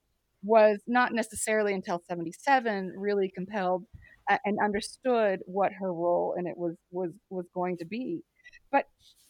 was 0.43 0.81
not 0.87 1.13
necessarily 1.13 1.73
until 1.73 2.03
77 2.09 2.95
really 2.97 3.31
compelled 3.35 3.85
uh, 4.29 4.39
and 4.45 4.59
understood 4.63 5.41
what 5.47 5.73
her 5.73 5.93
role 5.93 6.35
in 6.39 6.47
it 6.47 6.57
was 6.57 6.75
was 6.91 7.11
was 7.31 7.47
going 7.55 7.77
to 7.79 7.85
be. 7.85 8.23
But 8.71 8.87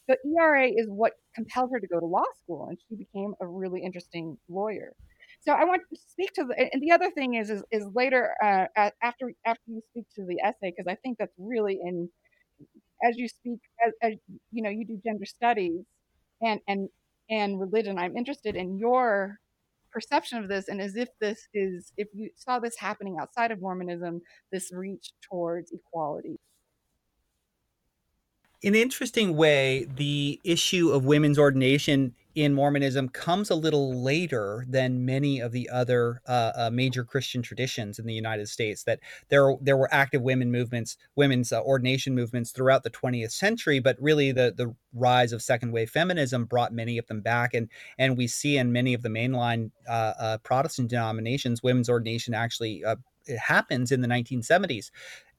the 0.07 0.17
ERA 0.37 0.67
is 0.67 0.87
what 0.87 1.13
compelled 1.35 1.71
her 1.71 1.79
to 1.79 1.87
go 1.87 1.99
to 1.99 2.05
law 2.05 2.25
school, 2.41 2.67
and 2.69 2.77
she 2.89 2.95
became 2.95 3.33
a 3.39 3.47
really 3.47 3.81
interesting 3.81 4.37
lawyer. 4.49 4.93
So 5.41 5.51
I 5.51 5.65
want 5.65 5.81
to 5.93 5.99
speak 6.09 6.33
to 6.35 6.45
the 6.45 6.69
and 6.73 6.81
the 6.81 6.91
other 6.91 7.11
thing 7.11 7.35
is 7.35 7.49
is, 7.49 7.63
is 7.71 7.85
later 7.93 8.33
uh, 8.43 8.65
after 9.01 9.33
after 9.45 9.63
you 9.67 9.81
speak 9.91 10.05
to 10.15 10.25
the 10.25 10.39
essay 10.43 10.71
because 10.75 10.87
I 10.87 10.95
think 10.95 11.17
that's 11.17 11.33
really 11.37 11.79
in 11.83 12.09
as 13.03 13.17
you 13.17 13.27
speak 13.27 13.59
as, 13.85 13.93
as 14.01 14.13
you 14.51 14.63
know 14.63 14.69
you 14.69 14.85
do 14.85 14.99
gender 15.05 15.25
studies 15.25 15.83
and 16.43 16.59
and 16.67 16.89
and 17.29 17.59
religion. 17.59 17.97
I'm 17.97 18.17
interested 18.17 18.55
in 18.55 18.77
your 18.77 19.39
perception 19.93 20.39
of 20.39 20.49
this 20.49 20.67
and 20.67 20.81
as 20.81 20.95
if 20.95 21.09
this 21.21 21.47
is 21.53 21.93
if 21.97 22.07
you 22.13 22.31
saw 22.35 22.59
this 22.59 22.75
happening 22.77 23.17
outside 23.21 23.51
of 23.51 23.61
mormonism 23.61 24.21
this 24.51 24.71
reach 24.73 25.11
towards 25.21 25.71
equality 25.71 26.39
in 28.63 28.73
an 28.73 28.81
interesting 28.81 29.37
way 29.37 29.85
the 29.95 30.39
issue 30.43 30.89
of 30.89 31.05
women's 31.05 31.37
ordination 31.37 32.15
in 32.35 32.53
Mormonism 32.53 33.09
comes 33.09 33.49
a 33.49 33.55
little 33.55 34.01
later 34.01 34.65
than 34.67 35.05
many 35.05 35.39
of 35.39 35.51
the 35.51 35.69
other 35.69 36.21
uh, 36.27 36.51
uh, 36.55 36.69
major 36.71 37.03
Christian 37.03 37.41
traditions 37.41 37.99
in 37.99 38.05
the 38.05 38.13
United 38.13 38.49
States. 38.49 38.83
That 38.83 38.99
there 39.29 39.55
there 39.61 39.77
were 39.77 39.93
active 39.93 40.21
women 40.21 40.51
movements, 40.51 40.97
women's 41.15 41.51
uh, 41.51 41.61
ordination 41.61 42.15
movements 42.15 42.51
throughout 42.51 42.83
the 42.83 42.89
20th 42.89 43.31
century, 43.31 43.79
but 43.79 43.97
really 43.99 44.31
the 44.31 44.53
the 44.55 44.75
rise 44.93 45.33
of 45.33 45.41
second 45.41 45.71
wave 45.71 45.89
feminism 45.89 46.45
brought 46.45 46.73
many 46.73 46.97
of 46.97 47.07
them 47.07 47.21
back, 47.21 47.53
and 47.53 47.69
and 47.97 48.17
we 48.17 48.27
see 48.27 48.57
in 48.57 48.71
many 48.71 48.93
of 48.93 49.03
the 49.03 49.09
mainline 49.09 49.71
uh, 49.87 50.13
uh, 50.19 50.37
Protestant 50.39 50.89
denominations, 50.89 51.61
women's 51.61 51.89
ordination 51.89 52.33
actually 52.33 52.83
uh, 52.83 52.95
it 53.25 53.37
happens 53.37 53.91
in 53.91 54.01
the 54.01 54.07
1970s. 54.07 54.91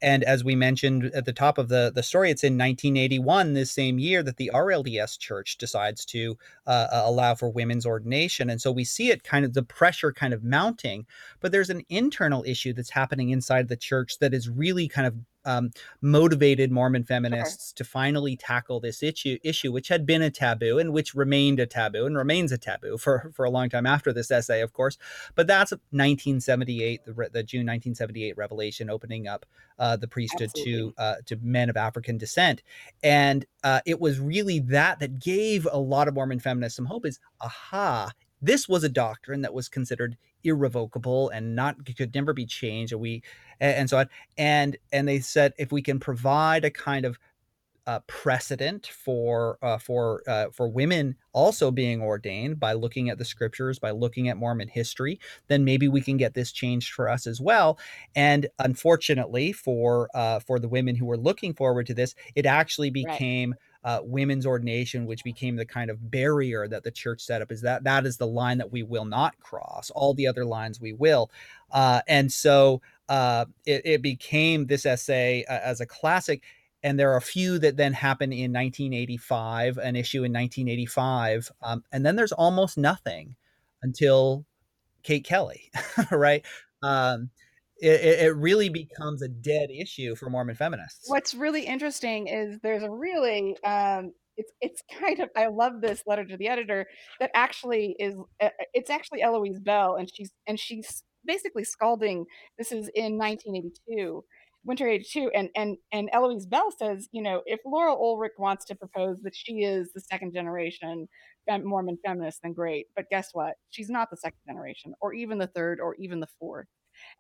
And 0.03 0.23
as 0.25 0.45
we 0.45 0.55
mentioned 0.55 1.07
at 1.15 1.25
the 1.25 1.33
top 1.33 1.57
of 1.57 1.69
the, 1.69 1.91
the 1.95 2.03
story, 2.03 2.31
it's 2.31 2.45
in 2.45 2.59
1981, 2.59 3.55
this 3.55 3.71
same 3.71 3.99
year, 3.99 4.23
that 4.23 4.37
the 4.37 4.51
RLDS 4.53 5.19
church 5.19 5.57
decides 5.57 6.05
to 6.07 6.37
uh, 6.67 6.89
uh, 6.93 7.03
allow 7.07 7.35
for 7.35 7.49
women's 7.49 7.87
ordination. 7.87 8.51
And 8.51 8.61
so 8.61 8.71
we 8.71 8.85
see 8.85 9.11
it 9.11 9.25
kind 9.25 9.45
of 9.45 9.55
the 9.55 9.63
pressure 9.63 10.13
kind 10.13 10.35
of 10.35 10.45
mounting, 10.45 11.07
but 11.41 11.53
there's 11.53 11.71
an 11.71 11.85
internal 11.89 12.45
issue 12.47 12.75
that's 12.75 12.91
happening 12.91 13.31
inside 13.31 13.69
the 13.69 13.77
church 13.77 14.19
that 14.19 14.35
is 14.35 14.49
really 14.49 14.89
kind 14.89 15.07
of 15.07 15.15
um, 15.45 15.71
motivated 16.01 16.71
Mormon 16.71 17.05
feminists 17.05 17.71
sure. 17.71 17.85
to 17.85 17.91
finally 17.91 18.37
tackle 18.37 18.81
this 18.81 19.03
issue, 19.03 19.39
issue, 19.43 19.73
which 19.73 19.89
had 19.89 20.07
been 20.07 20.23
a 20.23 20.31
taboo 20.31 20.79
and 20.79 20.93
which 20.93 21.15
remained 21.15 21.61
a 21.61 21.67
taboo 21.67 22.07
and 22.07 22.17
remains 22.17 22.53
a 22.53 22.59
taboo 22.59 22.99
for, 22.99 23.31
for 23.35 23.45
a 23.45 23.51
long 23.51 23.69
time 23.69 23.87
after 23.87 24.13
this 24.13 24.31
essay, 24.31 24.61
of 24.61 24.73
course. 24.73 24.99
But 25.35 25.47
that's 25.47 25.73
1978, 25.73 27.05
the, 27.05 27.13
the 27.13 27.43
June 27.43 27.67
1978 27.67 28.37
revelation 28.37 28.91
opening 28.91 29.27
up 29.27 29.47
uh, 29.79 29.97
the 29.97 30.09
priesthood 30.09 30.51
to 30.55 30.95
uh, 30.99 31.17
to 31.27 31.37
men 31.43 31.69
of 31.69 31.77
African 31.77 32.17
descent, 32.17 32.63
and 33.03 33.45
uh, 33.65 33.81
it 33.87 34.01
was 34.01 34.21
really 34.21 34.61
that 34.61 35.01
that 35.01 35.19
gave 35.19 35.67
a 35.71 35.79
lot 35.79 36.09
of 36.09 36.15
Mormon 36.15 36.39
feminists 36.39 36.77
some 36.77 36.87
hope. 36.87 37.07
Is 37.07 37.19
aha, 37.41 38.13
this 38.45 38.69
was 38.69 38.85
a 38.85 38.89
doctrine 38.89 39.43
that 39.43 39.55
was 39.55 39.69
considered 39.69 40.17
irrevocable 40.43 41.31
and 41.31 41.57
not 41.57 41.77
could 41.97 42.15
never 42.15 42.33
be 42.33 42.45
changed 42.45 42.93
and 42.93 43.01
we 43.01 43.23
and 43.61 43.89
so 43.89 43.99
on 43.99 44.09
and 44.37 44.77
and 44.93 45.09
they 45.09 45.19
said 45.19 45.53
if 45.59 45.73
we 45.73 45.81
can 45.81 45.99
provide 45.99 46.65
a 46.65 46.71
kind 46.71 47.05
of 47.05 47.19
uh, 47.87 48.01
precedent 48.07 48.87
for 48.87 49.59
uh, 49.63 49.79
for 49.79 50.23
uh, 50.27 50.47
for 50.53 50.69
women 50.69 51.17
also 51.33 51.71
being 51.71 52.01
ordained 52.01 52.59
by 52.59 52.73
looking 52.73 53.11
at 53.11 53.19
the 53.19 53.25
scriptures, 53.25 53.79
by 53.79 53.91
looking 53.91 54.29
at 54.29 54.37
Mormon 54.37 54.69
history, 54.69 55.21
then 55.49 55.65
maybe 55.65 55.89
we 55.89 56.01
can 56.01 56.17
get 56.17 56.35
this 56.35 56.51
changed 56.51 56.93
for 56.93 57.09
us 57.09 57.27
as 57.27 57.41
well. 57.41 57.79
And 58.15 58.49
unfortunately, 58.59 59.53
for 59.53 60.09
uh, 60.15 60.41
for 60.41 60.59
the 60.59 60.69
women 60.69 60.97
who 60.97 61.07
were 61.07 61.19
looking 61.19 61.53
forward 61.53 61.87
to 61.89 61.95
this, 61.95 62.15
it 62.35 62.47
actually 62.47 62.91
became. 62.91 63.51
Right 63.51 63.59
uh, 63.85 64.01
women's 64.03 64.47
ordination, 64.47 65.05
which 65.05 65.23
became 65.23 65.57
the 65.57 65.67
kind 65.67 65.91
of 65.91 66.11
barrier 66.11 66.67
that 66.67 66.83
the 66.83 66.91
church 66.91 67.21
set 67.21 67.43
up, 67.43 67.53
is 67.53 67.61
that 67.61 67.85
that 67.85 68.07
is 68.07 68.17
the 68.17 68.27
line 68.27 68.59
that 68.59 68.73
we 68.73 68.83
will 68.83 69.05
not 69.05 69.39
cross. 69.41 69.91
All 69.91 70.15
the 70.15 70.27
other 70.27 70.45
lines 70.45 70.81
we 70.81 70.95
will. 70.95 71.31
Uh, 71.71 72.01
and 72.09 72.33
so 72.33 72.81
uh, 73.09 73.45
it, 73.67 73.83
it, 73.85 74.03
became 74.03 74.67
this 74.67 74.87
essay 74.87 75.45
uh, 75.49 75.59
as 75.63 75.81
a 75.81 75.87
classic. 75.87 76.43
And 76.83 76.99
there 76.99 77.13
are 77.13 77.17
a 77.17 77.23
few 77.23 77.59
that 77.59 77.77
then 77.77 77.93
happen 77.93 78.33
in 78.33 78.53
1985, 78.53 79.79
an 79.79 79.97
issue 79.97 80.19
in 80.19 80.33
1985. 80.33 81.51
Um, 81.63 81.85
and 81.93 82.05
then 82.05 82.17
there's 82.17 82.33
almost 82.33 82.79
nothing 82.79 83.37
until 83.83 84.45
Kate 85.03 85.25
Kelly, 85.25 85.71
right? 86.11 86.45
Um, 86.83 87.31
it, 87.85 88.21
it, 88.21 88.37
really 88.37 88.69
becomes 88.69 89.23
a 89.23 89.29
dead 89.29 89.71
issue 89.71 90.15
for 90.15 90.31
Mormon 90.31 90.57
feminists. 90.57 91.09
What's 91.09 91.35
really 91.35 91.67
interesting 91.67 92.27
is 92.29 92.59
there's 92.63 92.83
a 92.83 92.91
really 92.91 93.57
um, 93.65 94.13
it's 94.37 94.53
it's 94.61 94.83
kind 95.01 95.21
of 95.21 95.31
I 95.37 95.47
love 95.47 95.81
this 95.81 96.03
letter 96.07 96.25
to 96.25 96.37
the 96.37 96.49
editor 96.49 96.87
that 97.21 97.31
actually 97.35 97.97
is 97.99 98.15
uh, 98.41 98.51
it's 98.73 98.91
actually 98.91 99.23
Eloise 99.23 99.61
Bell 99.61 99.97
and 99.97 100.11
she's 100.13 100.31
and 100.47 100.59
she's 100.59 101.03
basically 101.25 101.65
scalding. 101.65 102.27
This 102.59 102.71
is 102.73 102.91
in 102.95 103.19
1982, 103.19 104.25
winter 104.65 104.89
82, 104.89 105.31
and 105.35 105.49
and 105.55 105.77
and 105.93 106.09
Eloise 106.13 106.47
Bell 106.47 106.71
says, 106.77 107.09
you 107.13 107.23
know, 107.23 107.43
if 107.47 107.61
Laurel 107.65 107.99
Ulrich 108.01 108.33
wants 108.39 108.65
to 108.67 108.75
propose 108.75 109.19
that 109.23 109.35
she 109.35 109.63
is 109.63 109.93
the 109.95 110.01
second 110.01 110.33
generation 110.33 111.09
Mormon 111.63 111.99
feminist, 112.05 112.41
then 112.43 112.53
great. 112.53 112.87
But 112.97 113.11
guess 113.11 113.31
what? 113.33 113.55
She's 113.71 113.91
not 113.91 114.11
the 114.11 114.17
second 114.17 114.39
generation, 114.47 114.95
or 115.01 115.13
even 115.13 115.39
the 115.39 115.47
third, 115.47 115.81
or 115.81 115.95
even 115.97 116.21
the 116.21 116.29
fourth. 116.39 116.67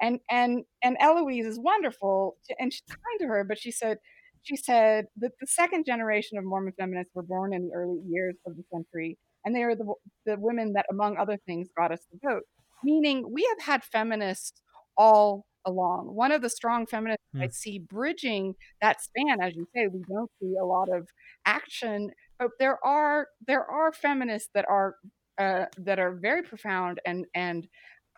And 0.00 0.20
and 0.30 0.64
and 0.82 0.96
Eloise 1.00 1.46
is 1.46 1.58
wonderful, 1.58 2.36
to, 2.46 2.54
and 2.58 2.72
she's 2.72 2.82
kind 2.88 3.20
to 3.20 3.26
her, 3.26 3.44
but 3.44 3.58
she 3.58 3.70
said 3.70 3.98
she 4.42 4.56
said 4.56 5.06
that 5.16 5.32
the 5.40 5.46
second 5.46 5.86
generation 5.86 6.36
of 6.38 6.44
Mormon 6.44 6.74
feminists 6.78 7.12
were 7.14 7.22
born 7.22 7.54
in 7.54 7.68
the 7.68 7.74
early 7.74 8.00
years 8.06 8.36
of 8.46 8.56
the 8.56 8.64
century, 8.72 9.18
and 9.44 9.54
they 9.54 9.62
are 9.62 9.74
the 9.74 9.92
the 10.26 10.36
women 10.38 10.72
that, 10.74 10.86
among 10.90 11.16
other 11.16 11.38
things, 11.46 11.68
got 11.76 11.92
us 11.92 12.06
the 12.12 12.18
vote. 12.22 12.42
Meaning, 12.82 13.24
we 13.32 13.46
have 13.56 13.64
had 13.66 13.84
feminists 13.84 14.60
all 14.96 15.46
along. 15.64 16.14
One 16.14 16.32
of 16.32 16.42
the 16.42 16.50
strong 16.50 16.86
feminists 16.86 17.24
I 17.40 17.48
see 17.48 17.78
bridging 17.78 18.54
that 18.80 19.00
span, 19.00 19.40
as 19.40 19.56
you 19.56 19.66
say, 19.74 19.86
we 19.86 20.04
don't 20.08 20.30
see 20.40 20.54
a 20.60 20.64
lot 20.64 20.88
of 20.94 21.08
action, 21.46 22.10
but 22.38 22.50
there 22.58 22.84
are 22.84 23.28
there 23.46 23.64
are 23.64 23.92
feminists 23.92 24.50
that 24.54 24.66
are 24.68 24.96
uh, 25.38 25.66
that 25.78 25.98
are 25.98 26.12
very 26.12 26.42
profound 26.42 27.00
and 27.06 27.26
and 27.34 27.66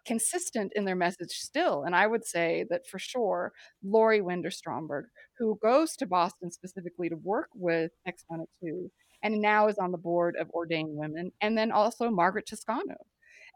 consistent 0.07 0.73
in 0.77 0.85
their 0.85 0.97
message 0.97 1.33
still. 1.33 1.83
And 1.85 1.95
I 1.97 2.07
would 2.07 2.25
say 2.25 2.65
that 2.71 2.87
for 2.87 2.99
sure, 2.99 3.53
Lorie 3.83 4.21
Winder 4.23 4.51
Stromberg, 4.51 5.07
who 5.39 5.59
goes 5.63 5.97
to 5.97 6.07
Boston 6.07 6.51
specifically 6.51 7.09
to 7.09 7.17
work 7.17 7.49
with 7.55 7.93
Exponent 8.07 8.49
2 8.63 8.91
and 9.23 9.41
now 9.41 9.67
is 9.69 9.79
on 9.79 9.93
the 9.93 9.99
board 9.99 10.37
of 10.37 10.51
Ordained 10.51 10.97
Women, 10.97 11.33
and 11.41 11.57
then 11.59 11.73
also 11.73 12.11
Margaret 12.11 12.47
Toscano. 12.47 12.97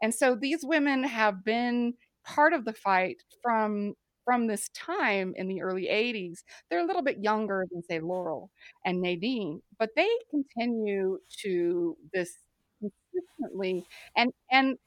And 0.01 0.13
so 0.13 0.35
these 0.35 0.65
women 0.65 1.03
have 1.03 1.43
been 1.43 1.93
part 2.25 2.53
of 2.53 2.65
the 2.65 2.73
fight 2.73 3.23
from 3.41 3.95
from 4.25 4.45
this 4.47 4.69
time 4.69 5.33
in 5.35 5.47
the 5.47 5.61
early 5.61 5.87
80s. 5.89 6.43
They're 6.69 6.79
a 6.81 6.85
little 6.85 7.01
bit 7.01 7.17
younger 7.23 7.65
than 7.71 7.83
say 7.83 7.99
Laurel 7.99 8.51
and 8.85 9.01
Nadine, 9.01 9.61
but 9.79 9.89
they 9.95 10.07
continue 10.29 11.19
to 11.41 11.97
this 12.13 12.31
consistently 12.79 13.85
and 14.15 14.31
and 14.51 14.77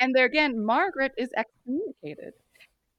and 0.00 0.14
there 0.14 0.24
again, 0.26 0.64
Margaret 0.64 1.12
is 1.18 1.30
excommunicated. 1.36 2.34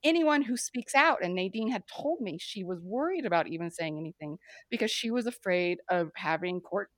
Anyone 0.04 0.44
who 0.44 0.58
speaks 0.58 0.96
out, 0.96 1.20
and 1.24 1.36
Nadine 1.36 1.70
had 1.72 1.84
told 1.88 2.22
me 2.22 2.38
she 2.40 2.64
was 2.64 2.80
worried 2.82 3.26
about 3.26 3.48
even 3.48 3.72
saying 3.72 3.98
anything 3.98 4.38
because 4.70 4.92
she 4.92 5.12
was 5.12 5.28
afraid 5.28 5.80
of 5.90 6.12
having 6.16 6.62
court 6.62 6.90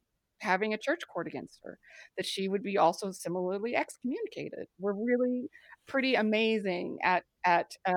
having 0.41 0.73
a 0.73 0.77
church 0.77 1.01
court 1.13 1.27
against 1.27 1.59
her, 1.63 1.79
that 2.17 2.25
she 2.25 2.47
would 2.49 2.63
be 2.63 2.77
also 2.77 3.11
similarly 3.11 3.75
excommunicated. 3.75 4.67
We're 4.79 4.93
really 4.93 5.49
pretty 5.87 6.15
amazing 6.15 6.99
at 7.03 7.23
at 7.45 7.71
uh, 7.85 7.93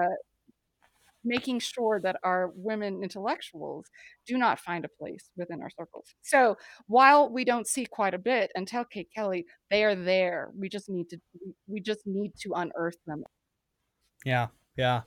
making 1.25 1.61
sure 1.61 2.01
that 2.03 2.17
our 2.23 2.53
women 2.55 3.03
intellectuals 3.03 3.87
do 4.27 4.37
not 4.39 4.61
find 4.61 4.85
a 4.85 4.89
place 4.89 5.31
within 5.37 5.61
our 5.63 5.71
circles. 5.71 6.07
So 6.23 6.57
while 6.87 7.33
we 7.33 7.45
don't 7.45 7.67
see 7.67 7.87
quite 7.87 8.15
a 8.15 8.19
bit 8.19 8.51
until 8.55 8.85
Kate 8.85 9.09
Kelly, 9.15 9.47
they 9.71 9.85
are 9.85 9.95
there. 9.95 10.51
We 10.59 10.69
just 10.69 10.89
need 10.89 11.09
to 11.11 11.19
we 11.67 11.81
just 11.81 12.01
need 12.07 12.33
to 12.41 12.53
unearth 12.55 12.99
them. 13.07 13.25
Yeah, 14.25 14.49
yeah. 14.77 15.03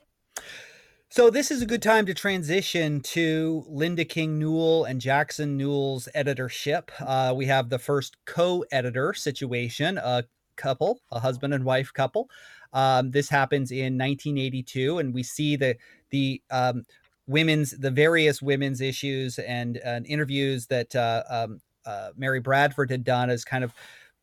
So 1.08 1.30
this 1.30 1.50
is 1.50 1.62
a 1.62 1.66
good 1.66 1.82
time 1.82 2.04
to 2.06 2.14
transition 2.14 3.00
to 3.00 3.64
Linda 3.68 4.04
King 4.04 4.38
Newell 4.38 4.84
and 4.84 5.00
Jackson 5.00 5.56
Newell's 5.56 6.08
editorship. 6.14 6.90
Uh, 7.00 7.32
we 7.34 7.46
have 7.46 7.70
the 7.70 7.78
first 7.78 8.16
co-editor 8.26 9.14
situation, 9.14 9.98
a 9.98 10.24
couple, 10.56 11.00
a 11.12 11.20
husband 11.20 11.54
and 11.54 11.64
wife 11.64 11.92
couple. 11.92 12.28
Um, 12.72 13.10
this 13.10 13.28
happens 13.28 13.70
in 13.70 13.98
1982, 13.98 14.98
and 14.98 15.14
we 15.14 15.22
see 15.22 15.56
the 15.56 15.76
the 16.10 16.42
um, 16.50 16.84
women's 17.26 17.72
the 17.72 17.90
various 17.90 18.40
women's 18.40 18.80
issues 18.80 19.38
and, 19.38 19.80
interviews 20.06 20.66
that 20.66 20.94
uh, 20.94 21.22
um, 21.28 21.60
uh, 21.84 22.10
Mary 22.16 22.40
Bradford 22.40 22.90
had 22.90 23.04
done 23.04 23.30
as 23.30 23.44
kind 23.44 23.64
of 23.64 23.72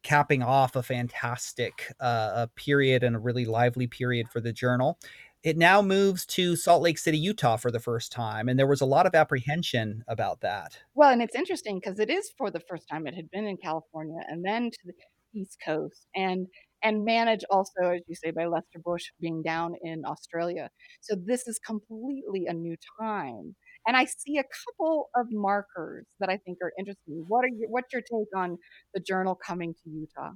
capping 0.04 0.44
off 0.44 0.76
a 0.76 0.84
fantastic 0.84 1.91
uh, 2.00 2.48
period 2.56 3.04
and 3.04 3.16
a 3.16 3.20
really 3.20 3.46
lively 3.46 3.88
period 3.88 4.28
for 4.30 4.41
the 4.41 4.52
journal. 4.52 5.00
It 5.44 5.58
now 5.58 5.82
moves 5.82 6.26
to 6.28 6.56
Salt 6.56 6.82
Lake 6.82 6.98
City, 6.98 7.18
Utah 7.18 7.58
for 7.58 7.70
the 7.70 7.80
first 7.80 8.14
time, 8.14 8.48
and 8.48 8.58
there 8.58 8.68
was 8.68 8.80
a 8.80 8.86
lot 8.86 9.06
of 9.06 9.14
apprehension 9.14 10.04
about 10.08 10.39
that. 10.39 10.78
Well, 10.96 11.12
and 11.12 11.22
it's 11.22 11.36
interesting 11.36 11.80
because 11.80 12.00
it 12.00 12.10
is 12.10 12.32
for 12.38 12.50
the 12.50 12.62
first 12.62 12.88
time. 12.88 13.08
It 13.08 13.16
had 13.16 13.30
been 13.30 13.46
in 13.46 13.58
California 13.58 14.22
and 14.30 14.44
then 14.44 14.72
to 14.72 14.78
the 14.86 14.94
East 15.34 15.58
Coast, 15.66 16.08
and 16.16 16.48
and 16.84 17.05
managed 17.05 17.45
also, 17.49 17.91
as 17.95 18.01
you 18.07 18.15
say, 18.15 18.31
by 18.31 18.45
Lester 18.45 18.79
Bush 18.84 19.05
being 19.19 19.41
down 19.41 19.75
in 19.81 20.03
Australia. 20.05 20.69
So 21.01 21.15
this 21.15 21.47
is 21.47 21.59
completely 21.59 22.45
a 22.47 22.53
new 22.53 22.75
time. 22.99 23.55
And 23.88 23.97
I 23.97 24.05
see 24.05 24.38
a 24.38 24.43
couple 24.43 25.09
of 25.15 25.27
markers 25.31 26.05
that 26.19 26.29
I 26.29 26.38
think 26.38 26.59
are 26.61 26.71
interesting. 26.77 27.25
What 27.27 27.43
are 27.45 27.49
your, 27.49 27.69
what's 27.69 27.91
your 27.91 28.01
take 28.01 28.29
on 28.36 28.57
the 28.93 28.99
journal 28.99 29.36
coming 29.36 29.73
to 29.73 29.89
Utah? 29.89 30.31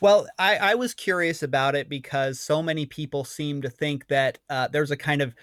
Well, 0.00 0.26
I, 0.38 0.56
I 0.56 0.74
was 0.74 0.94
curious 0.94 1.42
about 1.42 1.74
it 1.74 1.88
because 1.88 2.40
so 2.40 2.62
many 2.62 2.86
people 2.86 3.24
seem 3.24 3.62
to 3.62 3.70
think 3.70 4.08
that 4.08 4.38
uh, 4.48 4.68
there's 4.68 4.90
a 4.90 4.96
kind 4.96 5.20
of 5.20 5.34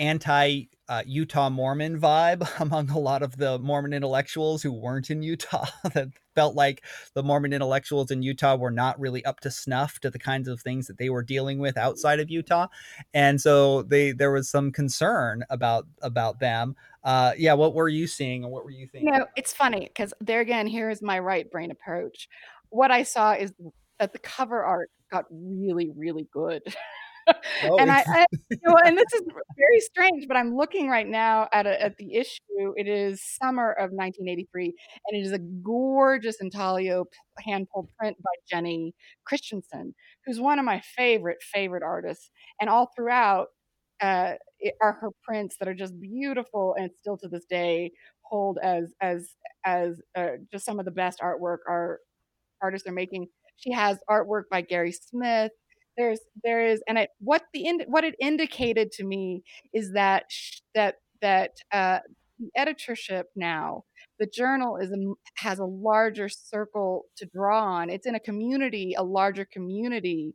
anti 0.00 0.64
uh, 0.88 1.02
Utah 1.06 1.48
Mormon 1.48 2.00
vibe 2.00 2.48
among 2.60 2.90
a 2.90 2.98
lot 2.98 3.22
of 3.22 3.36
the 3.36 3.60
Mormon 3.60 3.92
intellectuals 3.92 4.60
who 4.60 4.72
weren't 4.72 5.10
in 5.10 5.22
Utah 5.22 5.66
that 5.94 6.08
felt 6.34 6.56
like 6.56 6.82
the 7.14 7.22
Mormon 7.22 7.52
intellectuals 7.52 8.10
in 8.10 8.22
Utah 8.22 8.56
were 8.56 8.72
not 8.72 8.98
really 8.98 9.24
up 9.24 9.38
to 9.40 9.50
snuff 9.50 10.00
to 10.00 10.10
the 10.10 10.18
kinds 10.18 10.48
of 10.48 10.60
things 10.60 10.88
that 10.88 10.98
they 10.98 11.10
were 11.10 11.22
dealing 11.22 11.60
with 11.60 11.76
outside 11.76 12.18
of 12.18 12.28
Utah, 12.28 12.66
and 13.14 13.40
so 13.40 13.82
they 13.82 14.10
there 14.10 14.32
was 14.32 14.48
some 14.48 14.72
concern 14.72 15.44
about 15.50 15.86
about 16.02 16.40
them. 16.40 16.74
Uh, 17.04 17.32
yeah, 17.38 17.52
what 17.52 17.74
were 17.74 17.88
you 17.88 18.06
seeing 18.06 18.42
and 18.42 18.52
what 18.52 18.64
were 18.64 18.70
you 18.70 18.86
thinking? 18.86 19.12
You 19.12 19.20
know, 19.20 19.26
it's 19.36 19.52
funny 19.52 19.86
because 19.86 20.12
there 20.20 20.40
again, 20.40 20.66
here 20.66 20.90
is 20.90 21.02
my 21.02 21.18
right 21.18 21.48
brain 21.50 21.70
approach. 21.70 22.28
What 22.70 22.90
I 22.90 23.04
saw 23.04 23.32
is 23.32 23.52
that 24.00 24.12
the 24.12 24.18
cover 24.18 24.64
art 24.64 24.90
got 25.12 25.26
really, 25.30 25.90
really 25.94 26.28
good. 26.32 26.62
Oh, 27.62 27.76
and 27.78 27.90
I, 27.90 28.04
I 28.08 28.26
you 28.50 28.56
know, 28.66 28.76
and 28.84 28.96
this 28.96 29.12
is 29.14 29.22
very 29.56 29.80
strange, 29.80 30.26
but 30.28 30.36
I'm 30.36 30.56
looking 30.56 30.88
right 30.88 31.06
now 31.06 31.48
at 31.52 31.66
a, 31.66 31.82
at 31.82 31.96
the 31.98 32.14
issue. 32.14 32.72
It 32.76 32.88
is 32.88 33.22
summer 33.22 33.72
of 33.72 33.90
1983, 33.92 34.74
and 35.06 35.22
it 35.22 35.26
is 35.26 35.32
a 35.32 35.38
gorgeous 35.38 36.40
intaglio 36.40 37.04
hand 37.44 37.68
pulled 37.72 37.88
print 37.98 38.16
by 38.22 38.30
Jenny 38.50 38.94
Christensen, 39.24 39.94
who's 40.24 40.40
one 40.40 40.58
of 40.58 40.64
my 40.64 40.80
favorite 40.96 41.38
favorite 41.42 41.82
artists. 41.82 42.30
And 42.60 42.70
all 42.70 42.90
throughout 42.96 43.48
uh, 44.00 44.34
are 44.82 44.92
her 45.00 45.10
prints 45.22 45.56
that 45.58 45.68
are 45.68 45.74
just 45.74 45.98
beautiful, 46.00 46.74
and 46.78 46.90
still 46.98 47.18
to 47.18 47.28
this 47.28 47.44
day 47.44 47.92
hold 48.22 48.58
as 48.62 48.92
as 49.00 49.30
as 49.64 50.00
uh, 50.16 50.32
just 50.52 50.64
some 50.64 50.78
of 50.78 50.84
the 50.84 50.90
best 50.90 51.20
artwork 51.20 51.58
our 51.68 52.00
artists 52.62 52.88
are 52.88 52.92
making. 52.92 53.28
She 53.56 53.72
has 53.72 53.98
artwork 54.08 54.44
by 54.50 54.62
Gary 54.62 54.92
Smith 54.92 55.52
there's 55.96 56.20
there 56.42 56.64
is 56.66 56.82
and 56.88 56.98
it 56.98 57.10
what 57.20 57.42
the 57.52 57.66
ind, 57.66 57.84
what 57.88 58.04
it 58.04 58.14
indicated 58.20 58.92
to 58.92 59.04
me 59.04 59.42
is 59.72 59.92
that 59.92 60.24
sh- 60.30 60.60
that 60.74 60.96
that 61.22 61.52
uh, 61.72 61.98
the 62.38 62.50
editorship 62.56 63.26
now 63.36 63.84
the 64.18 64.26
journal 64.26 64.76
is 64.76 64.90
a, 64.92 64.96
has 65.36 65.58
a 65.58 65.64
larger 65.64 66.28
circle 66.28 67.06
to 67.16 67.26
draw 67.34 67.64
on. 67.64 67.90
It's 67.90 68.06
in 68.06 68.14
a 68.14 68.20
community 68.20 68.94
a 68.96 69.02
larger 69.02 69.44
community 69.44 70.34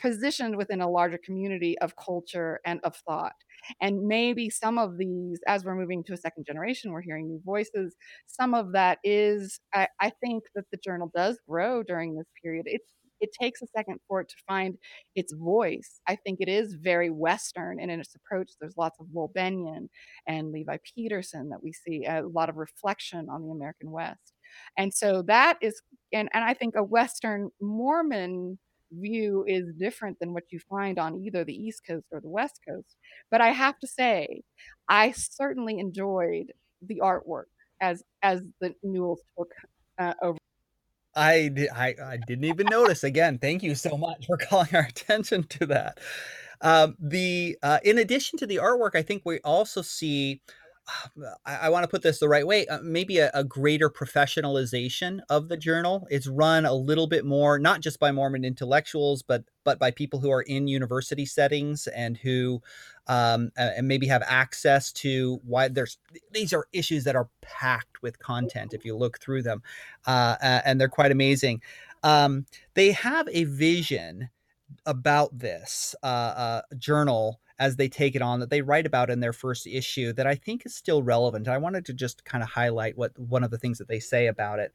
positioned 0.00 0.56
within 0.56 0.80
a 0.80 0.90
larger 0.90 1.18
community 1.24 1.78
of 1.78 1.94
culture 1.96 2.60
and 2.66 2.80
of 2.84 2.96
thought. 3.08 3.32
And 3.80 4.06
maybe 4.06 4.50
some 4.50 4.78
of 4.78 4.98
these 4.98 5.40
as 5.46 5.64
we're 5.64 5.76
moving 5.76 6.04
to 6.04 6.12
a 6.12 6.16
second 6.16 6.44
generation 6.46 6.92
we're 6.92 7.00
hearing 7.00 7.28
new 7.28 7.40
voices 7.44 7.94
some 8.26 8.52
of 8.54 8.72
that 8.72 8.98
is 9.02 9.60
i, 9.72 9.88
I 10.00 10.10
think 10.22 10.44
that 10.54 10.64
the 10.70 10.78
journal 10.84 11.10
does 11.14 11.38
grow 11.48 11.82
during 11.82 12.14
this 12.16 12.26
period. 12.42 12.64
It's 12.66 12.92
it 13.24 13.30
takes 13.40 13.62
a 13.62 13.66
second 13.76 13.98
for 14.06 14.20
it 14.20 14.28
to 14.28 14.36
find 14.46 14.76
its 15.14 15.32
voice. 15.32 16.00
I 16.06 16.16
think 16.16 16.38
it 16.40 16.48
is 16.48 16.74
very 16.74 17.10
Western 17.10 17.80
and 17.80 17.90
in 17.90 18.00
its 18.00 18.14
approach. 18.14 18.50
There's 18.60 18.76
lots 18.76 18.98
of 19.00 19.06
Lowell 19.12 19.32
Bennion 19.36 19.88
and 20.28 20.52
Levi 20.52 20.76
Peterson 20.94 21.48
that 21.48 21.62
we 21.62 21.72
see 21.72 22.04
a 22.04 22.22
lot 22.22 22.48
of 22.48 22.56
reflection 22.56 23.28
on 23.30 23.42
the 23.42 23.52
American 23.52 23.90
West. 23.90 24.34
And 24.78 24.92
so 24.94 25.22
that 25.22 25.58
is 25.60 25.80
and 26.12 26.28
and 26.32 26.44
I 26.44 26.54
think 26.54 26.74
a 26.76 26.82
Western 26.84 27.50
Mormon 27.60 28.58
view 28.92 29.44
is 29.48 29.64
different 29.78 30.18
than 30.20 30.32
what 30.32 30.44
you 30.52 30.60
find 30.70 30.98
on 30.98 31.16
either 31.24 31.44
the 31.44 31.54
East 31.54 31.82
Coast 31.88 32.06
or 32.12 32.20
the 32.20 32.28
West 32.28 32.60
Coast. 32.68 32.96
But 33.30 33.40
I 33.40 33.50
have 33.50 33.78
to 33.80 33.86
say, 33.88 34.42
I 34.88 35.12
certainly 35.12 35.78
enjoyed 35.78 36.52
the 36.82 37.00
artwork 37.02 37.50
as 37.80 38.02
as 38.22 38.42
the 38.60 38.74
Newells 38.84 39.18
took 39.36 39.50
uh, 39.98 40.14
over. 40.22 40.38
I 41.16 41.50
I 41.74 41.94
I 42.02 42.16
didn't 42.16 42.44
even 42.44 42.66
notice. 42.66 43.04
Again, 43.04 43.38
thank 43.38 43.62
you 43.62 43.74
so 43.74 43.96
much 43.96 44.26
for 44.26 44.36
calling 44.48 44.74
our 44.74 44.86
attention 44.86 45.44
to 45.44 45.66
that. 45.66 45.98
Um, 46.60 46.96
the 46.98 47.58
uh, 47.62 47.78
in 47.84 47.98
addition 47.98 48.38
to 48.38 48.46
the 48.46 48.56
artwork, 48.56 48.94
I 48.94 49.02
think 49.02 49.22
we 49.24 49.38
also 49.40 49.82
see 49.82 50.40
I, 51.46 51.68
want 51.68 51.84
to 51.84 51.88
put 51.88 52.02
this 52.02 52.18
the 52.18 52.28
right 52.28 52.46
way. 52.46 52.66
Uh, 52.66 52.78
maybe 52.82 53.18
a, 53.18 53.30
a, 53.34 53.44
greater 53.44 53.88
professionalization 53.88 55.20
of 55.30 55.48
the 55.48 55.56
journal. 55.56 56.06
It's 56.10 56.26
run 56.26 56.66
a 56.66 56.74
little 56.74 57.06
bit 57.06 57.24
more, 57.24 57.58
not 57.58 57.80
just 57.80 57.98
by 57.98 58.12
Mormon 58.12 58.44
intellectuals, 58.44 59.22
but 59.22 59.44
but 59.64 59.78
by 59.78 59.90
people 59.90 60.20
who 60.20 60.30
are 60.30 60.42
in 60.42 60.68
university 60.68 61.24
settings 61.24 61.86
and 61.88 62.16
who 62.18 62.60
um, 63.06 63.50
and 63.56 63.88
maybe 63.88 64.06
have 64.06 64.22
access 64.26 64.92
to 64.92 65.40
why 65.44 65.68
there's 65.68 65.98
these 66.32 66.52
are 66.52 66.66
issues 66.72 67.04
that 67.04 67.16
are 67.16 67.28
packed 67.40 68.02
with 68.02 68.18
content 68.18 68.74
if 68.74 68.84
you 68.84 68.96
look 68.96 69.20
through 69.20 69.42
them, 69.42 69.62
uh, 70.06 70.36
and 70.64 70.80
they're 70.80 70.88
quite 70.88 71.12
amazing. 71.12 71.60
Um, 72.02 72.46
they 72.74 72.92
have 72.92 73.28
a 73.32 73.44
vision 73.44 74.28
about 74.86 75.38
this 75.38 75.94
uh, 76.02 76.06
uh, 76.06 76.62
journal 76.76 77.40
as 77.58 77.76
they 77.76 77.88
take 77.88 78.16
it 78.16 78.22
on 78.22 78.40
that 78.40 78.50
they 78.50 78.62
write 78.62 78.86
about 78.86 79.10
in 79.10 79.20
their 79.20 79.32
first 79.32 79.66
issue 79.66 80.12
that 80.12 80.26
I 80.26 80.34
think 80.34 80.66
is 80.66 80.74
still 80.74 81.02
relevant. 81.02 81.48
I 81.48 81.58
wanted 81.58 81.84
to 81.86 81.94
just 81.94 82.24
kind 82.24 82.42
of 82.42 82.50
highlight 82.50 82.96
what 82.96 83.18
one 83.18 83.44
of 83.44 83.50
the 83.50 83.58
things 83.58 83.78
that 83.78 83.88
they 83.88 84.00
say 84.00 84.26
about 84.26 84.58
it. 84.58 84.72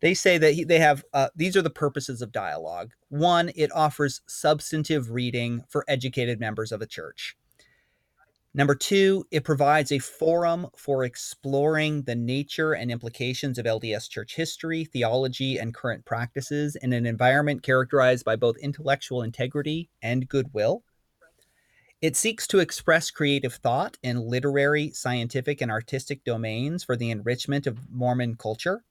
They 0.00 0.14
say 0.14 0.38
that 0.38 0.54
he, 0.54 0.64
they 0.64 0.80
have 0.80 1.04
uh, 1.12 1.28
these 1.34 1.56
are 1.56 1.62
the 1.62 1.70
purposes 1.70 2.20
of 2.20 2.32
dialogue. 2.32 2.92
One, 3.08 3.50
it 3.54 3.70
offers 3.72 4.22
substantive 4.26 5.10
reading 5.10 5.64
for 5.68 5.84
educated 5.88 6.40
members 6.40 6.72
of 6.72 6.82
a 6.82 6.86
church. 6.86 7.36
Number 8.56 8.76
two, 8.76 9.26
it 9.32 9.42
provides 9.42 9.90
a 9.90 9.98
forum 9.98 10.68
for 10.76 11.02
exploring 11.02 12.02
the 12.02 12.14
nature 12.14 12.72
and 12.72 12.88
implications 12.88 13.58
of 13.58 13.66
LDS 13.66 14.08
church 14.08 14.36
history, 14.36 14.84
theology, 14.84 15.58
and 15.58 15.74
current 15.74 16.04
practices 16.04 16.76
in 16.76 16.92
an 16.92 17.04
environment 17.04 17.64
characterized 17.64 18.24
by 18.24 18.36
both 18.36 18.56
intellectual 18.58 19.22
integrity 19.22 19.90
and 20.02 20.28
goodwill. 20.28 20.84
It 22.04 22.16
seeks 22.16 22.46
to 22.48 22.58
express 22.58 23.10
creative 23.10 23.54
thought 23.54 23.96
in 24.02 24.20
literary, 24.20 24.90
scientific, 24.90 25.62
and 25.62 25.70
artistic 25.70 26.22
domains 26.22 26.84
for 26.84 26.96
the 26.96 27.10
enrichment 27.10 27.66
of 27.66 27.78
Mormon 27.90 28.36
culture. 28.36 28.84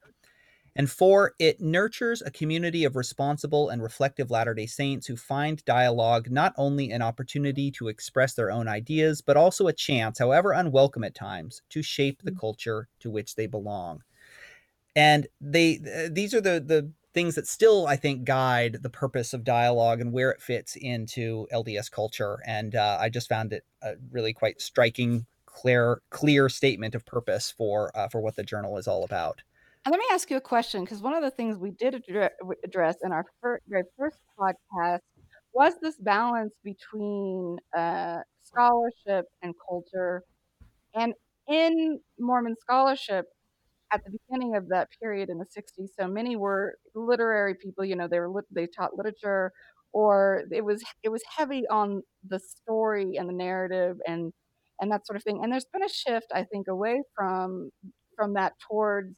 And 0.74 0.90
four, 0.90 1.34
it 1.38 1.60
nurtures 1.60 2.22
a 2.22 2.32
community 2.32 2.82
of 2.82 2.96
responsible 2.96 3.68
and 3.68 3.80
reflective 3.80 4.32
Latter 4.32 4.52
day 4.52 4.66
Saints 4.66 5.06
who 5.06 5.14
find 5.14 5.64
dialogue 5.64 6.28
not 6.28 6.54
only 6.56 6.90
an 6.90 7.02
opportunity 7.02 7.70
to 7.70 7.86
express 7.86 8.34
their 8.34 8.50
own 8.50 8.66
ideas, 8.66 9.22
but 9.22 9.36
also 9.36 9.68
a 9.68 9.72
chance, 9.72 10.18
however 10.18 10.50
unwelcome 10.50 11.04
at 11.04 11.14
times, 11.14 11.62
to 11.68 11.82
shape 11.82 12.20
the 12.24 12.32
mm. 12.32 12.40
culture 12.40 12.88
to 12.98 13.12
which 13.12 13.36
they 13.36 13.46
belong. 13.46 14.02
And 14.96 15.28
they, 15.40 15.78
these 16.10 16.34
are 16.34 16.40
the, 16.40 16.58
the 16.58 16.90
things 17.14 17.36
that 17.36 17.46
still 17.46 17.86
I 17.86 17.96
think 17.96 18.24
guide 18.24 18.78
the 18.82 18.90
purpose 18.90 19.32
of 19.32 19.44
dialogue 19.44 20.00
and 20.00 20.12
where 20.12 20.30
it 20.30 20.42
fits 20.42 20.76
into 20.76 21.46
LDS 21.52 21.90
culture. 21.90 22.38
And 22.44 22.74
uh, 22.74 22.98
I 23.00 23.08
just 23.08 23.28
found 23.28 23.52
it 23.52 23.64
a 23.82 23.94
really 24.10 24.32
quite 24.32 24.60
striking, 24.60 25.24
clear, 25.46 26.02
clear 26.10 26.48
statement 26.48 26.94
of 26.94 27.06
purpose 27.06 27.54
for 27.56 27.96
uh, 27.96 28.08
for 28.08 28.20
what 28.20 28.36
the 28.36 28.42
journal 28.42 28.76
is 28.76 28.88
all 28.88 29.04
about. 29.04 29.42
And 29.86 29.92
let 29.92 29.98
me 29.98 30.06
ask 30.12 30.30
you 30.30 30.38
a 30.38 30.40
question, 30.40 30.82
because 30.82 31.02
one 31.02 31.12
of 31.12 31.22
the 31.22 31.30
things 31.30 31.58
we 31.58 31.70
did 31.70 31.94
address 32.64 32.96
in 33.04 33.12
our 33.12 33.26
fir- 33.40 33.60
very 33.68 33.82
first 33.98 34.18
podcast 34.38 35.00
was 35.52 35.74
this 35.82 35.96
balance 35.96 36.54
between 36.64 37.58
uh, 37.76 38.20
scholarship 38.42 39.26
and 39.42 39.54
culture. 39.68 40.22
And 40.94 41.12
in 41.48 42.00
Mormon 42.18 42.56
scholarship, 42.58 43.26
at 43.94 44.04
the 44.04 44.10
beginning 44.10 44.56
of 44.56 44.68
that 44.68 44.88
period 45.00 45.30
in 45.30 45.38
the 45.38 45.46
60s 45.46 45.88
so 45.98 46.08
many 46.08 46.34
were 46.36 46.74
literary 46.94 47.54
people 47.54 47.84
you 47.84 47.94
know 47.94 48.08
they 48.08 48.18
were 48.18 48.44
they 48.50 48.66
taught 48.66 48.96
literature 48.96 49.52
or 49.92 50.42
it 50.50 50.64
was 50.64 50.82
it 51.04 51.10
was 51.10 51.22
heavy 51.36 51.64
on 51.68 52.02
the 52.28 52.40
story 52.40 53.16
and 53.16 53.28
the 53.28 53.32
narrative 53.32 53.96
and 54.06 54.32
and 54.80 54.90
that 54.90 55.06
sort 55.06 55.16
of 55.16 55.22
thing 55.22 55.40
and 55.42 55.52
there's 55.52 55.66
been 55.72 55.84
a 55.84 55.88
shift 55.88 56.26
i 56.34 56.42
think 56.42 56.66
away 56.68 57.00
from 57.14 57.70
from 58.16 58.34
that 58.34 58.52
towards 58.68 59.14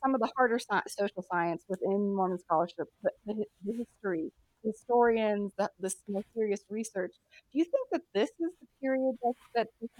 some 0.00 0.14
of 0.14 0.20
the 0.20 0.30
harder 0.36 0.58
social 0.86 1.24
science 1.30 1.64
within 1.68 2.14
mormon 2.14 2.38
scholarship 2.38 2.86
the, 3.02 3.10
the, 3.26 3.44
the 3.64 3.72
history 3.72 4.30
historians 4.64 5.52
the, 5.58 5.70
this 5.78 5.96
more 6.08 6.24
serious 6.34 6.60
research. 6.70 7.12
Do 7.52 7.58
you 7.58 7.64
think 7.64 7.88
that 7.92 8.02
this 8.14 8.30
is 8.30 8.50
the 8.60 8.66
period 8.80 9.16
that, 9.22 9.34
that 9.54 9.68
this 9.80 9.90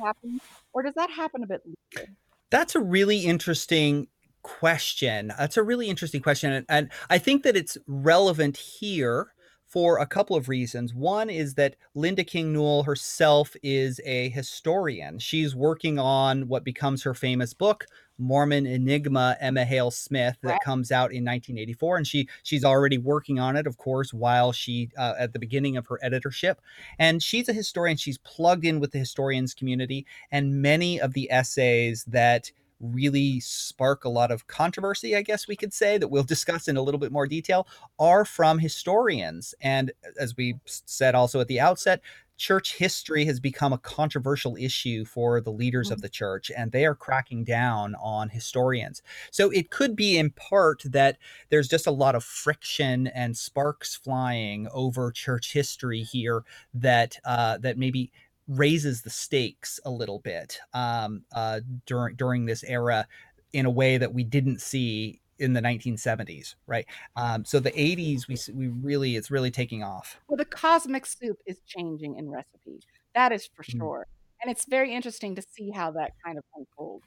or 0.72 0.82
does 0.82 0.94
that 0.94 1.10
happen 1.10 1.42
a 1.42 1.46
bit 1.46 1.60
later 1.66 2.08
that's 2.54 2.76
a 2.76 2.80
really 2.80 3.18
interesting 3.18 4.06
question. 4.42 5.32
That's 5.36 5.56
a 5.56 5.62
really 5.64 5.88
interesting 5.88 6.22
question. 6.22 6.52
And, 6.52 6.66
and 6.68 6.92
I 7.10 7.18
think 7.18 7.42
that 7.42 7.56
it's 7.56 7.76
relevant 7.88 8.56
here 8.56 9.32
for 9.66 9.98
a 9.98 10.06
couple 10.06 10.36
of 10.36 10.48
reasons. 10.48 10.94
One 10.94 11.30
is 11.30 11.54
that 11.54 11.74
Linda 11.96 12.22
King 12.22 12.52
Newell 12.52 12.84
herself 12.84 13.56
is 13.64 14.00
a 14.04 14.28
historian. 14.28 15.18
She's 15.18 15.56
working 15.56 15.98
on 15.98 16.46
what 16.46 16.62
becomes 16.62 17.02
her 17.02 17.12
famous 17.12 17.54
book, 17.54 17.86
Mormon 18.18 18.66
Enigma, 18.66 19.36
Emma 19.40 19.64
Hale 19.64 19.90
Smith, 19.90 20.36
that 20.42 20.60
comes 20.62 20.92
out 20.92 21.10
in 21.12 21.24
1984, 21.24 21.96
and 21.96 22.06
she 22.06 22.28
she's 22.42 22.64
already 22.64 22.98
working 22.98 23.38
on 23.38 23.56
it, 23.56 23.66
of 23.66 23.76
course, 23.76 24.12
while 24.12 24.52
she 24.52 24.90
uh, 24.96 25.14
at 25.18 25.32
the 25.32 25.38
beginning 25.38 25.76
of 25.76 25.86
her 25.86 25.98
editorship. 26.02 26.60
And 26.98 27.22
she's 27.22 27.48
a 27.48 27.52
historian. 27.52 27.96
She's 27.96 28.18
plugged 28.18 28.64
in 28.64 28.80
with 28.80 28.92
the 28.92 28.98
historians 28.98 29.54
community, 29.54 30.06
and 30.30 30.62
many 30.62 31.00
of 31.00 31.12
the 31.14 31.30
essays 31.30 32.04
that 32.04 32.50
really 32.80 33.40
spark 33.40 34.04
a 34.04 34.08
lot 34.08 34.30
of 34.30 34.46
controversy, 34.46 35.16
I 35.16 35.22
guess 35.22 35.48
we 35.48 35.56
could 35.56 35.72
say, 35.72 35.98
that 35.98 36.08
we'll 36.08 36.22
discuss 36.22 36.68
in 36.68 36.76
a 36.76 36.82
little 36.82 36.98
bit 36.98 37.12
more 37.12 37.26
detail, 37.26 37.66
are 37.98 38.24
from 38.24 38.58
historians. 38.58 39.54
And 39.60 39.92
as 40.18 40.36
we 40.36 40.56
said 40.64 41.14
also 41.14 41.40
at 41.40 41.48
the 41.48 41.60
outset, 41.60 42.00
church 42.36 42.76
history 42.76 43.24
has 43.24 43.40
become 43.40 43.72
a 43.72 43.78
controversial 43.78 44.56
issue 44.56 45.04
for 45.04 45.40
the 45.40 45.52
leaders 45.52 45.90
of 45.90 45.98
mm. 45.98 46.02
the 46.02 46.08
church, 46.08 46.50
and 46.56 46.72
they 46.72 46.84
are 46.84 46.94
cracking 46.94 47.44
down 47.44 47.94
on 48.02 48.28
historians. 48.28 49.02
So 49.30 49.50
it 49.50 49.70
could 49.70 49.94
be 49.96 50.18
in 50.18 50.30
part 50.30 50.82
that 50.84 51.18
there's 51.50 51.68
just 51.68 51.86
a 51.86 51.92
lot 51.92 52.14
of 52.14 52.24
friction 52.24 53.06
and 53.08 53.36
sparks 53.36 53.96
flying 53.96 54.68
over 54.72 55.10
church 55.10 55.52
history 55.52 56.02
here 56.02 56.44
that 56.74 57.18
uh, 57.24 57.58
that 57.58 57.78
maybe 57.78 58.10
raises 58.46 59.02
the 59.02 59.10
stakes 59.10 59.80
a 59.84 59.90
little 59.90 60.18
bit 60.18 60.58
um, 60.74 61.22
uh, 61.34 61.60
during 61.86 62.16
during 62.16 62.46
this 62.46 62.62
era 62.64 63.06
in 63.52 63.66
a 63.66 63.70
way 63.70 63.96
that 63.96 64.12
we 64.12 64.24
didn't 64.24 64.60
see 64.60 65.20
in 65.38 65.52
the 65.52 65.60
1970s, 65.60 66.54
right? 66.66 66.86
Um, 67.16 67.44
so 67.44 67.60
the 67.60 67.72
80s, 67.72 68.28
we 68.28 68.36
we 68.54 68.68
really 68.68 69.16
it's 69.16 69.30
really 69.30 69.50
taking 69.50 69.82
off. 69.82 70.20
Well, 70.28 70.36
the 70.36 70.44
cosmic 70.44 71.06
soup 71.06 71.38
is 71.46 71.60
changing 71.66 72.16
in 72.16 72.30
recipe. 72.30 72.80
That 73.14 73.32
is 73.32 73.48
for 73.54 73.62
mm. 73.62 73.78
sure, 73.78 74.06
and 74.42 74.50
it's 74.50 74.66
very 74.66 74.94
interesting 74.94 75.34
to 75.36 75.42
see 75.42 75.70
how 75.70 75.90
that 75.92 76.12
kind 76.24 76.38
of 76.38 76.44
unfolds. 76.56 77.06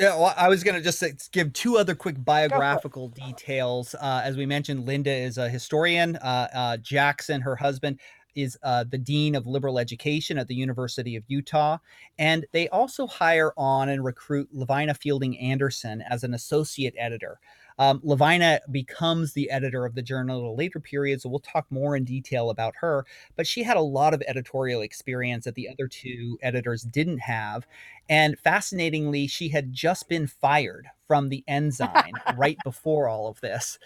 Yeah, 0.00 0.16
well, 0.16 0.34
I 0.36 0.48
was 0.48 0.64
going 0.64 0.74
to 0.74 0.80
just 0.80 0.98
say, 0.98 1.12
give 1.30 1.52
two 1.52 1.78
other 1.78 1.94
quick 1.94 2.16
biographical 2.24 3.08
details. 3.10 3.94
Uh, 3.94 4.22
as 4.24 4.36
we 4.36 4.44
mentioned, 4.44 4.86
Linda 4.86 5.12
is 5.12 5.38
a 5.38 5.48
historian. 5.48 6.16
Uh, 6.16 6.48
uh, 6.52 6.76
Jackson, 6.78 7.40
her 7.40 7.54
husband, 7.54 8.00
is 8.34 8.58
uh, 8.64 8.84
the 8.84 8.98
dean 8.98 9.36
of 9.36 9.46
liberal 9.46 9.78
education 9.78 10.36
at 10.36 10.48
the 10.48 10.54
University 10.54 11.14
of 11.14 11.22
Utah, 11.28 11.78
and 12.18 12.44
they 12.52 12.68
also 12.70 13.06
hire 13.06 13.52
on 13.56 13.88
and 13.88 14.04
recruit 14.04 14.48
Lavina 14.52 14.94
Fielding 14.94 15.38
Anderson 15.38 16.02
as 16.02 16.24
an 16.24 16.34
associate 16.34 16.94
editor. 16.98 17.38
Um, 17.78 18.00
Lavina 18.04 18.60
becomes 18.70 19.32
the 19.32 19.50
editor 19.50 19.84
of 19.84 19.94
the 19.94 20.02
journal 20.02 20.40
at 20.40 20.46
a 20.46 20.50
later 20.50 20.80
period, 20.80 21.20
so 21.20 21.28
we'll 21.28 21.40
talk 21.40 21.66
more 21.70 21.96
in 21.96 22.04
detail 22.04 22.50
about 22.50 22.74
her. 22.76 23.04
But 23.36 23.46
she 23.46 23.62
had 23.62 23.76
a 23.76 23.82
lot 23.82 24.14
of 24.14 24.22
editorial 24.26 24.82
experience 24.82 25.44
that 25.44 25.54
the 25.54 25.68
other 25.68 25.88
two 25.88 26.38
editors 26.42 26.82
didn't 26.82 27.18
have. 27.18 27.66
And 28.08 28.38
fascinatingly, 28.38 29.26
she 29.26 29.48
had 29.48 29.72
just 29.72 30.08
been 30.08 30.26
fired 30.26 30.86
from 31.06 31.28
the 31.28 31.42
Ensign 31.48 32.12
right 32.36 32.58
before 32.64 33.08
all 33.08 33.28
of 33.28 33.40
this. 33.40 33.78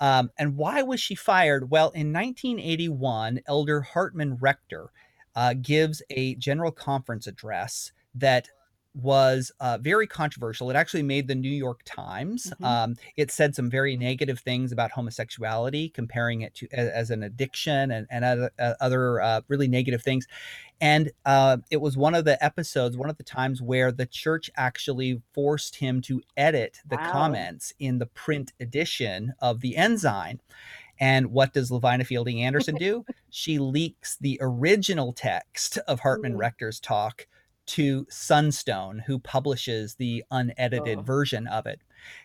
Um, 0.00 0.30
and 0.38 0.56
why 0.56 0.82
was 0.82 1.00
she 1.00 1.14
fired? 1.14 1.70
Well, 1.70 1.90
in 1.90 2.12
1981, 2.12 3.40
Elder 3.46 3.82
Hartman 3.82 4.36
Rector 4.36 4.90
uh, 5.36 5.54
gives 5.54 6.02
a 6.10 6.34
general 6.36 6.72
conference 6.72 7.26
address 7.26 7.92
that 8.14 8.48
was 8.94 9.52
uh, 9.60 9.78
very 9.80 10.06
controversial. 10.06 10.68
It 10.70 10.74
actually 10.76 11.04
made 11.04 11.28
the 11.28 11.34
New 11.34 11.48
York 11.50 11.82
Times. 11.84 12.52
Mhm. 12.60 12.64
Um, 12.66 12.96
it 13.16 13.30
said 13.30 13.54
some 13.54 13.70
very 13.70 13.96
negative 13.96 14.40
things 14.40 14.72
about 14.72 14.90
homosexuality, 14.90 15.90
comparing 15.90 16.40
it 16.40 16.54
to 16.56 16.68
as, 16.72 16.88
as 16.88 17.10
an 17.10 17.22
addiction 17.22 17.92
and, 17.92 18.06
and 18.10 18.24
other, 18.24 18.50
uh, 18.58 18.74
other 18.80 19.20
uh, 19.20 19.40
really 19.48 19.68
negative 19.68 20.02
things. 20.02 20.26
And 20.80 21.12
uh, 21.24 21.58
it 21.70 21.80
was 21.80 21.96
one 21.96 22.14
of 22.14 22.24
the 22.24 22.42
episodes, 22.44 22.96
one 22.96 23.10
of 23.10 23.16
the 23.16 23.22
times 23.22 23.62
where 23.62 23.92
the 23.92 24.06
church 24.06 24.50
actually 24.56 25.22
forced 25.34 25.76
him 25.76 26.00
to 26.02 26.20
edit 26.36 26.80
the 26.88 26.96
Wow. 26.96 27.12
comments 27.12 27.72
in 27.78 27.98
the 27.98 28.06
print 28.06 28.52
edition 28.60 29.34
of 29.40 29.60
the 29.60 29.76
Ensign. 29.76 30.40
And 30.98 31.28
what 31.32 31.52
does 31.54 31.70
Lavina 31.70 32.04
Fielding 32.04 32.42
Anderson 32.42 32.74
do? 32.74 33.04
she 33.30 33.58
leaks 33.58 34.16
the 34.20 34.36
original 34.40 35.12
text 35.12 35.78
of 35.86 36.00
Hartman. 36.00 36.36
Rector's 36.36 36.80
talk 36.80 37.26
to 37.70 38.06
Sunstone, 38.10 39.00
who 39.06 39.18
publishes 39.18 39.94
the 39.96 40.24
unedited 40.30 40.98
Oh. 40.98 41.02
version 41.02 41.46
of 41.46 41.66
it. 41.66 41.80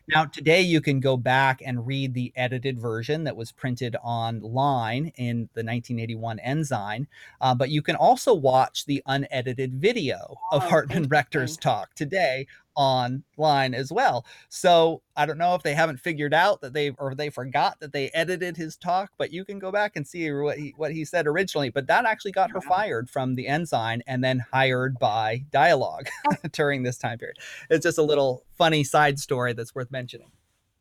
Now, 0.08 0.26
today 0.26 0.62
you 0.62 0.82
can 0.82 1.00
go 1.00 1.18
back 1.18 1.64
and 1.66 1.88
read 1.88 2.14
the 2.14 2.32
edited 2.36 2.80
version 2.80 3.24
that 3.24 3.36
was 3.36 3.52
printed 3.52 3.96
online 4.04 5.12
in 5.16 5.50
the 5.56 5.64
1981 5.64 6.38
Ensign, 6.40 7.08
uh, 7.42 7.56
but 7.56 7.72
you 7.72 7.82
can 7.82 7.96
also 7.96 8.34
watch 8.34 8.86
the 8.86 9.02
unedited 9.08 9.74
video 9.74 10.38
of 10.52 10.64
Oh, 10.64 10.70
Hartman 10.70 11.08
Rector's 11.10 11.58
talk 11.58 11.96
today 11.96 12.46
online 12.76 13.74
as 13.74 13.92
well. 13.92 14.26
So 14.50 15.02
I 15.16 15.26
don't 15.26 15.38
know 15.38 15.56
if 15.56 15.64
they 15.64 15.74
haven't 15.74 16.00
figured 16.00 16.34
out 16.34 16.62
that 16.62 16.74
they 16.74 16.92
or 16.92 17.16
they 17.16 17.30
forgot 17.30 17.80
that 17.80 17.94
they 17.94 18.10
edited 18.10 18.58
his 18.58 18.76
talk, 18.76 19.12
but 19.18 19.32
you 19.32 19.46
can 19.46 19.60
go 19.60 19.72
back 19.72 19.96
and 19.96 20.06
see 20.06 20.30
what 20.32 20.58
he 20.58 20.74
what 20.78 20.92
he 20.92 21.06
said 21.06 21.26
originally. 21.26 21.70
But 21.70 21.88
that 21.88 22.06
actually 22.06 22.34
got 22.34 22.52
her 22.52 22.62
fired 22.62 23.10
from 23.10 23.36
the 23.36 23.48
Ensign 23.48 24.04
and 24.08 24.24
then 24.24 24.44
hired 24.52 25.00
by 25.00 25.46
Dialogue 25.52 26.10
during 26.52 26.84
this 26.84 26.98
time 26.98 27.18
period. 27.18 27.38
It's 27.70 27.84
just 27.84 27.98
a 27.98 28.04
little 28.04 28.44
funny 28.58 28.84
side 28.84 29.20
story 29.20 29.54
that's 29.54 29.76
worth 29.76 29.92
mentioning. 30.00 30.32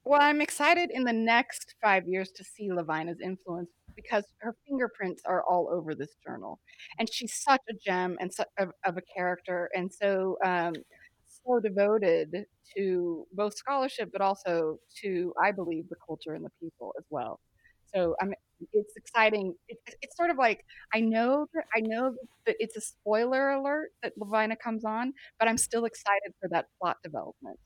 Well, 0.04 0.20
I'm 0.20 0.40
excited 0.42 0.90
in 0.92 1.04
the 1.04 1.12
next 1.12 1.76
5 1.82 2.06
years 2.06 2.30
to 2.32 2.44
see 2.44 2.68
Lavina's 2.70 3.20
influence 3.20 3.70
because 3.96 4.24
her 4.40 4.54
fingerprints 4.66 5.22
are 5.24 5.42
all 5.48 5.68
over 5.72 5.94
this 5.94 6.14
journal, 6.26 6.60
and 6.98 7.08
she's 7.12 7.34
such 7.34 7.62
a 7.70 7.74
gem 7.74 8.16
and 8.20 8.32
such 8.32 8.48
of 8.58 8.72
of 8.84 8.96
a 8.98 9.02
character, 9.16 9.70
and 9.74 9.92
so, 9.92 10.36
um, 10.44 10.74
so 11.26 11.60
devoted 11.60 12.46
to 12.76 13.26
both 13.32 13.56
scholarship, 13.56 14.10
but 14.12 14.20
also 14.20 14.78
to, 15.02 15.32
I 15.42 15.52
believe, 15.52 15.88
the 15.88 15.96
culture 16.06 16.34
and 16.34 16.44
the 16.44 16.50
people 16.60 16.92
as 16.98 17.04
well. 17.10 17.40
So, 17.94 18.16
I 18.20 18.24
mean, 18.26 18.34
it's 18.72 18.96
exciting. 18.96 19.54
It 19.68 19.78
it's 20.02 20.16
sort 20.16 20.30
of 20.30 20.36
like, 20.38 20.64
I 20.92 21.00
know 21.00 21.46
that 21.54 21.64
I 21.76 21.80
know 21.80 22.14
that 22.46 22.56
it's 22.58 22.76
a 22.76 22.80
spoiler 22.80 23.50
alert 23.52 23.90
that 24.02 24.12
Levina 24.18 24.56
comes 24.56 24.84
on, 24.84 25.12
but 25.38 25.48
I'm 25.48 25.58
still 25.58 25.84
excited 25.86 26.32
for 26.40 26.48
that 26.50 26.66
plot 26.80 26.98
development. 27.04 27.58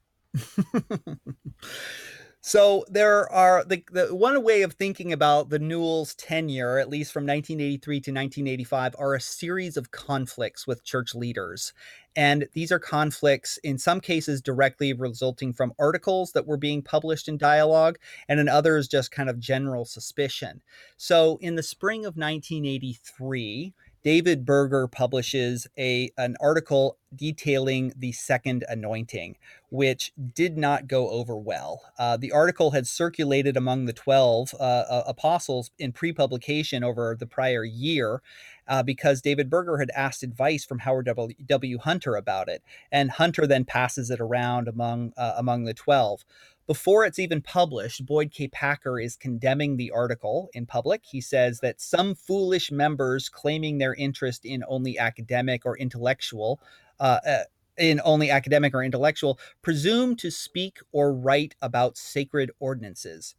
So 2.40 2.84
there 2.88 3.30
are 3.32 3.64
the, 3.64 3.82
the 3.90 4.14
one 4.14 4.42
way 4.42 4.62
of 4.62 4.72
thinking 4.72 5.12
about 5.12 5.50
the 5.50 5.58
Newell's 5.58 6.14
tenure, 6.14 6.78
at 6.78 6.88
least 6.88 7.12
from 7.12 7.24
1983 7.24 7.94
to 7.94 8.10
1985, 8.10 8.96
are 8.98 9.14
a 9.14 9.20
series 9.20 9.76
of 9.76 9.90
conflicts 9.90 10.66
with 10.66 10.84
church 10.84 11.14
leaders. 11.14 11.72
And 12.16 12.48
these 12.52 12.72
are 12.72 12.78
conflicts, 12.78 13.58
in 13.58 13.78
some 13.78 14.00
cases, 14.00 14.40
directly 14.40 14.92
resulting 14.92 15.52
from 15.52 15.72
articles 15.78 16.32
that 16.32 16.46
were 16.46 16.56
being 16.56 16.82
published 16.82 17.28
in 17.28 17.38
dialogue, 17.38 17.98
and 18.28 18.40
in 18.40 18.48
others, 18.48 18.88
just 18.88 19.12
kind 19.12 19.30
of 19.30 19.38
general 19.38 19.84
suspicion. 19.84 20.60
So 20.96 21.38
in 21.40 21.54
the 21.54 21.62
spring 21.62 22.00
of 22.00 22.16
1983, 22.16 23.72
David 24.02 24.44
Buerger 24.46 24.90
publishes 24.90 25.66
a 25.78 26.10
an 26.16 26.36
article 26.40 26.98
detailing 27.14 27.92
the 27.96 28.12
second 28.12 28.64
anointing, 28.68 29.36
which 29.70 30.12
did 30.34 30.56
not 30.56 30.86
go 30.86 31.08
over 31.10 31.36
well. 31.36 31.82
Uh, 31.98 32.16
the 32.16 32.32
article 32.32 32.70
had 32.72 32.86
circulated 32.86 33.56
among 33.56 33.86
the 33.86 33.92
12 33.92 34.54
uh, 34.54 34.62
uh, 34.62 35.04
apostles 35.06 35.70
in 35.78 35.92
pre 35.92 36.12
publication 36.12 36.84
over 36.84 37.16
the 37.18 37.26
prior 37.26 37.64
year. 37.64 38.22
Uh, 38.66 38.82
because 38.82 39.22
David 39.22 39.48
Buerger 39.48 39.78
had 39.80 39.90
asked 39.96 40.22
advice 40.22 40.62
from 40.62 40.80
Howard 40.80 41.06
W. 41.06 41.34
w. 41.46 41.78
Hunter 41.78 42.16
about 42.16 42.50
it, 42.50 42.62
and 42.92 43.10
Hunter 43.10 43.46
then 43.46 43.64
passes 43.64 44.10
it 44.10 44.20
around 44.20 44.68
among 44.68 45.14
uh, 45.16 45.32
among 45.38 45.64
the 45.64 45.72
twelve. 45.72 46.22
Before 46.68 47.06
it's 47.06 47.18
even 47.18 47.40
published, 47.40 48.04
Boyd 48.04 48.30
K. 48.30 48.46
Packer 48.48 49.00
is 49.00 49.16
condemning 49.16 49.78
the 49.78 49.90
article 49.90 50.50
in 50.52 50.66
public. 50.66 51.00
He 51.02 51.22
says 51.22 51.60
that 51.60 51.80
some 51.80 52.14
foolish 52.14 52.70
members 52.70 53.30
claiming 53.30 53.78
their 53.78 53.94
interest 53.94 54.44
in 54.44 54.62
only 54.68 54.98
academic 54.98 55.64
or 55.64 55.78
intellectual 55.78 56.60
uh, 57.00 57.20
uh, 57.26 57.44
in 57.78 58.02
only 58.04 58.30
academic 58.30 58.74
or 58.74 58.82
intellectual 58.82 59.38
presume 59.62 60.14
to 60.16 60.30
speak 60.30 60.78
or 60.92 61.14
write 61.14 61.54
about 61.62 61.96
sacred 61.96 62.50
ordinances. 62.60 63.34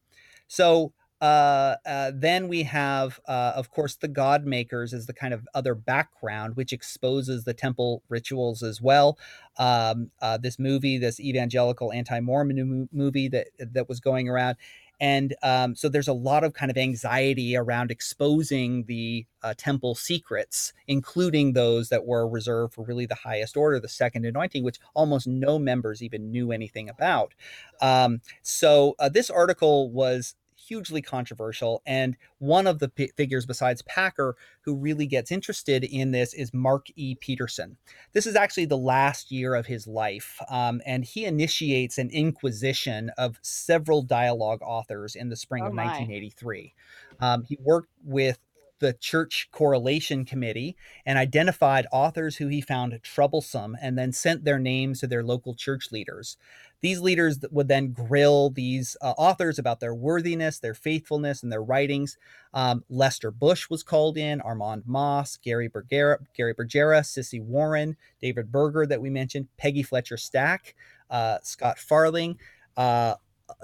So 0.47 0.91
uh, 1.21 1.75
uh, 1.85 2.11
then 2.15 2.47
we 2.47 2.63
have, 2.63 3.19
uh, 3.27 3.53
of 3.55 3.69
course, 3.71 3.95
the 3.95 4.07
God 4.07 4.45
Makers 4.45 4.93
as 4.93 5.05
the 5.05 5.13
kind 5.13 5.33
of 5.33 5.47
other 5.53 5.75
background, 5.75 6.55
which 6.55 6.71
exposes 6.71 7.43
the 7.43 7.53
temple 7.53 8.03
rituals 8.07 8.63
as 8.63 8.81
well. 8.81 9.17
Um, 9.57 10.11
uh, 10.21 10.37
this 10.37 10.57
movie, 10.57 10.97
this 10.97 11.19
evangelical 11.19 11.91
anti-Mormon 11.91 12.87
movie 12.93 13.27
that 13.29 13.47
that 13.59 13.89
was 13.89 13.99
going 13.99 14.29
around, 14.29 14.55
and 15.01 15.35
um, 15.43 15.75
so 15.75 15.89
there's 15.89 16.07
a 16.07 16.13
lot 16.13 16.43
of 16.45 16.53
kind 16.53 16.71
of 16.71 16.77
anxiety 16.77 17.55
around 17.55 17.91
exposing 17.91 18.85
the 18.85 19.25
uh, 19.43 19.53
temple 19.57 19.95
secrets, 19.95 20.73
including 20.87 21.53
those 21.53 21.89
that 21.89 22.05
were 22.05 22.27
reserved 22.27 22.73
for 22.73 22.83
really 22.85 23.05
the 23.05 23.15
highest 23.15 23.57
order, 23.57 23.79
the 23.79 23.89
second 23.89 24.25
anointing, 24.25 24.63
which 24.63 24.79
almost 24.93 25.27
no 25.27 25.59
members 25.59 26.01
even 26.01 26.31
knew 26.31 26.51
anything 26.51 26.89
about. 26.89 27.33
Um, 27.81 28.21
so 28.41 28.95
this 29.11 29.29
article 29.29 29.89
was 29.89 30.35
hugely 30.69 31.01
controversial. 31.01 31.81
And 31.85 32.15
one 32.37 32.67
of 32.67 32.79
the 32.79 32.89
p- 32.89 33.11
figures 33.17 33.45
besides 33.45 33.81
Packer 33.81 34.35
who 34.61 34.75
really 34.75 35.07
gets 35.07 35.31
interested 35.31 35.83
in 35.83 36.11
this 36.11 36.33
is 36.33 36.53
Mark 36.53 36.87
E. 36.95 37.15
Petersen. 37.15 37.75
This 38.13 38.27
is 38.27 38.35
actually 38.35 38.65
the 38.65 38.77
last 38.77 39.31
year 39.31 39.55
of 39.55 39.65
his 39.65 39.87
life, 39.87 40.39
um, 40.49 40.81
and 40.85 41.03
he 41.03 41.25
initiates 41.25 41.97
an 41.97 42.09
inquisition 42.11 43.11
of 43.17 43.39
several 43.41 44.03
dialogue 44.03 44.61
authors 44.61 45.15
in 45.15 45.29
the 45.29 45.35
spring 45.35 45.63
Oh 45.63 45.67
of 45.67 45.73
my. 45.73 45.85
1983. 45.85 46.73
Um, 47.19 47.43
he 47.43 47.57
worked 47.61 47.89
with 48.03 48.39
the 48.79 48.93
church 48.93 49.49
correlation 49.51 50.25
committee 50.25 50.75
and 51.05 51.17
identified 51.17 51.87
authors 51.91 52.37
who 52.37 52.47
he 52.47 52.61
found 52.61 52.99
troublesome 53.03 53.77
and 53.81 53.97
then 53.97 54.11
sent 54.11 54.43
their 54.43 54.59
names 54.59 54.99
to 54.99 55.07
their 55.07 55.23
local 55.23 55.53
church 55.53 55.91
leaders. 55.91 56.37
These 56.81 57.01
leaders 57.01 57.39
would 57.51 57.67
then 57.67 57.91
grill 57.91 58.49
these 58.49 58.95
uh, 59.01 59.13
authors 59.17 59.59
about 59.59 59.81
their 59.81 59.93
worthiness, 59.93 60.59
their 60.59 60.73
faithfulness, 60.73 61.43
and 61.43 61.51
their 61.51 61.61
writings. 61.61 62.17
Um, 62.53 62.83
Lester 62.89 63.31
Bush 63.31 63.69
was 63.69 63.83
called 63.83 64.17
in, 64.17 64.39
Armand 64.41 64.83
Mauss, 64.85 65.37
Gary 65.37 65.69
Bergera, 65.69 66.19
Gary 66.33 66.53
Bergera, 66.53 67.01
Sissy 67.01 67.41
Warren, 67.41 67.97
David 68.21 68.51
Buerger 68.51 68.87
that 68.87 69.01
we 69.01 69.09
mentioned, 69.09 69.49
Peggy 69.57 69.83
Fletcher 69.83 70.17
Stack, 70.17 70.75
uh, 71.09 71.39
Scott 71.43 71.77
Faulring. 71.79 72.39
Uh, 72.77 73.15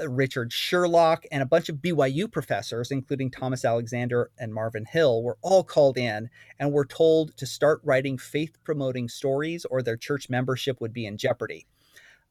Richard 0.07 0.51
Sherlock, 0.51 1.25
and 1.31 1.41
a 1.41 1.45
bunch 1.45 1.69
of 1.69 1.77
BYU 1.77 2.31
professors, 2.31 2.91
including 2.91 3.31
Thomas 3.31 3.65
Alexander 3.65 4.31
and 4.37 4.53
Marvin 4.53 4.85
Hill, 4.85 5.23
were 5.23 5.37
all 5.41 5.63
called 5.63 5.97
in 5.97 6.29
and 6.59 6.71
were 6.71 6.85
told 6.85 7.35
to 7.37 7.45
start 7.45 7.81
writing 7.83 8.17
faith 8.17 8.57
promoting 8.63 9.09
stories 9.09 9.65
or 9.65 9.81
their 9.81 9.97
church 9.97 10.29
membership 10.29 10.81
would 10.81 10.93
be 10.93 11.05
in 11.05 11.17
jeopardy. 11.17 11.65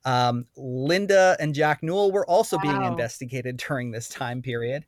Um, 0.05 0.47
Linda 0.57 1.37
and 1.41 1.55
Jack 1.55 1.83
Newell 1.83 2.13
were 2.13 2.27
also 2.27 2.57
wow. 2.57 2.63
being 2.63 2.83
investigated 2.85 3.57
during 3.69 3.91
this 3.91 4.09
time 4.09 4.43
period. 4.43 4.85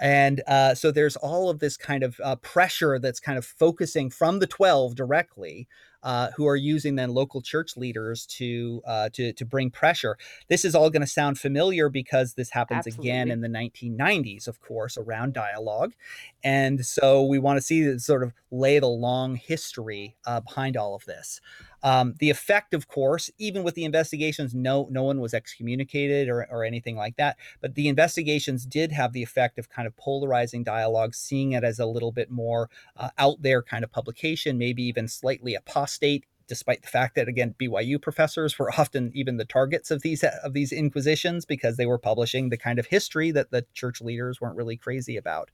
And 0.00 0.42
uh, 0.46 0.74
so 0.74 0.90
there's 0.90 1.16
all 1.16 1.48
of 1.48 1.60
this 1.60 1.76
kind 1.76 2.02
of 2.02 2.20
uh, 2.22 2.36
pressure 2.36 2.98
that's 2.98 3.20
kind 3.20 3.38
of 3.38 3.44
focusing 3.44 4.10
from 4.10 4.38
the 4.40 4.46
12 4.46 4.96
directly 4.96 5.68
uh, 6.04 6.30
who 6.36 6.46
are 6.46 6.54
using 6.54 6.94
then 6.94 7.10
local 7.10 7.42
church 7.42 7.76
leaders 7.76 8.26
to 8.26 8.82
uh, 8.86 9.08
to 9.14 9.32
to 9.32 9.44
bring 9.44 9.70
pressure. 9.70 10.16
This 10.48 10.64
is 10.64 10.74
all 10.74 10.90
going 10.90 11.02
to 11.02 11.06
sound 11.08 11.38
familiar 11.38 11.88
because 11.88 12.34
this 12.34 12.50
happens 12.50 12.86
Absolutely. 12.86 13.10
again 13.10 13.30
in 13.30 13.40
the 13.40 13.48
1990s, 13.48 14.46
of 14.46 14.60
course, 14.60 14.96
around 14.96 15.32
dialogue, 15.32 15.94
and 16.44 16.84
so 16.84 17.24
we 17.24 17.38
want 17.38 17.56
to 17.56 17.62
see 17.62 17.98
sort 17.98 18.22
of 18.22 18.32
lay 18.50 18.78
the 18.78 18.86
long 18.86 19.34
history 19.34 20.16
uh, 20.26 20.40
behind 20.40 20.76
all 20.76 20.94
of 20.94 21.04
this. 21.06 21.40
Um, 21.84 22.14
the 22.18 22.30
effect, 22.30 22.72
of 22.72 22.88
course, 22.88 23.30
even 23.38 23.62
with 23.62 23.74
the 23.74 23.84
investigations, 23.84 24.54
no 24.54 24.88
no 24.90 25.04
one 25.04 25.20
was 25.20 25.34
excommunicated 25.34 26.30
or, 26.30 26.46
or 26.50 26.64
anything 26.64 26.96
like 26.96 27.16
that. 27.16 27.36
But 27.60 27.74
the 27.74 27.88
investigations 27.88 28.64
did 28.64 28.90
have 28.90 29.12
the 29.12 29.22
effect 29.22 29.58
of 29.58 29.68
kind 29.68 29.86
of 29.86 29.94
polarizing 29.96 30.64
dialogue, 30.64 31.14
seeing 31.14 31.52
it 31.52 31.62
as 31.62 31.78
a 31.78 31.86
little 31.86 32.10
bit 32.10 32.30
more 32.30 32.70
uh, 32.96 33.10
out 33.18 33.42
there 33.42 33.62
kind 33.62 33.84
of 33.84 33.92
publication, 33.92 34.56
maybe 34.56 34.82
even 34.82 35.06
slightly 35.06 35.54
apostate 35.54 36.24
despite 36.46 36.82
the 36.82 36.88
fact 36.88 37.14
that 37.14 37.28
again 37.28 37.54
BYU 37.60 38.00
professors 38.00 38.58
were 38.58 38.70
often 38.78 39.10
even 39.14 39.36
the 39.36 39.44
targets 39.44 39.90
of 39.90 40.02
these 40.02 40.24
of 40.24 40.52
these 40.52 40.72
inquisitions 40.72 41.44
because 41.44 41.76
they 41.76 41.86
were 41.86 41.98
publishing 41.98 42.48
the 42.48 42.56
kind 42.56 42.78
of 42.78 42.86
history 42.86 43.30
that 43.30 43.50
the 43.50 43.64
church 43.74 44.00
leaders 44.00 44.40
weren't 44.40 44.56
really 44.56 44.76
crazy 44.76 45.16
about. 45.16 45.50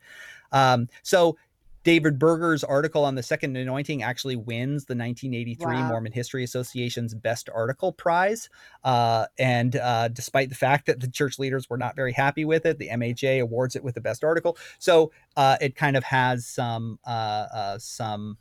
Um, 0.52 0.88
so 1.02 1.36
David 1.82 2.18
Buerger's 2.18 2.62
article 2.62 3.04
on 3.04 3.14
the 3.14 3.22
Second 3.22 3.56
Anointing 3.56 4.02
actually 4.02 4.36
wins 4.36 4.84
the 4.84 4.94
1983 4.94 5.66
Wow. 5.66 5.88
Mormon 5.88 6.12
History 6.12 6.44
Association's 6.44 7.14
Best 7.14 7.48
Article 7.54 7.92
Prize. 7.92 8.50
Uh, 8.84 9.26
and 9.38 9.76
uh, 9.76 10.08
despite 10.08 10.50
the 10.50 10.54
fact 10.54 10.86
that 10.86 11.00
the 11.00 11.08
church 11.08 11.38
leaders 11.38 11.70
were 11.70 11.78
not 11.78 11.96
very 11.96 12.12
happy 12.12 12.44
with 12.44 12.66
it, 12.66 12.78
the 12.78 12.88
MHA 12.88 13.40
awards 13.40 13.76
it 13.76 13.84
with 13.84 13.94
the 13.94 14.00
best 14.00 14.24
article. 14.24 14.58
So 14.78 15.12
uh, 15.36 15.56
it 15.60 15.74
kind 15.74 15.96
of 15.96 16.04
has 16.04 16.46
some 16.46 16.98
uh, 17.06 17.10
uh, 17.10 17.78
some 17.78 18.36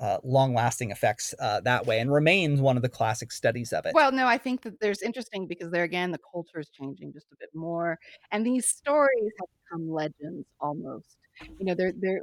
uh, 0.00 0.18
long-lasting 0.22 0.90
effects 0.92 1.34
uh, 1.40 1.60
that 1.62 1.86
way, 1.86 1.98
and 1.98 2.12
remains 2.12 2.60
one 2.60 2.76
of 2.76 2.82
the 2.82 2.88
classic 2.88 3.32
studies 3.32 3.72
of 3.72 3.84
it. 3.84 3.94
Well, 3.94 4.12
no, 4.12 4.26
I 4.26 4.38
think 4.38 4.62
that 4.62 4.78
there's 4.80 5.02
interesting 5.02 5.46
because 5.48 5.72
there 5.72 5.82
again, 5.82 6.12
the 6.12 6.20
culture 6.32 6.60
is 6.60 6.68
changing 6.68 7.12
just 7.12 7.26
a 7.32 7.36
bit 7.38 7.50
more, 7.52 7.98
and 8.30 8.46
these 8.46 8.66
stories 8.68 9.32
have 9.40 9.48
become 9.64 9.90
legends 9.90 10.46
almost. 10.60 11.16
You 11.58 11.66
know, 11.66 11.74
they're 11.74 11.92
they're 11.98 12.20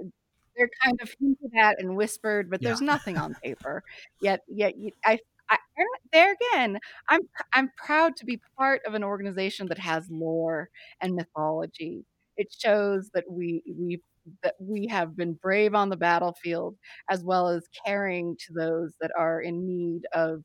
they're 0.58 0.70
kind 0.84 0.98
of 1.02 1.14
hinted 1.20 1.52
at 1.58 1.80
and 1.80 1.96
whispered, 1.98 2.50
but 2.50 2.62
Yeah. 2.62 2.64
there's 2.64 2.82
nothing 2.82 3.18
on 3.18 3.36
paper. 3.44 3.84
Yet 4.20 4.42
yet 4.48 4.74
I 5.06 5.20
I 5.50 5.58
there 6.14 6.34
again, 6.54 6.80
I'm 7.10 7.22
I'm 7.54 7.72
proud 7.86 8.16
to 8.18 8.26
be 8.26 8.42
part 8.58 8.82
of 8.86 8.94
an 8.94 9.04
organization 9.04 9.68
that 9.70 9.80
has 9.80 10.08
lore 10.10 10.70
and 11.02 11.16
mythology. 11.16 12.06
It 12.38 12.48
shows 12.58 13.10
that 13.14 13.26
we 13.30 13.62
we 13.68 14.02
that 14.44 14.56
we 14.60 14.88
have 14.88 15.16
been 15.16 15.34
brave 15.34 15.76
on 15.76 15.90
the 15.90 15.98
battlefield 15.98 16.78
as 17.10 17.24
well 17.24 17.48
as 17.50 17.68
caring 17.86 18.36
to 18.48 18.54
those 18.54 18.94
that 19.02 19.12
are 19.18 19.40
in 19.42 19.68
need 19.68 20.02
of 20.14 20.44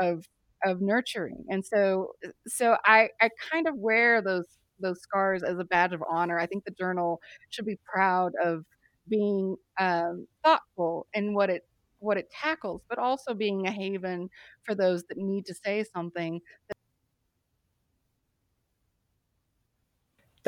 of 0.00 0.24
of 0.64 0.80
nurturing. 0.80 1.44
And 1.48 1.64
so 1.64 2.12
uh, 2.26 2.30
so 2.48 2.76
I 2.84 3.10
I 3.20 3.30
kind 3.52 3.68
of 3.68 3.76
wear 3.76 4.22
those 4.22 4.44
those 4.80 5.00
scars 5.02 5.42
as 5.42 5.58
a 5.58 5.64
badge 5.64 5.92
of 5.92 6.02
honor. 6.08 6.38
I 6.38 6.46
think 6.46 6.64
the 6.64 6.70
journal 6.72 7.20
should 7.50 7.66
be 7.66 7.78
proud 7.92 8.32
of 8.42 8.64
being 9.08 9.56
um, 9.78 10.26
thoughtful 10.44 11.06
in 11.14 11.34
what 11.34 11.50
it 11.50 11.62
what 11.98 12.16
it 12.16 12.30
tackles, 12.30 12.80
but 12.88 12.98
also 12.98 13.34
being 13.34 13.66
a 13.66 13.70
haven 13.70 14.30
for 14.64 14.74
those 14.74 15.04
that 15.04 15.18
need 15.18 15.44
to 15.46 15.54
say 15.54 15.84
something 15.84 16.40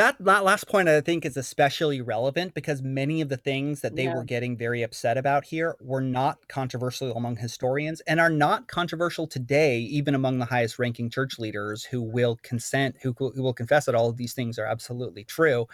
That, 0.02 0.16
that 0.18 0.42
last 0.42 0.66
point 0.66 0.88
I 0.88 1.00
think 1.00 1.24
is 1.24 1.36
especially 1.36 2.00
relevant 2.00 2.54
because 2.54 2.82
many 2.82 3.20
of 3.20 3.28
the 3.28 3.36
things 3.36 3.82
that 3.82 3.94
they 3.94 4.06
Yeah. 4.06 4.16
were 4.16 4.24
getting 4.24 4.56
very 4.56 4.82
upset 4.82 5.16
about 5.16 5.44
here 5.44 5.76
were 5.80 6.00
not 6.00 6.48
controversial 6.48 7.16
among 7.16 7.36
historians 7.36 8.00
and 8.00 8.18
are 8.18 8.28
not 8.28 8.66
controversial 8.66 9.28
today, 9.28 9.78
even 9.78 10.16
among 10.16 10.40
the 10.40 10.44
highest 10.44 10.80
ranking 10.80 11.08
church 11.08 11.38
leaders 11.38 11.84
who 11.84 12.02
will 12.02 12.36
consent, 12.42 12.96
who, 13.00 13.14
who 13.16 13.44
will 13.44 13.54
confess 13.54 13.84
that 13.84 13.94
all 13.94 14.08
of 14.08 14.16
these 14.16 14.34
things 14.34 14.58
are 14.58 14.66
absolutely 14.66 15.22
true. 15.22 15.68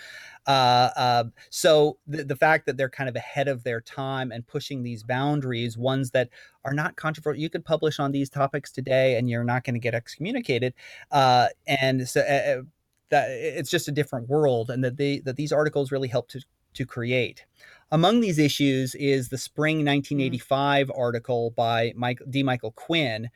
Uh, 0.46 0.90
uh, 0.94 1.24
so 1.48 1.98
the, 2.06 2.22
the 2.22 2.36
fact 2.36 2.66
that 2.66 2.76
they're 2.76 2.90
kind 2.90 3.08
of 3.08 3.16
ahead 3.16 3.48
of 3.48 3.64
their 3.64 3.80
time 3.80 4.30
and 4.30 4.46
pushing 4.46 4.82
these 4.82 5.02
boundaries, 5.02 5.78
ones 5.78 6.10
that 6.10 6.28
are 6.66 6.74
not 6.74 6.96
controversial, 6.96 7.40
you 7.40 7.48
could 7.48 7.64
publish 7.64 7.98
on 7.98 8.12
these 8.12 8.28
topics 8.28 8.70
today 8.70 9.16
and 9.16 9.30
you're 9.30 9.42
not 9.42 9.64
going 9.64 9.72
to 9.72 9.80
get 9.80 9.94
excommunicated. 9.94 10.74
Uh, 11.10 11.48
and 11.66 12.06
so, 12.06 12.20
uh, 12.20 12.62
that 13.10 13.30
it's 13.30 13.70
just 13.70 13.88
a 13.88 13.92
different 13.92 14.28
world 14.28 14.70
and 14.70 14.84
that 14.84 14.96
they 14.96 15.20
that 15.20 15.36
these 15.36 15.52
articles 15.52 15.92
really 15.92 16.08
help 16.08 16.28
to 16.28 16.40
to 16.74 16.84
create 16.84 17.44
among 17.90 18.20
these 18.20 18.38
issues 18.38 18.94
is 18.94 19.28
the 19.28 19.38
spring 19.38 19.78
1985 19.78 20.88
mm-hmm. 20.88 21.00
article 21.00 21.50
by 21.50 21.92
Mike, 21.96 22.20
D. 22.28 22.42
Michael 22.42 22.72
Quinn, 22.72 23.30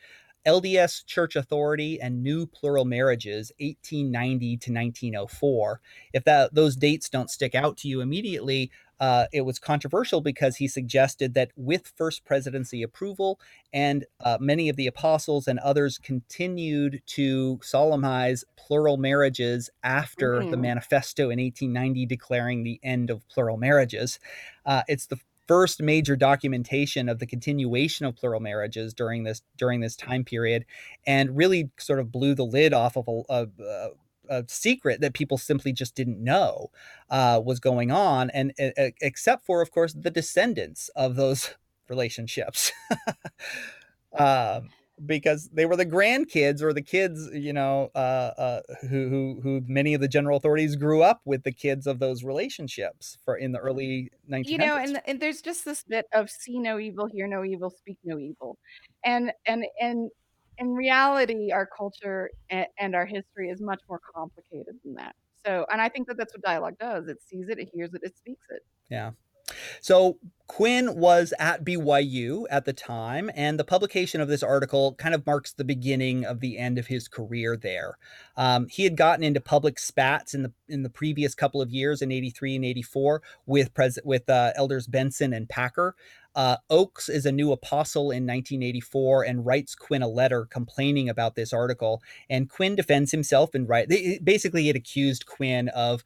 LDS 0.46 1.06
Church 1.06 1.36
Authority 1.36 2.00
and 2.00 2.22
New 2.22 2.46
Plural 2.46 2.84
Marriages, 2.84 3.52
1890 3.60 4.46
to 4.58 4.72
1904. 4.72 5.80
If 6.12 6.24
that 6.24 6.54
those 6.54 6.76
dates 6.76 7.08
don't 7.08 7.30
stick 7.30 7.54
out 7.54 7.76
to 7.78 7.88
you 7.88 8.00
immediately, 8.00 8.70
uh, 9.02 9.26
it 9.32 9.40
was 9.40 9.58
controversial 9.58 10.20
because 10.20 10.54
he 10.54 10.68
suggested 10.68 11.34
that 11.34 11.50
with 11.56 11.92
first 11.96 12.24
presidency 12.24 12.84
approval 12.84 13.40
and 13.72 14.04
uh, 14.20 14.38
many 14.40 14.68
of 14.68 14.76
the 14.76 14.86
apostles 14.86 15.48
and 15.48 15.58
others 15.58 15.98
continued 15.98 17.02
to 17.04 17.58
solemnize 17.64 18.44
plural 18.56 18.96
marriages 18.96 19.68
after 19.82 20.34
mm-hmm. 20.34 20.52
the 20.52 20.56
manifesto 20.56 21.24
in 21.24 21.40
1890 21.40 22.06
declaring 22.06 22.62
the 22.62 22.78
end 22.84 23.10
of 23.10 23.28
plural 23.28 23.56
marriages. 23.56 24.20
Uh, 24.64 24.82
it's 24.86 25.06
the 25.06 25.18
first 25.48 25.82
major 25.82 26.14
documentation 26.14 27.08
of 27.08 27.18
the 27.18 27.26
continuation 27.26 28.06
of 28.06 28.14
plural 28.14 28.38
marriages 28.38 28.94
during 28.94 29.24
this 29.24 29.42
during 29.58 29.80
this 29.80 29.96
time 29.96 30.22
period 30.22 30.64
and 31.08 31.36
really 31.36 31.72
sort 31.76 31.98
of 31.98 32.12
blew 32.12 32.36
the 32.36 32.44
lid 32.44 32.72
off 32.72 32.96
of 32.96 33.08
a, 33.08 33.22
a, 33.28 33.48
a 33.64 33.90
a 34.32 34.44
secret 34.48 35.00
that 35.00 35.14
people 35.14 35.38
simply 35.38 35.72
just 35.72 35.94
didn't 35.94 36.22
know 36.22 36.70
uh, 37.10 37.40
was 37.44 37.60
going 37.60 37.90
on, 37.90 38.30
and 38.30 38.52
uh, 38.58 38.90
except 39.00 39.44
for, 39.44 39.60
of 39.60 39.70
course, 39.70 39.92
the 39.92 40.10
descendants 40.10 40.88
of 40.96 41.16
those 41.16 41.54
relationships. 41.88 42.72
um, 44.18 44.70
because 45.04 45.48
they 45.52 45.66
were 45.66 45.76
the 45.76 45.86
grandkids 45.86 46.62
or 46.62 46.72
the 46.72 46.82
kids, 46.82 47.28
you 47.32 47.52
know, 47.52 47.90
uh, 47.94 47.98
uh, 48.38 48.60
who, 48.82 49.08
who 49.08 49.40
who 49.42 49.62
many 49.66 49.94
of 49.94 50.00
the 50.00 50.08
general 50.08 50.36
authorities 50.36 50.76
grew 50.76 51.02
up 51.02 51.20
with 51.24 51.42
the 51.42 51.52
kids 51.52 51.86
of 51.86 51.98
those 51.98 52.22
relationships 52.22 53.18
for 53.24 53.36
in 53.36 53.52
the 53.52 53.58
early 53.58 54.10
1900s. 54.30 54.48
You 54.48 54.58
know, 54.58 54.76
and, 54.76 55.02
and 55.06 55.20
there's 55.20 55.42
just 55.42 55.64
this 55.64 55.82
bit 55.82 56.06
of 56.12 56.30
see 56.30 56.58
no 56.58 56.78
evil, 56.78 57.06
hear 57.06 57.26
no 57.26 57.44
evil, 57.44 57.70
speak 57.70 57.98
no 58.04 58.18
evil, 58.18 58.58
and 59.04 59.32
and 59.46 59.64
and 59.80 60.10
in 60.58 60.74
reality, 60.74 61.50
our 61.52 61.66
culture 61.66 62.30
and, 62.50 62.94
our 62.94 63.06
history 63.06 63.48
is 63.48 63.60
much 63.60 63.80
more 63.88 64.00
complicated 64.14 64.74
than 64.84 64.94
that. 64.94 65.14
So, 65.44 65.66
and 65.70 65.80
I 65.80 65.88
think 65.88 66.06
that 66.08 66.16
that's 66.16 66.34
what 66.34 66.42
dialogue 66.42 66.76
does. 66.78 67.08
It 67.08 67.18
sees 67.22 67.48
it, 67.48 67.58
it 67.58 67.68
hears 67.72 67.92
it, 67.94 68.02
it 68.04 68.16
speaks 68.16 68.46
it. 68.50 68.62
Yeah. 68.90 69.12
So 69.80 70.18
Quinn 70.46 70.94
was 70.96 71.32
at 71.38 71.64
BYU 71.64 72.44
at 72.50 72.64
the 72.64 72.72
time, 72.72 73.30
and 73.34 73.58
the 73.58 73.64
publication 73.64 74.20
of 74.20 74.28
this 74.28 74.42
article 74.42 74.94
kind 74.94 75.14
of 75.14 75.26
marks 75.26 75.52
the 75.52 75.64
beginning 75.64 76.24
of 76.24 76.40
the 76.40 76.58
end 76.58 76.78
of 76.78 76.86
his 76.86 77.08
career 77.08 77.56
there. 77.56 77.96
Um, 78.36 78.68
he 78.68 78.84
had 78.84 78.96
gotten 78.96 79.24
into 79.24 79.40
public 79.40 79.78
spats 79.78 80.34
in 80.34 80.42
the 80.42 80.52
in 80.68 80.82
the 80.82 80.90
previous 80.90 81.34
couple 81.34 81.60
of 81.60 81.70
years 81.70 82.02
in 82.02 82.12
'83 82.12 82.56
and 82.56 82.64
'84 82.64 83.22
with 83.46 83.74
pres- 83.74 83.98
with 84.04 84.28
uh, 84.28 84.52
elders 84.54 84.86
Benson 84.86 85.32
and 85.32 85.48
Packer. 85.48 85.94
Uh, 86.34 86.56
Oaks 86.70 87.08
is 87.08 87.26
a 87.26 87.32
new 87.32 87.52
apostle 87.52 88.10
in 88.10 88.26
1984 88.26 89.24
and 89.24 89.44
writes 89.44 89.74
Quinn 89.74 90.02
a 90.02 90.08
letter 90.08 90.46
complaining 90.46 91.08
about 91.08 91.34
this 91.34 91.52
article. 91.52 92.02
And 92.30 92.48
Quinn 92.48 92.76
defends 92.76 93.10
himself 93.10 93.54
and 93.54 93.68
right. 93.68 93.88
Basically, 94.22 94.68
it 94.68 94.76
accused 94.76 95.26
Quinn 95.26 95.68
of 95.68 96.04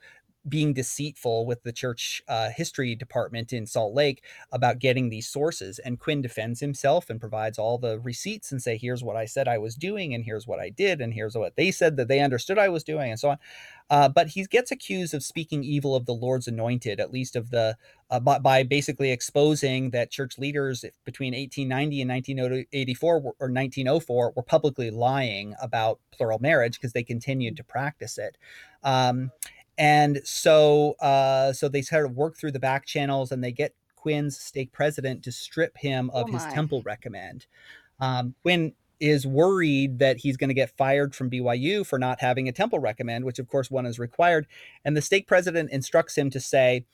being 0.48 0.72
deceitful 0.72 1.46
with 1.46 1.62
the 1.62 1.72
church 1.72 2.22
uh, 2.28 2.50
history 2.50 2.94
department 2.94 3.52
in 3.52 3.66
Salt 3.66 3.94
Lake 3.94 4.22
about 4.52 4.78
getting 4.78 5.08
these 5.08 5.28
sources. 5.28 5.78
And 5.80 5.98
Quinn 5.98 6.22
defends 6.22 6.60
himself 6.60 7.10
and 7.10 7.20
provides 7.20 7.58
all 7.58 7.78
the 7.78 7.98
receipts 8.00 8.52
and 8.52 8.62
say, 8.62 8.76
here's 8.76 9.02
what 9.02 9.16
I 9.16 9.24
said 9.24 9.48
I 9.48 9.58
was 9.58 9.74
doing, 9.74 10.14
and 10.14 10.24
here's 10.24 10.46
what 10.46 10.60
I 10.60 10.70
did, 10.70 11.00
and 11.00 11.12
here's 11.12 11.36
what 11.36 11.56
they 11.56 11.70
said 11.70 11.96
that 11.96 12.08
they 12.08 12.20
understood 12.20 12.58
I 12.58 12.68
was 12.68 12.84
doing, 12.84 13.10
and 13.10 13.18
so 13.18 13.30
on. 13.30 13.38
Uh, 13.88 14.08
but 14.08 14.28
he 14.28 14.44
gets 14.46 14.72
accused 14.72 15.14
of 15.14 15.22
speaking 15.22 15.62
evil 15.62 15.94
of 15.94 16.06
the 16.06 16.14
Lord's 16.14 16.48
anointed, 16.48 16.98
at 16.98 17.12
least 17.12 17.36
of 17.36 17.50
the 17.50 17.76
uh, 18.10 18.20
by, 18.20 18.38
by, 18.38 18.62
basically 18.62 19.10
exposing 19.10 19.90
that 19.90 20.10
church 20.10 20.38
leaders 20.38 20.84
between 21.04 21.34
1890 21.34 22.02
and 22.02 22.10
1984 22.10 23.14
or 23.14 23.22
1904 23.22 24.32
were 24.36 24.42
publicly 24.42 24.90
lying 24.90 25.54
about 25.60 25.98
plural 26.12 26.38
marriage 26.38 26.74
because 26.74 26.92
they 26.92 27.02
continued 27.02 27.56
to 27.56 27.64
practice 27.64 28.18
it. 28.18 28.36
Um, 28.84 29.32
and 29.78 30.20
so 30.24 30.92
uh, 31.00 31.52
so 31.52 31.68
they 31.68 31.82
sort 31.82 32.06
of 32.06 32.16
work 32.16 32.36
through 32.36 32.52
the 32.52 32.60
back 32.60 32.86
channels 32.86 33.32
and 33.32 33.42
they 33.42 33.52
get 33.52 33.74
Quinn's 33.96 34.38
stake 34.38 34.72
president 34.72 35.22
to 35.24 35.32
strip 35.32 35.76
him 35.76 36.10
of 36.10 36.26
Oh 36.28 36.32
his 36.32 36.44
temple 36.46 36.82
recommend. 36.84 37.46
Um, 38.00 38.34
Quinn 38.42 38.72
is 39.00 39.26
worried 39.26 39.98
that 39.98 40.18
he's 40.18 40.36
going 40.36 40.48
to 40.48 40.54
get 40.54 40.76
fired 40.76 41.14
from 41.14 41.30
BYU 41.30 41.84
for 41.84 41.98
not 41.98 42.20
having 42.20 42.48
a 42.48 42.52
temple 42.52 42.78
recommend, 42.78 43.24
which 43.24 43.38
of 43.38 43.48
course 43.48 43.70
one 43.70 43.84
is 43.84 43.98
required. 43.98 44.46
And 44.84 44.96
the 44.96 45.02
stake 45.02 45.26
president 45.26 45.70
instructs 45.70 46.16
him 46.16 46.30
to 46.30 46.40
say, 46.40 46.84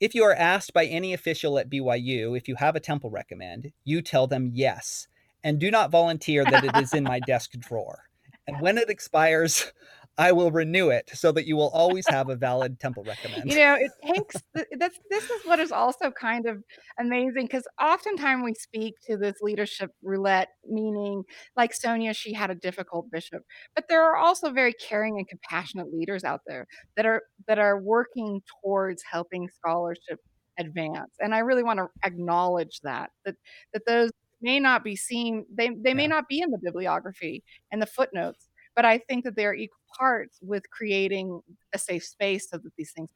if 0.00 0.14
you 0.14 0.24
are 0.24 0.34
asked 0.34 0.72
by 0.72 0.86
any 0.86 1.14
official 1.14 1.58
at 1.58 1.70
BYU 1.70 2.36
if 2.36 2.48
you 2.48 2.56
have 2.56 2.74
a 2.74 2.80
temple 2.80 3.10
recommend, 3.10 3.72
you 3.84 4.02
tell 4.02 4.26
them 4.26 4.50
yes, 4.52 5.06
and 5.44 5.60
do 5.60 5.70
not 5.70 5.90
volunteer 5.90 6.44
that 6.44 6.64
it 6.64 6.76
is 6.76 6.92
in 6.92 7.04
my 7.04 7.20
desk 7.20 7.52
drawer. 7.52 8.04
And 8.48 8.60
when 8.60 8.78
it 8.78 8.90
expires, 8.90 9.72
I 10.18 10.32
will 10.32 10.50
renew 10.50 10.90
it 10.90 11.10
so 11.14 11.32
that 11.32 11.46
you 11.46 11.56
will 11.56 11.70
always 11.70 12.06
have 12.08 12.28
a 12.28 12.36
valid 12.36 12.78
temple 12.78 13.02
recommend. 13.04 13.50
You 13.50 13.56
know, 13.56 13.74
it 13.74 13.90
takes 14.14 14.36
that's 14.78 14.98
this 15.10 15.30
is 15.30 15.46
what 15.46 15.58
is 15.58 15.72
also 15.72 16.10
kind 16.10 16.46
of 16.46 16.62
amazing 17.00 17.46
because 17.46 17.66
oftentimes 17.80 18.44
we 18.44 18.54
speak 18.54 18.94
to 19.06 19.16
this 19.16 19.36
leadership 19.40 19.90
roulette, 20.02 20.48
meaning 20.68 21.22
like 21.56 21.72
Sonia, 21.72 22.12
she 22.12 22.32
had 22.34 22.50
a 22.50 22.54
difficult 22.54 23.10
bishop, 23.10 23.42
but 23.74 23.84
there 23.88 24.02
are 24.02 24.16
also 24.16 24.50
very 24.50 24.74
caring 24.74 25.18
and 25.18 25.26
compassionate 25.28 25.92
leaders 25.92 26.24
out 26.24 26.42
there 26.46 26.66
that 26.96 27.06
are 27.06 27.22
that 27.48 27.58
are 27.58 27.80
working 27.80 28.42
towards 28.62 29.02
helping 29.10 29.48
scholarship 29.48 30.20
advance. 30.58 31.12
And 31.20 31.34
I 31.34 31.38
really 31.38 31.62
want 31.62 31.78
to 31.78 31.88
acknowledge 32.04 32.80
that 32.82 33.10
that 33.24 33.36
that 33.72 33.86
those 33.86 34.10
may 34.42 34.60
not 34.60 34.84
be 34.84 34.96
seen 34.96 35.46
they 35.54 35.70
they 35.82 35.94
may 35.94 36.06
not 36.06 36.28
be 36.28 36.40
in 36.40 36.50
the 36.50 36.58
bibliography 36.58 37.42
and 37.70 37.80
the 37.80 37.86
footnotes 37.86 38.48
but 38.74 38.84
I 38.84 38.98
think 38.98 39.24
that 39.24 39.36
they're 39.36 39.54
equal 39.54 39.78
parts 39.98 40.38
with 40.42 40.68
creating 40.70 41.40
a 41.74 41.78
safe 41.78 42.04
space 42.04 42.48
so 42.50 42.58
that 42.58 42.72
these 42.76 42.92
things 42.92 43.10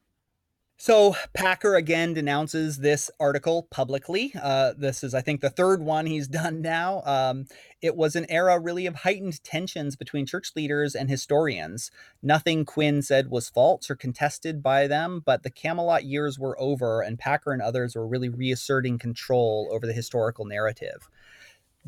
So 0.79 1.15
Packer 1.33 1.73
again 1.73 2.13
denounces 2.13 2.77
this 2.77 3.09
article 3.19 3.67
publicly. 3.71 4.31
Uh, 4.39 4.73
this 4.77 5.03
is, 5.03 5.15
I 5.15 5.21
think, 5.21 5.41
the 5.41 5.49
third 5.49 5.81
one 5.81 6.05
he's 6.05 6.27
done 6.43 6.61
now. 6.61 7.01
Um, 7.03 7.45
it 7.81 7.95
was 7.95 8.15
an 8.15 8.27
era 8.29 8.59
really 8.59 8.85
of 8.85 8.97
heightened 8.97 9.43
tensions 9.43 9.95
between 9.95 10.27
church 10.27 10.51
leaders 10.55 10.93
and 10.93 11.09
historians. 11.09 11.89
Nothing 12.21 12.63
Quinn 12.63 13.01
said 13.01 13.31
was 13.31 13.49
false 13.49 13.89
or 13.89 13.95
contested 13.95 14.61
by 14.61 14.85
them, 14.85 15.23
but 15.25 15.41
the 15.41 15.49
Camelot 15.49 16.05
years 16.05 16.37
were 16.37 16.59
over, 16.61 17.01
and 17.01 17.17
Packer 17.17 17.51
and 17.51 17.61
others 17.61 17.95
were 17.95 18.07
really 18.07 18.29
reasserting 18.29 18.99
control 18.99 19.69
over 19.71 19.87
the 19.87 19.93
historical 19.93 20.45
narrative. 20.45 21.09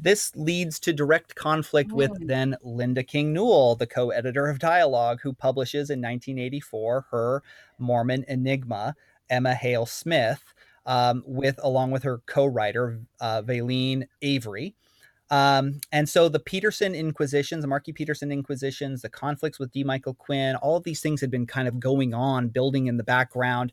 This 0.01 0.35
leads 0.35 0.79
to 0.81 0.93
direct 0.93 1.35
conflict 1.35 1.91
with 1.91 2.11
Mm. 2.11 2.27
then 2.27 2.55
Linda 2.63 3.03
King 3.03 3.33
Newell, 3.33 3.75
the 3.75 3.87
co 3.87 4.09
editor 4.09 4.47
of 4.47 4.59
Dialogue, 4.59 5.19
who 5.21 5.33
publishes 5.33 5.89
in 5.89 5.99
1984 6.01 7.05
her 7.11 7.43
Mormon 7.77 8.23
Enigma, 8.27 8.95
Emma 9.29 9.53
Hale 9.53 9.85
Smith, 9.85 10.41
um, 10.85 11.23
with 11.25 11.59
along 11.63 11.91
with 11.91 12.03
her 12.03 12.19
co 12.25 12.45
writer, 12.45 12.99
uh, 13.19 13.41
Valeen 13.41 14.07
Avery. 14.21 14.75
Um, 15.31 15.79
and 15.91 16.09
so 16.09 16.27
the 16.27 16.39
Petersen 16.39 16.95
Inquisitions, 16.95 17.61
the 17.61 17.67
Marky 17.67 17.93
Peterson 17.93 18.31
Inquisitions, 18.31 19.03
the 19.03 19.09
conflicts 19.09 19.59
with 19.59 19.71
D. 19.71 19.83
Michael 19.83 20.15
Quinn, 20.15 20.55
all 20.55 20.77
of 20.77 20.83
these 20.83 21.01
things 21.01 21.21
had 21.21 21.29
been 21.29 21.45
kind 21.45 21.67
of 21.67 21.79
going 21.79 22.15
on, 22.15 22.47
building 22.49 22.87
in 22.87 22.97
the 22.97 23.03
background. 23.03 23.71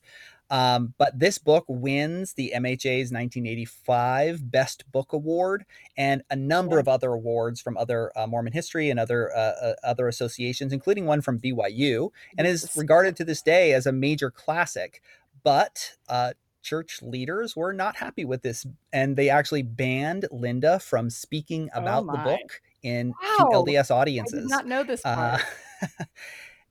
Um, 0.51 0.95
but 0.99 1.19
this 1.19 1.39
book 1.39 1.65
wins 1.69 2.35
the 2.35 2.53
MHA's 2.55 3.11
1985 3.13 4.51
Best 4.51 4.91
Book 4.93 5.13
Award 5.13 5.65
and 5.97 6.23
a 6.31 6.37
number 6.37 6.79
of 6.79 6.89
other 6.89 7.13
awards 7.13 7.61
from 7.61 7.77
other 7.77 8.13
uh, 8.17 8.27
Mormon 8.27 8.53
history 8.53 8.91
and 8.91 9.01
other 9.01 9.35
uh, 9.37 9.41
uh, 9.41 9.75
other 9.85 10.09
associations, 10.09 10.73
including 10.73 11.07
one 11.07 11.21
from 11.21 11.39
BYU, 11.41 12.11
and 12.39 12.47
is 12.47 12.71
regarded 12.77 13.17
to 13.17 13.25
this 13.25 13.43
day 13.43 13.73
as 13.73 13.87
a 13.87 13.93
major 13.93 14.31
classic. 14.31 15.03
But 15.43 15.93
uh, 16.09 16.35
church 16.63 17.01
leaders 17.03 17.57
were 17.57 17.73
not 17.73 17.97
happy 17.97 18.25
with 18.25 18.43
this, 18.43 18.67
and 18.93 19.17
they 19.17 19.29
actually 19.31 19.63
banned 19.63 20.27
Linda 20.31 20.79
from 20.79 21.11
speaking 21.11 21.71
Oh 21.75 21.81
about 21.81 22.07
the 22.07 22.19
book 22.19 22.61
in 22.83 23.13
Wow! 23.23 23.51
LDS 23.53 23.79
I 23.79 23.83
did 23.83 23.91
audiences. 23.93 24.49
not 24.51 24.67
know 24.67 24.85
this 24.85 25.03
Uh, 25.05 25.15
part. 25.15 25.43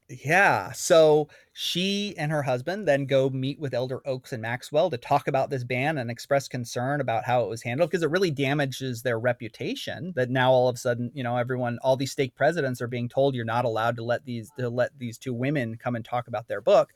yeah, 0.07 0.71
so 0.71 1.29
she 1.53 2.13
and 2.17 2.31
her 2.31 2.43
husband 2.43 2.87
then 2.87 3.05
go 3.05 3.29
meet 3.31 3.59
with 3.59 3.73
Elder 3.73 4.01
Oaks 4.05 4.33
and 4.33 4.41
Maxwell 4.41 4.91
to 4.91 4.97
talk 4.97 5.27
about 5.27 5.49
this 5.49 5.63
ban 5.63 5.97
and 5.97 6.11
express 6.11 6.47
concern 6.47 7.01
about 7.01 7.25
how 7.25 7.41
it 7.43 7.49
was 7.49 7.63
handled 7.63 7.89
because 7.89 8.03
it 8.03 8.11
really 8.11 8.29
damages 8.29 9.01
their 9.01 9.19
reputation. 9.19 10.13
That 10.15 10.29
now 10.29 10.51
all 10.51 10.69
of 10.69 10.75
a 10.75 10.77
sudden, 10.77 11.09
you 11.15 11.23
know, 11.23 11.37
everyone, 11.37 11.79
all 11.81 11.97
these 11.97 12.11
stake 12.11 12.35
presidents 12.35 12.83
are 12.83 12.87
being 12.87 13.09
told 13.09 13.33
you're 13.33 13.45
not 13.45 13.65
allowed 13.65 13.95
to 13.95 14.03
let 14.03 14.23
these 14.25 14.51
to 14.59 14.69
let 14.69 14.91
these 14.99 15.17
two 15.17 15.33
women 15.33 15.75
come 15.75 15.95
and 15.95 16.05
talk 16.05 16.27
about 16.27 16.47
their 16.47 16.61
book. 16.61 16.93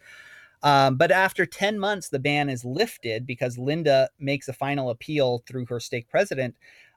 Um, 0.62 0.96
but 0.96 1.12
after 1.12 1.48
10 1.48 1.80
months, 1.80 2.10
the 2.10 2.20
ban 2.20 2.48
is 2.50 2.64
lifted 2.64 3.26
because 3.26 3.58
Linda 3.58 4.10
makes 4.20 4.48
a 4.50 4.54
final 4.54 4.92
appeal 4.92 5.42
through 5.48 5.66
her 5.68 5.80
stake 5.80 6.10
president, 6.10 6.56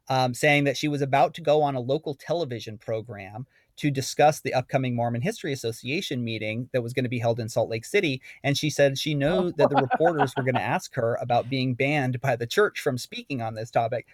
um, 0.08 0.34
saying 0.34 0.64
that 0.64 0.76
she 0.76 0.88
was 0.88 1.00
about 1.00 1.32
to 1.34 1.40
go 1.40 1.62
on 1.62 1.74
a 1.74 1.80
local 1.80 2.14
television 2.14 2.76
program 2.76 3.46
to 3.82 3.90
discuss 3.90 4.38
the 4.38 4.54
upcoming 4.54 4.94
Mormon 4.94 5.22
History 5.22 5.52
Association 5.52 6.22
meeting 6.22 6.68
that 6.72 6.84
was 6.84 6.92
going 6.92 7.02
to 7.02 7.08
be 7.08 7.18
held 7.18 7.40
in 7.40 7.48
Salt 7.48 7.68
Lake 7.68 7.84
City. 7.84 8.22
And 8.44 8.56
she 8.56 8.70
said 8.70 8.96
she 8.96 9.12
knew 9.12 9.26
oh. 9.26 9.52
that 9.56 9.70
the 9.70 9.74
reporters 9.90 10.32
were 10.36 10.44
going 10.44 10.54
to 10.54 10.62
ask 10.62 10.94
her 10.94 11.18
about 11.20 11.50
being 11.50 11.74
banned 11.74 12.20
by 12.20 12.36
the 12.36 12.46
church 12.46 12.78
from 12.78 12.96
speaking 12.96 13.42
on 13.42 13.56
this 13.56 13.72
topic. 13.72 14.06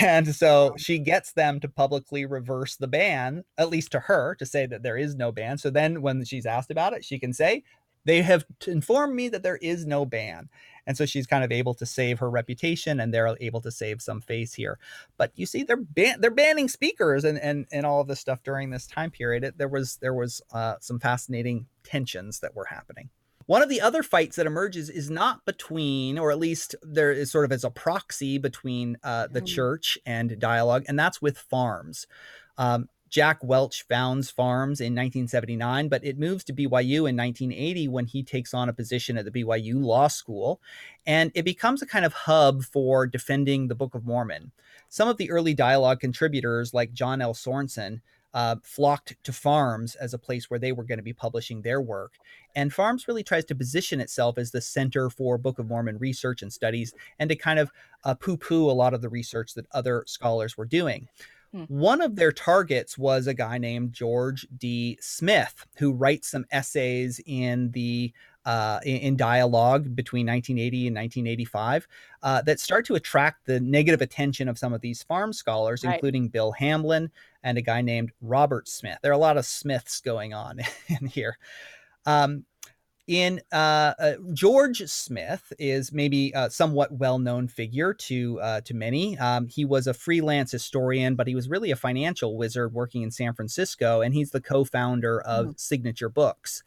And 0.00 0.32
so 0.32 0.74
she 0.78 1.00
gets 1.00 1.32
them 1.32 1.58
to 1.58 1.68
publicly 1.68 2.24
reverse 2.24 2.76
the 2.76 2.86
ban, 2.86 3.42
at 3.58 3.68
least 3.68 3.90
to 3.92 3.98
her, 3.98 4.36
to 4.36 4.46
say 4.46 4.64
that 4.66 4.84
there 4.84 4.96
is 4.96 5.16
no 5.16 5.32
ban. 5.32 5.58
So 5.58 5.70
then 5.70 6.00
when 6.00 6.24
she's 6.24 6.46
asked 6.46 6.70
about 6.70 6.92
it, 6.92 7.04
she 7.04 7.18
can 7.18 7.32
say, 7.32 7.64
they 8.04 8.22
have 8.22 8.44
informed 8.66 9.14
me 9.14 9.28
that 9.28 9.42
there 9.42 9.56
is 9.56 9.86
no 9.86 10.04
ban. 10.04 10.48
And 10.86 10.96
so 10.98 11.06
she's 11.06 11.26
kind 11.26 11.42
of 11.42 11.50
able 11.50 11.72
to 11.74 11.86
save 11.86 12.18
her 12.18 12.28
reputation 12.28 13.00
and 13.00 13.12
they're 13.12 13.36
able 13.40 13.62
to 13.62 13.70
save 13.70 14.02
some 14.02 14.20
face 14.20 14.52
here. 14.52 14.78
But 15.16 15.32
you 15.34 15.46
see, 15.46 15.62
they're 15.62 15.78
ban- 15.78 16.20
they're 16.20 16.30
banning 16.30 16.68
speakers 16.68 17.24
and, 17.24 17.38
and 17.38 17.66
and 17.72 17.86
all 17.86 18.02
of 18.02 18.06
this 18.08 18.20
stuff 18.20 18.42
during 18.42 18.68
this 18.70 18.86
time 18.86 19.10
period. 19.10 19.44
It, 19.44 19.56
there 19.58 19.68
was 19.68 19.96
there 20.02 20.12
was 20.12 20.42
uh, 20.52 20.76
some 20.80 20.98
fascinating 21.00 21.66
tensions 21.84 22.40
that 22.40 22.54
were 22.54 22.66
happening. 22.66 23.08
One 23.46 23.62
of 23.62 23.68
the 23.68 23.80
other 23.82 24.02
fights 24.02 24.36
that 24.36 24.46
emerges 24.46 24.88
is 24.88 25.10
not 25.10 25.44
between, 25.44 26.18
or 26.18 26.30
at 26.30 26.38
least 26.38 26.74
there 26.82 27.12
is 27.12 27.30
sort 27.30 27.44
of 27.44 27.52
as 27.52 27.62
a 27.64 27.70
proxy 27.70 28.38
between 28.38 28.96
uh, 29.02 29.26
the 29.26 29.42
Mm. 29.42 29.46
church 29.46 29.98
and 30.06 30.38
dialogue, 30.38 30.84
and 30.88 30.98
that's 30.98 31.20
with 31.20 31.38
FARMS. 31.38 32.06
Um, 32.56 32.88
Jack 33.14 33.44
Welch 33.44 33.84
founds 33.84 34.28
FARMS 34.28 34.80
in 34.80 34.92
1979, 34.92 35.88
but 35.88 36.04
it 36.04 36.18
moves 36.18 36.42
to 36.42 36.52
BYU 36.52 37.08
in 37.08 37.16
1980 37.16 37.86
when 37.86 38.06
he 38.06 38.24
takes 38.24 38.52
on 38.52 38.68
a 38.68 38.72
position 38.72 39.16
at 39.16 39.24
the 39.24 39.30
BYU 39.30 39.80
Law 39.84 40.08
School. 40.08 40.60
And 41.06 41.30
it 41.36 41.44
becomes 41.44 41.80
a 41.80 41.86
kind 41.86 42.04
of 42.04 42.12
hub 42.12 42.64
for 42.64 43.06
defending 43.06 43.68
the 43.68 43.76
Book 43.76 43.94
of 43.94 44.04
Mormon. 44.04 44.50
Some 44.88 45.06
of 45.06 45.16
the 45.16 45.30
early 45.30 45.54
dialogue 45.54 46.00
contributors, 46.00 46.74
like 46.74 46.92
John 46.92 47.22
L. 47.22 47.34
Sorenson, 47.34 48.02
uh, 48.34 48.56
flocked 48.64 49.14
to 49.22 49.30
FARMS 49.30 49.94
as 49.94 50.12
a 50.12 50.18
place 50.18 50.50
where 50.50 50.58
they 50.58 50.72
were 50.72 50.82
going 50.82 50.98
to 50.98 51.04
be 51.04 51.12
publishing 51.12 51.62
their 51.62 51.80
work. 51.80 52.14
And 52.56 52.72
FARMS 52.72 53.06
really 53.06 53.22
tries 53.22 53.44
to 53.44 53.54
position 53.54 54.00
itself 54.00 54.38
as 54.38 54.50
the 54.50 54.60
center 54.60 55.08
for 55.08 55.38
Book 55.38 55.60
of 55.60 55.68
Mormon 55.68 55.98
research 55.98 56.42
and 56.42 56.52
studies 56.52 56.92
and 57.20 57.30
to 57.30 57.36
kind 57.36 57.60
of 57.60 57.70
uh, 58.02 58.14
poo 58.14 58.36
poo 58.36 58.68
a 58.68 58.72
lot 58.72 58.92
of 58.92 59.02
the 59.02 59.08
research 59.08 59.54
that 59.54 59.68
other 59.70 60.02
scholars 60.08 60.56
were 60.56 60.66
doing. 60.66 61.06
Hmm. 61.54 61.64
One 61.68 62.00
of 62.00 62.16
their 62.16 62.32
targets 62.32 62.98
was 62.98 63.28
a 63.28 63.34
guy 63.34 63.58
named 63.58 63.92
George 63.92 64.46
D. 64.58 64.98
Smith, 65.00 65.66
who 65.76 65.92
writes 65.92 66.28
some 66.28 66.44
essays 66.50 67.20
in 67.26 67.70
the 67.70 68.12
uh, 68.44 68.80
in, 68.84 68.96
in 68.96 69.16
dialogue 69.16 69.94
between 69.94 70.26
1980 70.26 70.88
and 70.88 70.96
1985 70.96 71.88
uh, 72.24 72.42
that 72.42 72.60
start 72.60 72.84
to 72.86 72.94
attract 72.96 73.46
the 73.46 73.58
negative 73.60 74.02
attention 74.02 74.48
of 74.48 74.58
some 74.58 74.74
of 74.74 74.80
these 74.80 75.02
farm 75.02 75.32
scholars, 75.32 75.84
Right. 75.84 75.94
including 75.94 76.28
Bill 76.28 76.52
Hamblin 76.52 77.10
and 77.42 77.56
a 77.56 77.62
guy 77.62 77.80
named 77.80 78.10
Robert 78.20 78.68
Smith. 78.68 78.98
There 79.00 79.12
are 79.12 79.14
a 79.14 79.18
lot 79.18 79.38
of 79.38 79.46
Smiths 79.46 80.00
going 80.00 80.34
on 80.34 80.58
in 80.88 81.06
here. 81.06 81.38
Um, 82.04 82.44
in 83.06 83.40
uh, 83.52 83.92
uh, 83.98 84.12
George 84.32 84.82
Smith 84.86 85.52
is 85.58 85.92
maybe 85.92 86.32
a 86.34 86.50
somewhat 86.50 86.92
well-known 86.92 87.48
figure 87.48 87.92
to 87.92 88.40
uh, 88.40 88.60
to 88.62 88.74
many. 88.74 89.18
Um, 89.18 89.46
he 89.46 89.64
was 89.64 89.86
a 89.86 89.94
freelance 89.94 90.52
historian, 90.52 91.14
but 91.14 91.26
he 91.26 91.34
was 91.34 91.48
really 91.48 91.70
a 91.70 91.76
financial 91.76 92.36
wizard 92.36 92.72
working 92.72 93.02
in 93.02 93.10
San 93.10 93.34
Francisco, 93.34 94.00
and 94.00 94.14
he's 94.14 94.30
the 94.30 94.40
co-founder 94.40 95.20
of 95.20 95.54
Signature 95.58 96.08
Books. 96.08 96.62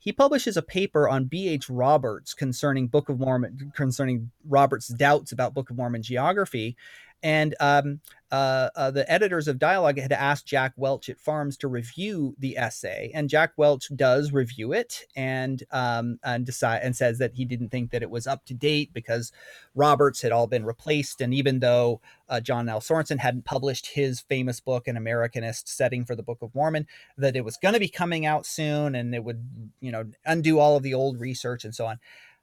He 0.00 0.12
publishes 0.12 0.56
a 0.56 0.62
paper 0.62 1.08
on 1.08 1.24
B.H. 1.24 1.68
Roberts 1.68 2.32
concerning 2.32 2.86
Book 2.86 3.08
of 3.08 3.18
Mormon, 3.18 3.72
concerning 3.74 4.30
Roberts' 4.48 4.88
doubts 4.88 5.32
about 5.32 5.54
Book 5.54 5.70
of 5.70 5.76
Mormon 5.76 6.02
geography, 6.02 6.76
and 7.22 7.54
um, 7.60 8.00
uh, 8.30 8.68
uh, 8.76 8.90
the 8.90 9.10
editors 9.10 9.48
of 9.48 9.58
Dialogue 9.58 9.98
had 9.98 10.12
asked 10.12 10.46
Jack 10.46 10.72
Welch 10.76 11.08
at 11.08 11.18
FARMS 11.18 11.56
to 11.58 11.68
review 11.68 12.34
the 12.38 12.58
essay, 12.58 13.10
and 13.14 13.30
Jack 13.30 13.52
Welch 13.56 13.88
does 13.96 14.32
review 14.32 14.72
it 14.72 15.04
and 15.16 15.62
um, 15.72 16.18
and 16.22 16.44
decide 16.44 16.82
and 16.82 16.94
says 16.94 17.18
that 17.18 17.34
he 17.34 17.44
didn't 17.44 17.70
think 17.70 17.90
that 17.90 18.02
it 18.02 18.10
was 18.10 18.26
up 18.26 18.44
to 18.46 18.54
date 18.54 18.92
because 18.92 19.32
Roberts 19.74 20.20
had 20.22 20.32
all 20.32 20.46
been 20.46 20.64
replaced, 20.64 21.20
and 21.20 21.32
even 21.32 21.60
though 21.60 22.00
uh, 22.28 22.40
John 22.40 22.68
L. 22.68 22.80
Sorenson 22.80 23.18
hadn't 23.18 23.44
published 23.44 23.86
his 23.86 24.20
famous 24.20 24.60
book, 24.60 24.86
An 24.86 24.96
Americanist 24.96 25.68
Setting 25.68 26.04
for 26.04 26.14
the 26.14 26.22
Book 26.22 26.38
of 26.42 26.54
Mormon, 26.54 26.86
that 27.16 27.36
it 27.36 27.44
was 27.44 27.56
going 27.56 27.74
to 27.74 27.80
be 27.80 27.88
coming 27.88 28.26
out 28.26 28.46
soon, 28.46 28.94
and 28.94 29.14
it 29.14 29.24
would 29.24 29.72
you 29.80 29.90
know 29.90 30.04
undo 30.26 30.58
all 30.58 30.76
of 30.76 30.82
the 30.82 30.94
old 30.94 31.18
research 31.18 31.64
and 31.64 31.74
so 31.74 31.86
on. 31.86 31.98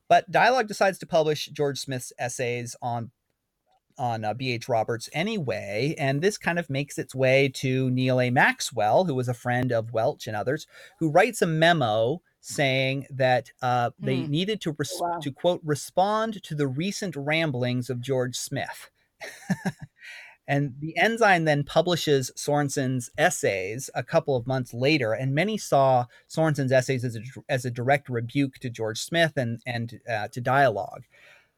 But 0.08 0.30
Dialogue 0.30 0.68
decides 0.68 0.98
to 1.00 1.08
publish 1.08 1.48
George 1.48 1.80
Smith's 1.80 2.14
essays 2.20 2.76
on 2.82 3.12
on 3.98 4.26
uh, 4.26 4.34
B.H. 4.34 4.70
Roberts 4.70 5.10
anyway, 5.14 5.96
and 5.98 6.22
this 6.22 6.38
kind 6.38 6.60
of 6.60 6.70
makes 6.70 6.98
its 6.98 7.16
way 7.16 7.50
to 7.56 7.90
Neal 7.92 8.22
A. 8.22 8.30
Maxwell, 8.30 9.06
who 9.06 9.16
was 9.16 9.30
a 9.30 9.34
friend 9.34 9.72
of 9.72 9.94
Welch 9.94 10.28
and 10.28 10.36
others, 10.36 10.68
who 11.00 11.10
writes 11.12 11.42
a 11.42 11.48
memo 11.48 12.22
saying 12.42 13.08
that 13.10 13.52
uh, 13.62 13.92
they 14.00 14.22
Hmm. 14.24 14.32
needed 14.32 14.62
to 14.62 14.76
res- 14.78 14.94
Wow. 15.00 15.20
to 15.22 15.32
quote 15.32 15.62
respond 15.64 16.44
to 16.44 16.56
the 16.56 16.68
recent 16.68 17.16
ramblings 17.16 17.90
of 17.90 18.02
George 18.02 18.36
Smith. 18.38 18.90
And 20.48 20.76
the 20.80 20.98
Ensign 20.98 21.46
then 21.46 21.64
publishes 21.64 22.32
Sorenson's 22.38 23.10
essays 23.18 23.90
a 23.96 24.04
couple 24.04 24.36
of 24.36 24.48
months 24.48 24.76
later, 24.76 25.14
and 25.14 25.34
many 25.34 25.58
saw 25.58 26.06
Sorenson's 26.28 26.72
essays 26.72 27.06
as 27.06 27.16
a, 27.16 27.22
as 27.50 27.66
a 27.66 27.72
direct 27.72 28.10
rebuke 28.10 28.56
to 28.60 28.70
George 28.70 29.00
Smith 29.00 29.34
and, 29.38 29.62
and 29.66 30.00
uh, 30.10 30.28
to 30.30 30.42
dialogue. 30.42 31.06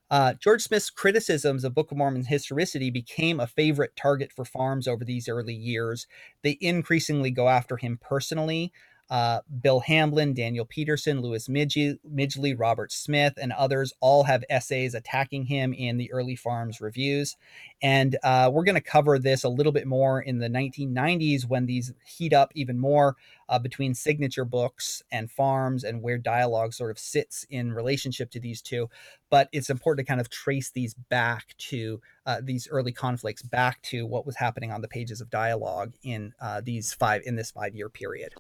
Uh, 0.10 0.34
George 0.34 0.62
Smith's 0.64 0.90
criticisms 0.90 1.64
of 1.64 1.76
Book 1.76 1.92
of 1.92 1.98
Mormon's 1.98 2.28
historicity 2.28 2.90
became 2.90 3.40
a 3.40 3.48
favorite 3.48 3.96
target 3.96 4.32
for 4.32 4.46
FARMS 4.46 4.88
over 4.88 5.04
these 5.04 5.28
early 5.28 5.54
years. 5.54 6.08
They 6.44 6.58
increasingly 6.62 7.32
go 7.32 7.50
after 7.50 7.78
him 7.78 8.00
personally. 8.02 8.72
Uh, 9.10 9.40
Bill 9.62 9.80
Hamblin, 9.80 10.34
Daniel 10.34 10.66
Peterson, 10.66 11.22
Louis 11.22 11.48
Midgley, 11.48 11.98
Midgley, 12.10 12.54
Robert 12.58 12.92
Smith, 12.92 13.34
and 13.42 13.54
others 13.54 13.94
all 14.02 14.24
have 14.24 14.44
essays 14.50 14.94
attacking 14.94 15.46
him 15.46 15.74
in 15.74 15.98
the 15.98 16.12
early 16.12 16.36
FARMS 16.36 16.82
reviews. 16.82 17.38
And 17.82 18.18
uh, 18.24 18.50
we're 18.52 18.64
going 18.64 18.76
to 18.76 18.82
cover 18.82 19.20
this 19.20 19.44
a 19.44 19.50
little 19.50 19.72
bit 19.72 19.88
more 19.88 20.20
in 20.22 20.40
the 20.40 20.50
1990s 20.50 21.48
when 21.48 21.66
these 21.66 21.94
heat 22.06 22.34
up 22.34 22.52
even 22.56 22.80
more 22.80 23.16
uh, 23.50 23.60
between 23.60 23.94
signature 23.94 24.46
books 24.46 25.04
and 25.12 25.30
FARMS 25.30 25.84
and 25.84 26.02
where 26.02 26.18
dialogue 26.18 26.74
sort 26.74 26.92
of 26.92 27.00
sits 27.00 27.46
in 27.50 27.72
relationship 27.72 28.30
to 28.32 28.40
these 28.40 28.62
two. 28.62 28.90
But 29.30 29.50
it's 29.52 29.70
important 29.70 30.06
to 30.06 30.10
kind 30.10 30.22
of 30.22 30.30
trace 30.30 30.72
these 30.72 30.94
back 30.94 31.56
to 31.58 32.02
uh, 32.26 32.42
these 32.44 32.68
early 32.70 32.92
conflicts, 32.92 33.42
back 33.42 33.82
to 33.84 34.06
what 34.06 34.26
was 34.26 34.36
happening 34.36 34.72
on 34.72 34.82
the 34.82 34.88
pages 34.88 35.22
of 35.22 35.30
dialogue 35.30 35.94
in 36.04 36.34
uh, 36.42 36.62
these 36.64 36.94
five 36.94 37.22
in 37.26 37.36
this 37.36 37.52
five 37.52 37.76
year 37.76 37.90
period. 37.90 38.34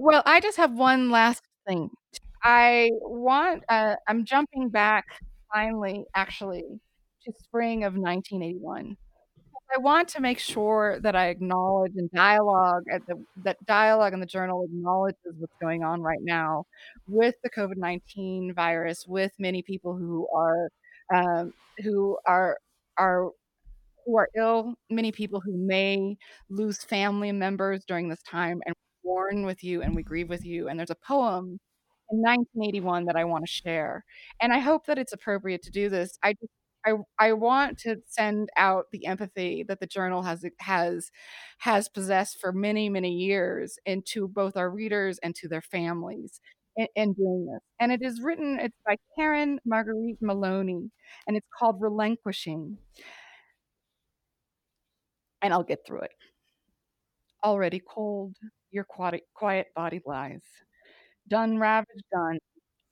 Well, 0.00 0.22
I 0.24 0.40
just 0.40 0.56
have 0.56 0.72
one 0.72 1.10
last 1.10 1.42
thing. 1.68 1.90
I 2.42 2.90
want, 3.02 3.64
uh, 3.68 3.96
I'm 4.08 4.24
jumping 4.24 4.70
back 4.70 5.04
finally, 5.52 6.06
actually, 6.14 6.64
to 7.24 7.32
spring 7.38 7.84
of 7.84 7.96
1981. 7.96 8.96
I 9.74 9.78
want 9.80 10.08
to 10.10 10.20
make 10.22 10.38
sure 10.38 10.98
that 11.02 11.14
I 11.16 11.28
acknowledge 11.28 11.92
and 11.96 12.10
dialogue 12.12 12.84
at 12.92 13.06
the 13.06 13.24
that 13.44 13.56
dialogue 13.66 14.14
in 14.14 14.20
the 14.20 14.26
journal 14.26 14.64
acknowledges 14.64 15.34
what's 15.38 15.54
going 15.60 15.84
on 15.84 16.00
right 16.02 16.18
now 16.22 16.64
with 17.08 17.36
the 17.44 17.50
COVID-19 17.50 18.54
virus, 18.54 19.06
with 19.06 19.32
many 19.38 19.62
people 19.62 19.96
who 19.96 20.26
are 20.34 20.70
um, 21.14 21.52
who 21.84 22.18
are 22.26 22.58
are 22.98 23.30
who 24.06 24.16
are 24.18 24.28
ill, 24.36 24.74
many 24.90 25.12
people 25.12 25.40
who 25.40 25.56
may 25.56 26.16
lose 26.48 26.78
family 26.84 27.32
members 27.32 27.84
during 27.86 28.08
this 28.08 28.22
time, 28.22 28.60
and 28.66 28.74
mourn 29.04 29.44
with 29.46 29.62
you 29.64 29.82
and 29.82 29.94
we 29.94 30.02
grieve 30.02 30.28
with 30.28 30.44
you. 30.44 30.68
And 30.68 30.78
there's 30.78 30.90
a 30.90 30.94
poem 30.96 31.58
in 32.10 32.18
1981 32.22 33.06
that 33.06 33.16
I 33.16 33.24
want 33.24 33.44
to 33.46 33.52
share, 33.52 34.04
and 34.40 34.52
I 34.52 34.58
hope 34.58 34.86
that 34.86 34.98
it's 34.98 35.12
appropriate 35.12 35.62
to 35.62 35.70
do 35.70 35.88
this. 35.88 36.18
I 36.22 36.32
just 36.34 36.52
I 36.86 36.92
I 37.18 37.32
want 37.34 37.78
to 37.80 37.96
send 38.06 38.48
out 38.56 38.86
the 38.92 39.06
empathy 39.06 39.64
that 39.68 39.80
the 39.80 39.86
journal 39.86 40.22
has 40.22 40.44
has 40.60 41.10
has 41.58 41.88
possessed 41.88 42.40
for 42.40 42.52
many 42.52 42.88
many 42.88 43.12
years 43.12 43.78
into 43.86 44.28
both 44.28 44.56
our 44.56 44.70
readers 44.70 45.18
and 45.22 45.34
to 45.36 45.48
their 45.48 45.62
families 45.62 46.40
in, 46.76 46.86
in 46.96 47.12
doing 47.14 47.46
this. 47.52 47.60
And 47.80 47.92
it 47.92 48.02
is 48.02 48.20
written. 48.22 48.58
It's 48.60 48.76
by 48.86 48.96
Karen 49.16 49.60
Marguerite 49.64 50.18
Maloney, 50.20 50.90
and 51.26 51.36
it's 51.36 51.46
called 51.58 51.80
Relinquishing. 51.80 52.78
And 55.42 55.52
I'll 55.52 55.62
get 55.62 55.84
through 55.86 56.02
it. 56.02 56.12
Already 57.44 57.80
cold, 57.80 58.36
your 58.72 58.84
quiet, 58.84 59.22
quiet 59.34 59.68
body 59.74 60.00
lies. 60.06 60.42
Done 61.28 61.58
ravaged, 61.58 62.04
done. 62.12 62.38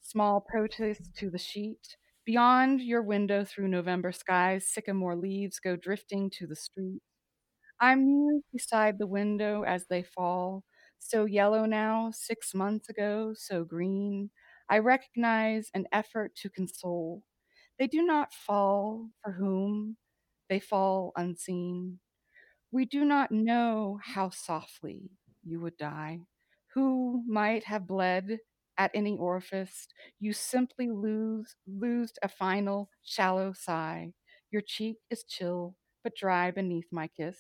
Small 0.02 0.40
protest 0.40 1.14
to 1.16 1.30
the 1.30 1.38
sheet. 1.38 1.96
Beyond 2.26 2.80
your 2.82 3.02
window 3.02 3.44
through 3.44 3.68
November 3.68 4.12
skies, 4.12 4.68
sycamore 4.68 5.16
leaves 5.16 5.60
go 5.60 5.76
drifting 5.76 6.30
to 6.38 6.46
the 6.46 6.56
street. 6.56 7.02
I 7.80 7.94
muse 7.96 8.44
beside 8.52 8.98
the 8.98 9.06
window 9.06 9.62
as 9.64 9.86
they 9.88 10.02
fall, 10.04 10.64
so 10.98 11.24
yellow 11.24 11.64
now, 11.66 12.10
six 12.12 12.54
months 12.54 12.88
ago, 12.88 13.34
so 13.36 13.64
green. 13.64 14.30
I 14.68 14.78
recognize 14.78 15.70
an 15.74 15.86
effort 15.92 16.34
to 16.36 16.50
console. 16.50 17.22
They 17.78 17.86
do 17.88 18.02
not 18.02 18.32
fall 18.34 19.10
for 19.22 19.32
whom, 19.32 19.96
they 20.48 20.60
fall 20.60 21.12
unseen. 21.16 22.00
We 22.72 22.86
do 22.86 23.04
not 23.04 23.32
know 23.32 24.00
how 24.02 24.30
softly 24.30 25.10
you 25.48 25.60
would 25.60 25.76
die, 25.76 26.20
who 26.74 27.24
might 27.26 27.64
have 27.64 27.86
bled 27.86 28.38
at 28.78 28.90
any 28.94 29.16
orifice. 29.16 29.88
You 30.20 30.32
simply 30.32 30.90
lose, 30.90 31.56
loosed 31.66 32.18
a 32.22 32.28
final 32.28 32.90
shallow 33.02 33.52
sigh. 33.52 34.12
Your 34.50 34.62
cheek 34.62 34.98
is 35.10 35.24
chill, 35.24 35.76
but 36.04 36.16
dry 36.16 36.50
beneath 36.50 36.86
my 36.92 37.08
kiss. 37.08 37.38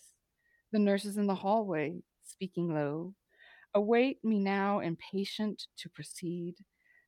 The 0.72 0.78
nurses 0.78 1.18
in 1.18 1.26
the 1.26 1.34
hallway, 1.36 2.02
speaking 2.24 2.72
low, 2.74 3.14
await 3.74 4.24
me 4.24 4.38
now, 4.40 4.80
impatient 4.80 5.66
to 5.78 5.88
proceed. 5.90 6.56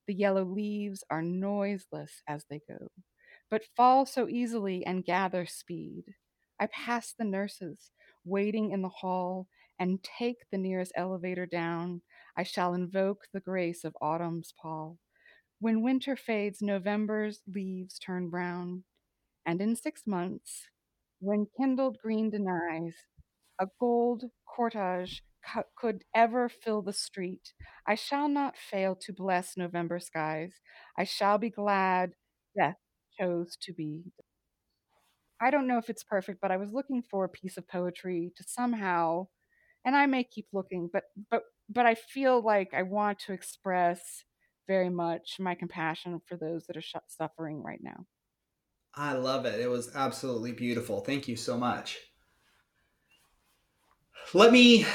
The 0.06 0.14
yellow 0.14 0.44
leaves 0.44 1.04
are 1.10 1.22
noiseless 1.22 2.22
as 2.28 2.44
they 2.50 2.60
go, 2.68 2.88
but 3.50 3.64
fall 3.76 4.06
so 4.06 4.28
easily 4.28 4.84
and 4.86 5.04
gather 5.04 5.46
speed. 5.46 6.14
I 6.58 6.66
pass 6.66 7.12
the 7.12 7.24
nurses, 7.24 7.90
waiting 8.24 8.70
in 8.72 8.82
the 8.82 8.88
hall, 8.88 9.48
and 9.80 10.04
take 10.04 10.38
the 10.52 10.58
nearest 10.58 10.92
elevator 10.96 11.46
down. 11.46 12.02
I 12.36 12.44
shall 12.44 12.74
invoke 12.74 13.26
the 13.32 13.40
grace 13.40 13.84
of 13.84 13.96
autumn's 14.02 14.54
pall. 14.62 14.98
When 15.60 15.82
winter 15.82 16.16
fades, 16.16 16.62
November's 16.62 17.42
leaves 17.46 17.98
turn 17.98 18.30
brown. 18.30 18.84
And 19.46 19.60
in 19.60 19.76
six 19.76 20.06
months, 20.06 20.68
when 21.20 21.46
kindled 21.58 21.98
green 22.02 22.30
denies, 22.30 22.96
a 23.60 23.68
gold 23.78 24.24
cortege 24.46 25.22
could 25.76 26.04
ever 26.14 26.48
fill 26.48 26.82
the 26.82 26.92
street, 26.92 27.54
I 27.86 27.94
shall 27.94 28.28
not 28.28 28.56
fail 28.56 28.96
to 28.96 29.12
bless 29.12 29.56
November 29.56 30.00
skies. 30.00 30.54
I 30.98 31.04
shall 31.04 31.38
be 31.38 31.50
glad 31.50 32.12
death 32.56 32.76
chose 33.18 33.56
to 33.62 33.72
be 33.74 34.04
I 35.40 35.50
don't 35.50 35.66
know 35.66 35.78
if 35.78 35.88
it's 35.88 36.04
perfect, 36.04 36.40
but 36.40 36.50
I 36.50 36.56
was 36.56 36.72
looking 36.72 37.02
for 37.02 37.24
a 37.24 37.28
piece 37.28 37.56
of 37.56 37.66
poetry 37.68 38.32
to 38.36 38.44
somehow 38.44 39.28
and 39.84 39.96
I 39.96 40.06
may 40.06 40.24
keep 40.24 40.48
looking, 40.52 40.88
but 40.92 41.04
but 41.30 41.44
but 41.68 41.86
I 41.86 41.94
feel 41.94 42.42
like 42.42 42.74
I 42.74 42.82
want 42.82 43.18
to 43.20 43.32
express 43.32 44.24
very 44.66 44.90
much 44.90 45.36
my 45.40 45.54
compassion 45.54 46.20
for 46.26 46.36
those 46.36 46.66
that 46.66 46.76
are 46.76 46.82
sh- 46.82 46.96
suffering 47.08 47.62
right 47.62 47.82
now. 47.82 48.06
I 48.94 49.14
love 49.14 49.46
it. 49.46 49.58
It 49.58 49.66
was 49.66 49.96
absolutely 49.96 50.52
beautiful. 50.52 51.00
Thank 51.00 51.26
you 51.26 51.34
so 51.36 51.56
much. 51.58 51.98
Let 54.34 54.52
me 54.52 54.86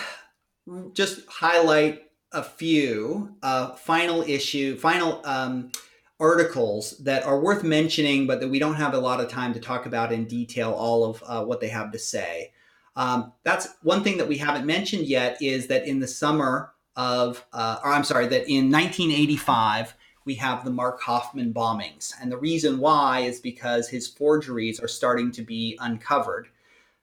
just 0.93 1.27
highlight 1.27 2.11
a 2.31 2.43
few 2.43 3.37
uh, 3.43 3.75
final 3.75 4.21
issue, 4.23 4.77
final 4.77 5.25
um, 5.25 5.71
articles 6.19 6.97
that 6.99 7.23
are 7.23 7.39
worth 7.39 7.63
mentioning, 7.63 8.27
but 8.27 8.39
that 8.39 8.49
we 8.49 8.59
don't 8.59 8.75
have 8.75 8.93
a 8.93 8.99
lot 8.99 9.21
of 9.21 9.29
time 9.29 9.53
to 9.53 9.59
talk 9.59 9.85
about 9.85 10.11
in 10.11 10.25
detail 10.25 10.71
all 10.71 11.05
of 11.05 11.23
uh, 11.25 11.45
what 11.45 11.59
they 11.61 11.69
have 11.69 11.91
to 11.91 11.99
say. 11.99 12.53
Um, 12.95 13.33
that's 13.43 13.67
one 13.81 14.03
thing 14.03 14.17
that 14.17 14.27
we 14.27 14.37
haven't 14.37 14.65
mentioned 14.65 15.05
yet 15.05 15.41
is 15.41 15.67
that 15.67 15.87
in 15.87 15.99
the 15.99 16.07
summer 16.07 16.71
of, 16.95 17.45
uh, 17.51 17.79
or 17.83 17.91
I'm 17.91 18.03
sorry, 18.03 18.27
that 18.27 18.47
in 18.47 18.71
1985, 18.71 19.95
we 20.25 20.35
have 20.35 20.65
the 20.65 20.71
Mark 20.71 21.01
Hofmann 21.01 21.53
bombings. 21.53 22.13
And 22.21 22.31
the 22.31 22.37
reason 22.37 22.79
why 22.79 23.21
is 23.21 23.39
because 23.39 23.87
his 23.87 24.07
forgeries 24.07 24.79
are 24.79 24.87
starting 24.87 25.31
to 25.33 25.43
be 25.43 25.77
uncovered. 25.79 26.47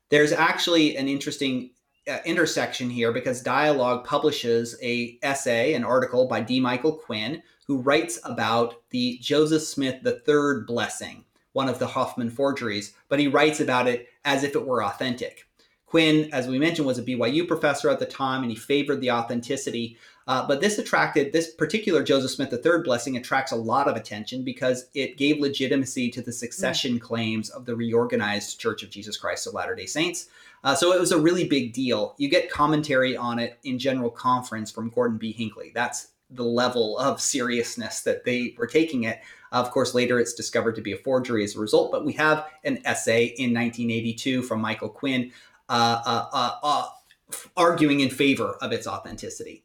There's 0.08 0.32
actually 0.32 0.96
an 0.96 1.08
interesting 1.08 1.70
uh, 2.08 2.18
intersection 2.24 2.90
here 2.90 3.12
because 3.12 3.42
Dialogue 3.42 4.04
publishes 4.04 4.76
a 4.82 5.18
essay, 5.22 5.74
an 5.74 5.84
article 5.84 6.26
by 6.26 6.40
D. 6.40 6.58
Michael 6.58 6.94
Quinn, 6.94 7.42
who 7.66 7.78
writes 7.78 8.18
about 8.24 8.74
the 8.90 9.18
Joseph 9.22 9.62
Smith 9.62 10.04
III 10.04 10.64
blessing, 10.66 11.24
one 11.52 11.68
of 11.68 11.78
the 11.78 11.86
Hoffman 11.86 12.28
forgeries, 12.28 12.94
but 13.08 13.20
he 13.20 13.28
writes 13.28 13.60
about 13.60 13.86
it 13.86 14.08
as 14.24 14.42
if 14.42 14.56
it 14.56 14.66
were 14.66 14.82
authentic. 14.82 15.46
Quinn, 15.92 16.30
as 16.32 16.48
we 16.48 16.58
mentioned, 16.58 16.86
was 16.86 16.98
a 16.98 17.02
BYU 17.02 17.46
professor 17.46 17.90
at 17.90 17.98
the 17.98 18.06
time, 18.06 18.40
and 18.40 18.50
he 18.50 18.56
favored 18.56 19.02
the 19.02 19.10
authenticity. 19.10 19.98
Uh, 20.26 20.48
but 20.48 20.58
this 20.58 20.78
attracted 20.78 21.34
this 21.34 21.52
particular 21.52 22.02
Joseph 22.02 22.30
Smith 22.30 22.50
III 22.50 22.80
blessing 22.82 23.18
attracts 23.18 23.52
a 23.52 23.56
lot 23.56 23.86
of 23.86 23.94
attention 23.94 24.42
because 24.42 24.86
it 24.94 25.18
gave 25.18 25.38
legitimacy 25.38 26.10
to 26.10 26.22
the 26.22 26.32
succession 26.32 26.94
mm. 26.94 27.00
claims 27.02 27.50
of 27.50 27.66
the 27.66 27.76
reorganized 27.76 28.58
Church 28.58 28.82
of 28.82 28.88
Jesus 28.88 29.18
Christ 29.18 29.46
of 29.46 29.52
Latter 29.52 29.74
Day 29.74 29.84
Saints. 29.84 30.30
Uh, 30.64 30.74
so 30.74 30.94
it 30.94 30.98
was 31.00 31.12
a 31.12 31.20
really 31.20 31.46
big 31.46 31.74
deal. 31.74 32.14
You 32.16 32.30
get 32.30 32.50
commentary 32.50 33.14
on 33.14 33.38
it 33.38 33.58
in 33.64 33.78
general 33.78 34.08
conference 34.08 34.70
from 34.70 34.88
Gordon 34.88 35.18
B. 35.18 35.30
Hinckley. 35.30 35.72
That's 35.74 36.12
the 36.30 36.42
level 36.42 36.96
of 36.96 37.20
seriousness 37.20 38.00
that 38.00 38.24
they 38.24 38.54
were 38.56 38.66
taking 38.66 39.04
it. 39.04 39.20
Of 39.50 39.70
course, 39.70 39.94
later 39.94 40.18
it's 40.18 40.32
discovered 40.32 40.74
to 40.76 40.80
be 40.80 40.92
a 40.92 40.96
forgery 40.96 41.44
as 41.44 41.54
a 41.54 41.60
result, 41.60 41.92
but 41.92 42.06
we 42.06 42.14
have 42.14 42.46
an 42.64 42.78
essay 42.86 43.24
in 43.24 43.52
1982 43.52 44.40
from 44.42 44.62
Michael 44.62 44.88
Quinn 44.88 45.24
uh, 45.24 45.24
uh, 45.24 45.30
uh, 45.30 45.30
uh 45.30 45.51
arguing 47.56 48.00
in 48.00 48.10
favor 48.10 48.56
of 48.60 48.72
its 48.72 48.86
authenticity. 48.86 49.64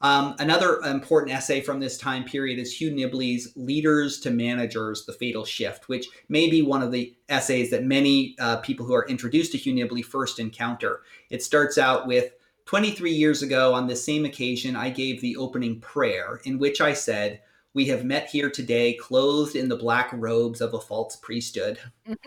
Um, 0.00 0.34
another 0.38 0.80
important 0.80 1.32
essay 1.32 1.62
from 1.62 1.80
this 1.80 1.96
time 1.96 2.24
period 2.24 2.58
is 2.58 2.78
Hugh 2.78 2.90
Nibley's 2.90 3.52
Leaders 3.56 4.20
to 4.20 4.30
Managers 4.30 5.06
The 5.06 5.14
Fatal 5.14 5.46
Shift, 5.46 5.88
which 5.88 6.08
may 6.28 6.50
be 6.50 6.60
one 6.60 6.82
of 6.82 6.92
the 6.92 7.16
essays 7.30 7.70
that 7.70 7.84
many 7.84 8.36
uh, 8.38 8.58
people 8.58 8.84
who 8.84 8.94
are 8.94 9.08
introduced 9.08 9.52
to 9.52 9.58
Hugh 9.58 9.72
Nibley 9.72 10.04
first 10.04 10.38
encounter. 10.38 11.00
It 11.30 11.42
starts 11.42 11.78
out 11.78 12.06
with 12.06 12.32
23 12.66 13.12
years 13.12 13.42
ago, 13.42 13.72
on 13.72 13.86
this 13.86 14.04
same 14.04 14.24
occasion, 14.24 14.76
I 14.76 14.90
gave 14.90 15.20
the 15.20 15.36
opening 15.36 15.80
prayer 15.80 16.40
in 16.44 16.58
which 16.58 16.80
I 16.80 16.92
said, 16.92 17.40
We 17.72 17.86
have 17.86 18.04
met 18.04 18.28
here 18.28 18.50
today, 18.50 18.94
clothed 18.94 19.56
in 19.56 19.68
the 19.68 19.76
black 19.76 20.10
robes 20.12 20.60
of 20.60 20.74
a 20.74 20.80
false 20.80 21.16
priesthood. 21.16 21.78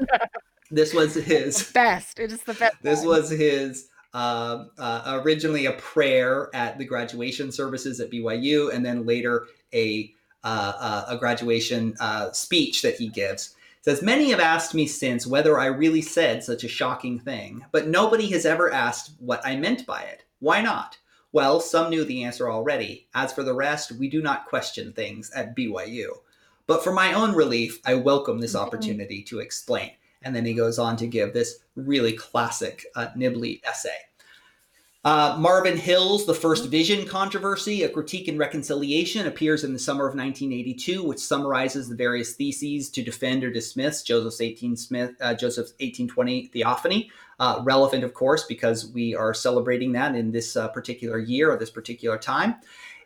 this 0.72 0.94
was 0.94 1.16
his 1.16 1.72
best. 1.72 2.20
It 2.20 2.32
is 2.32 2.44
the 2.44 2.54
best. 2.54 2.76
This 2.82 3.04
was 3.04 3.30
his 3.30 3.90
uh, 4.14 4.66
uh, 4.78 5.22
originally 5.24 5.66
a 5.66 5.74
prayer 5.74 6.50
at 6.54 6.78
the 6.78 6.86
graduation 6.86 7.52
services 7.52 8.00
at 8.00 8.12
BYU, 8.12 8.74
and 8.74 8.86
then 8.86 9.06
later 9.06 9.48
a 9.74 10.12
uh, 10.44 10.74
uh, 10.80 11.06
a 11.10 11.18
graduation 11.18 11.96
uh, 12.00 12.32
speech 12.32 12.82
that 12.82 12.96
he 12.96 13.10
gives. 13.10 13.56
It 13.80 13.86
says 13.86 14.02
many 14.02 14.30
have 14.30 14.40
asked 14.40 14.74
me 14.74 14.88
since 14.88 15.28
whether 15.28 15.60
I 15.60 15.66
really 15.66 16.02
said 16.02 16.44
such 16.44 16.64
a 16.64 16.70
shocking 16.70 17.20
thing, 17.20 17.66
but 17.72 17.88
nobody 17.88 18.28
has 18.32 18.46
ever 18.46 18.72
asked 18.72 19.12
what 19.20 19.42
I 19.46 19.56
meant 19.56 19.86
by 19.86 20.02
it. 20.04 20.24
Why 20.40 20.62
not? 20.62 20.98
Well, 21.34 21.60
some 21.60 21.90
knew 21.90 22.06
the 22.06 22.24
answer 22.24 22.50
already. 22.50 23.08
As 23.14 23.34
for 23.34 23.44
the 23.44 23.54
rest, 23.54 23.92
we 23.92 24.10
do 24.10 24.22
not 24.22 24.46
question 24.46 24.94
things 24.94 25.32
at 25.32 25.56
BYU. 25.56 26.10
But 26.66 26.84
for 26.84 26.94
my 26.94 27.14
own 27.14 27.34
relief, 27.34 27.80
I 27.86 27.96
welcome 27.96 28.40
this 28.40 28.56
opportunity 28.56 29.24
to 29.24 29.40
explain. 29.40 29.92
And 30.24 30.36
then 30.36 30.46
he 30.46 30.54
goes 30.54 30.80
on 30.80 30.98
to 30.98 31.08
give 31.08 31.34
this 31.34 31.60
really 31.76 32.14
classic 32.14 32.86
uh, 32.96 33.08
Nibley 33.16 33.64
essay. 33.64 33.98
Uh, 35.08 35.38
Marvin 35.40 35.78
Hill's 35.78 36.26
The 36.26 36.34
First 36.34 36.66
Vision 36.66 37.06
Controversy, 37.06 37.84
A 37.84 37.90
Critique 37.90 38.28
and 38.28 38.38
Reconciliation, 38.38 39.26
appears 39.26 39.64
in 39.64 39.72
the 39.72 39.80
summer 39.80 40.06
of 40.06 40.16
1982, 40.16 41.02
which 41.02 41.20
summarizes 41.20 41.88
the 41.88 41.96
various 41.96 42.34
theses 42.34 42.90
to 42.90 43.02
defend 43.02 43.42
or 43.44 43.50
dismiss 43.50 44.04
Joseph's 44.04 44.42
18 44.42 44.76
Smith, 44.76 45.12
uh, 45.22 45.34
Joseph's 45.34 45.72
1820 45.80 46.48
theophany. 46.48 47.10
Uh, 47.40 47.62
relevant, 47.64 48.04
of 48.04 48.14
course, 48.14 48.44
because 48.46 48.92
we 48.92 49.16
are 49.16 49.34
celebrating 49.34 49.94
that 49.94 50.14
in 50.14 50.32
this 50.32 50.58
uh, 50.58 50.68
particular 50.68 51.20
year 51.20 51.52
or 51.52 51.58
this 51.58 51.70
particular 51.70 52.18
time. 52.18 52.56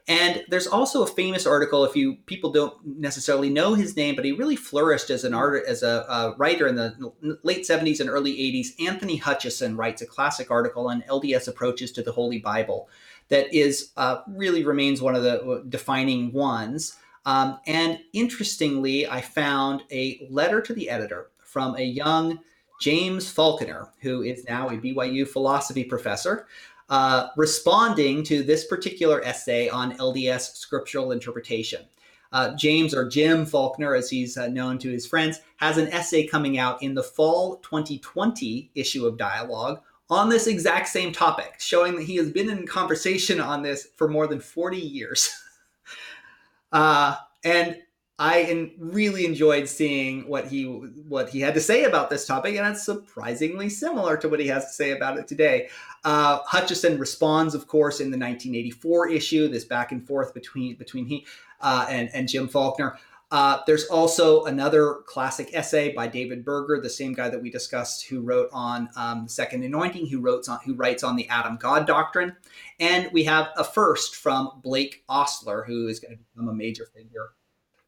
And 0.07 0.43
there's 0.49 0.67
also 0.67 1.03
a 1.03 1.07
famous 1.07 1.45
article. 1.45 1.85
If 1.85 1.95
you 1.95 2.15
people 2.25 2.51
don't 2.51 2.75
necessarily 2.85 3.49
know 3.49 3.75
his 3.75 3.95
name, 3.95 4.15
but 4.15 4.25
he 4.25 4.31
really 4.31 4.55
flourished 4.55 5.09
as 5.09 5.23
an 5.23 5.33
art 5.33 5.63
as 5.67 5.83
a, 5.83 6.05
a 6.09 6.35
writer 6.37 6.67
in 6.67 6.75
the 6.75 7.13
late 7.43 7.67
70s 7.67 7.99
and 7.99 8.09
early 8.09 8.33
80s. 8.33 8.67
Anthony 8.85 9.17
Hutchinson 9.17 9.77
writes 9.77 10.01
a 10.01 10.07
classic 10.07 10.49
article 10.49 10.87
on 10.87 11.03
LDS 11.03 11.47
approaches 11.47 11.91
to 11.93 12.03
the 12.03 12.11
Holy 12.11 12.39
Bible 12.39 12.89
that 13.29 13.53
is 13.53 13.91
uh, 13.95 14.21
really 14.27 14.63
remains 14.63 15.01
one 15.01 15.15
of 15.15 15.23
the 15.23 15.41
uh, 15.41 15.61
defining 15.69 16.33
ones. 16.33 16.97
Um, 17.25 17.59
and 17.67 17.99
interestingly, 18.13 19.07
I 19.07 19.21
found 19.21 19.83
a 19.91 20.27
letter 20.29 20.61
to 20.61 20.73
the 20.73 20.89
editor 20.89 21.29
from 21.39 21.75
a 21.75 21.83
young 21.83 22.39
James 22.81 23.31
Faulconer, 23.31 23.89
who 23.99 24.23
is 24.23 24.43
now 24.45 24.67
a 24.67 24.73
BYU 24.73 25.27
philosophy 25.27 25.83
professor, 25.83 26.47
uh, 26.89 27.27
responding 27.37 28.23
to 28.23 28.41
this 28.41 28.65
particular 28.65 29.23
essay 29.23 29.69
on 29.69 29.95
LDS 29.97 30.55
scriptural 30.55 31.11
interpretation. 31.11 31.85
Uh, 32.31 32.55
James, 32.55 32.95
or 32.95 33.07
Jim 33.07 33.45
Faulconer, 33.45 33.95
as 33.95 34.09
he's 34.09 34.35
uh, 34.35 34.47
known 34.47 34.79
to 34.79 34.89
his 34.89 35.05
friends, 35.05 35.41
has 35.57 35.77
an 35.77 35.89
essay 35.89 36.25
coming 36.25 36.57
out 36.57 36.81
in 36.81 36.95
the 36.95 37.03
fall 37.03 37.57
2020 37.57 38.71
issue 38.73 39.05
of 39.05 39.15
Dialogue 39.15 39.81
on 40.09 40.27
this 40.27 40.47
exact 40.47 40.87
same 40.87 41.11
topic, 41.11 41.55
showing 41.59 41.95
that 41.95 42.03
he 42.03 42.15
has 42.15 42.31
been 42.31 42.49
in 42.49 42.65
conversation 42.65 43.39
on 43.39 43.61
this 43.61 43.89
for 43.95 44.07
more 44.07 44.25
than 44.25 44.39
40 44.39 44.77
years. 44.77 45.29
uh, 46.71 47.15
and 47.43 47.77
I 48.21 48.71
really 48.77 49.25
enjoyed 49.25 49.67
seeing 49.67 50.27
what 50.27 50.47
he 50.47 50.65
what 50.65 51.29
he 51.29 51.39
had 51.39 51.55
to 51.55 51.59
say 51.59 51.85
about 51.85 52.11
this 52.11 52.27
topic, 52.27 52.55
and 52.55 52.67
it's 52.67 52.85
surprisingly 52.85 53.67
similar 53.67 54.15
to 54.17 54.29
what 54.29 54.39
he 54.39 54.45
has 54.45 54.65
to 54.65 54.73
say 54.73 54.91
about 54.91 55.17
it 55.17 55.27
today. 55.27 55.69
Uh, 56.03 56.37
Hutchinson 56.45 56.99
responds, 56.99 57.55
of 57.55 57.65
course, 57.67 57.99
in 57.99 58.11
the 58.11 58.19
1984 58.19 59.09
issue. 59.09 59.47
This 59.47 59.65
back 59.65 59.91
and 59.91 60.05
forth 60.05 60.35
between 60.35 60.75
between 60.75 61.07
he 61.07 61.25
uh, 61.61 61.87
and 61.89 62.11
and 62.13 62.27
Jim 62.27 62.47
Faulconer. 62.47 62.95
Uh, 63.31 63.61
there's 63.65 63.85
also 63.85 64.43
another 64.43 64.97
classic 65.07 65.49
essay 65.53 65.91
by 65.91 66.05
David 66.05 66.45
Buerger, 66.45 66.79
the 66.79 66.89
same 66.91 67.13
guy 67.13 67.27
that 67.27 67.41
we 67.41 67.49
discussed, 67.49 68.05
who 68.05 68.21
wrote 68.21 68.49
on 68.53 68.87
um, 68.97 69.27
Second 69.27 69.63
Anointing, 69.63 70.05
who 70.05 70.19
wrote 70.19 70.47
on 70.47 70.59
who 70.63 70.75
writes 70.75 71.03
on 71.03 71.15
the 71.15 71.27
Adam 71.29 71.57
God 71.57 71.87
doctrine, 71.87 72.35
and 72.79 73.09
we 73.11 73.23
have 73.23 73.47
a 73.57 73.63
first 73.63 74.15
from 74.15 74.61
Blake 74.61 75.03
Ostler, 75.09 75.65
who 75.65 75.87
is 75.87 75.99
going 75.99 76.15
to 76.15 76.23
become 76.35 76.49
a 76.49 76.53
major 76.53 76.85
figure 76.85 77.31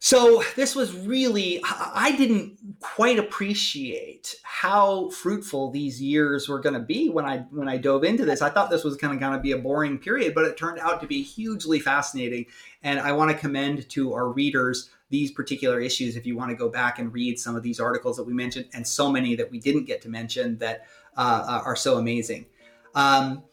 so 0.06 0.44
this 0.58 0.76
was 0.76 0.94
really, 0.94 1.62
I 1.64 2.14
didn't 2.18 2.58
quite 2.82 3.18
appreciate 3.18 4.36
how 4.44 5.10
fruitful 5.12 5.72
these 5.72 6.02
years 6.02 6.50
were 6.50 6.60
going 6.60 6.74
to 6.74 6.82
be 6.82 7.10
when 7.10 7.24
I 7.24 7.46
when 7.52 7.70
I 7.70 7.78
dove 7.78 8.04
into 8.04 8.26
this. 8.26 8.42
I 8.42 8.50
thought 8.50 8.70
this 8.70 8.84
was 8.84 8.98
kind 8.98 9.14
of 9.14 9.22
going 9.22 9.32
to 9.32 9.40
be 9.40 9.54
a 9.54 9.58
boring 9.58 9.98
period, 9.98 10.36
but 10.36 10.44
it 10.44 10.58
turned 10.58 10.80
out 10.80 11.00
to 11.00 11.08
be 11.08 11.24
hugely 11.24 11.80
fascinating. 11.80 12.48
And 12.84 13.00
I 13.00 13.14
want 13.14 13.32
to 13.32 13.38
commend 13.38 13.88
to 13.92 14.14
our 14.14 14.28
readers 14.28 14.90
these 15.10 15.32
particular 15.32 15.80
issues. 15.80 16.18
If 16.18 16.26
you 16.26 16.36
want 16.36 16.50
to 16.50 16.58
go 16.58 16.68
back 16.68 17.00
and 17.00 17.14
read 17.14 17.40
some 17.40 17.56
of 17.56 17.64
these 17.64 17.80
articles 17.80 18.18
that 18.18 18.26
we 18.26 18.34
mentioned, 18.34 18.66
and 18.74 18.86
so 18.86 19.10
many 19.10 19.38
that 19.38 19.50
we 19.50 19.58
didn't 19.58 19.86
get 19.86 20.02
to 20.02 20.10
mention 20.10 20.58
that 20.58 20.86
uh, 21.16 21.62
are 21.64 21.78
so 21.78 21.98
amazing. 21.98 22.48
Um, 22.94 23.44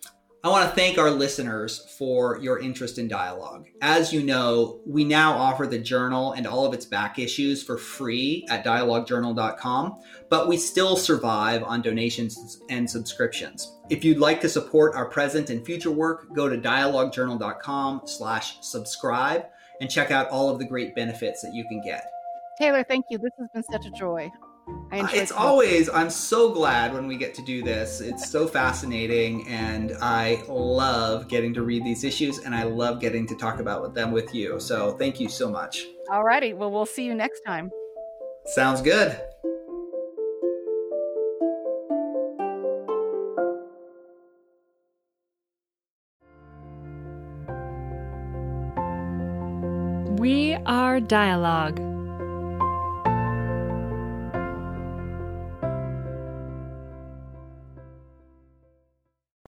I 0.42 0.48
want 0.48 0.70
to 0.70 0.74
thank 0.74 0.96
our 0.96 1.10
listeners 1.10 1.94
for 1.98 2.38
your 2.40 2.60
interest 2.60 2.96
in 2.96 3.08
dialogue. 3.08 3.66
As 3.82 4.10
you 4.10 4.22
know, 4.22 4.80
we 4.86 5.04
now 5.04 5.34
offer 5.34 5.66
the 5.66 5.78
journal 5.78 6.32
and 6.32 6.46
all 6.46 6.64
of 6.64 6.72
its 6.72 6.86
back 6.86 7.18
issues 7.18 7.62
for 7.62 7.76
free 7.76 8.46
at 8.48 8.64
dialoguejournal.com, 8.64 10.00
but 10.30 10.48
we 10.48 10.56
still 10.56 10.96
survive 10.96 11.62
on 11.62 11.82
donations 11.82 12.58
and 12.70 12.88
subscriptions. 12.88 13.70
If 13.90 14.02
you'd 14.02 14.18
like 14.18 14.40
to 14.40 14.48
support 14.48 14.94
our 14.94 15.10
present 15.10 15.50
and 15.50 15.62
future 15.62 15.90
work, 15.90 16.34
go 16.34 16.48
to 16.48 16.56
dialoguejournal.com 16.56 18.02
slash 18.06 18.56
subscribe 18.62 19.44
and 19.82 19.90
check 19.90 20.10
out 20.10 20.30
all 20.30 20.48
of 20.48 20.58
the 20.58 20.64
great 20.64 20.94
benefits 20.94 21.42
that 21.42 21.52
you 21.54 21.66
can 21.68 21.82
get. 21.82 22.10
Taylor, 22.58 22.82
thank 22.82 23.04
you. 23.10 23.18
This 23.18 23.32
has 23.38 23.48
been 23.52 23.64
such 23.64 23.84
a 23.84 23.90
joy. 23.90 24.30
Uh, 24.92 25.06
it's 25.12 25.30
always, 25.30 25.88
I'm 25.88 26.10
so 26.10 26.52
glad 26.52 26.92
when 26.92 27.06
we 27.06 27.16
get 27.16 27.32
to 27.34 27.42
do 27.42 27.62
this. 27.62 28.00
It's 28.00 28.28
so 28.30 28.48
fascinating, 28.48 29.46
and 29.46 29.92
I 30.00 30.42
love 30.48 31.28
getting 31.28 31.54
to 31.54 31.62
read 31.62 31.84
these 31.84 32.02
issues, 32.02 32.38
and 32.40 32.54
I 32.54 32.64
love 32.64 33.00
getting 33.00 33.26
to 33.28 33.36
talk 33.36 33.60
about 33.60 33.94
them 33.94 34.10
with 34.10 34.34
you. 34.34 34.58
So 34.58 34.92
thank 34.92 35.20
you 35.20 35.28
so 35.28 35.48
much. 35.48 35.86
Alrighty. 36.08 36.56
Well, 36.56 36.72
we'll 36.72 36.86
see 36.86 37.04
you 37.04 37.14
next 37.14 37.42
time. 37.46 37.70
Sounds 38.46 38.82
good. 38.82 39.20
We 50.18 50.54
are 50.66 51.00
Dialogue 51.00 51.80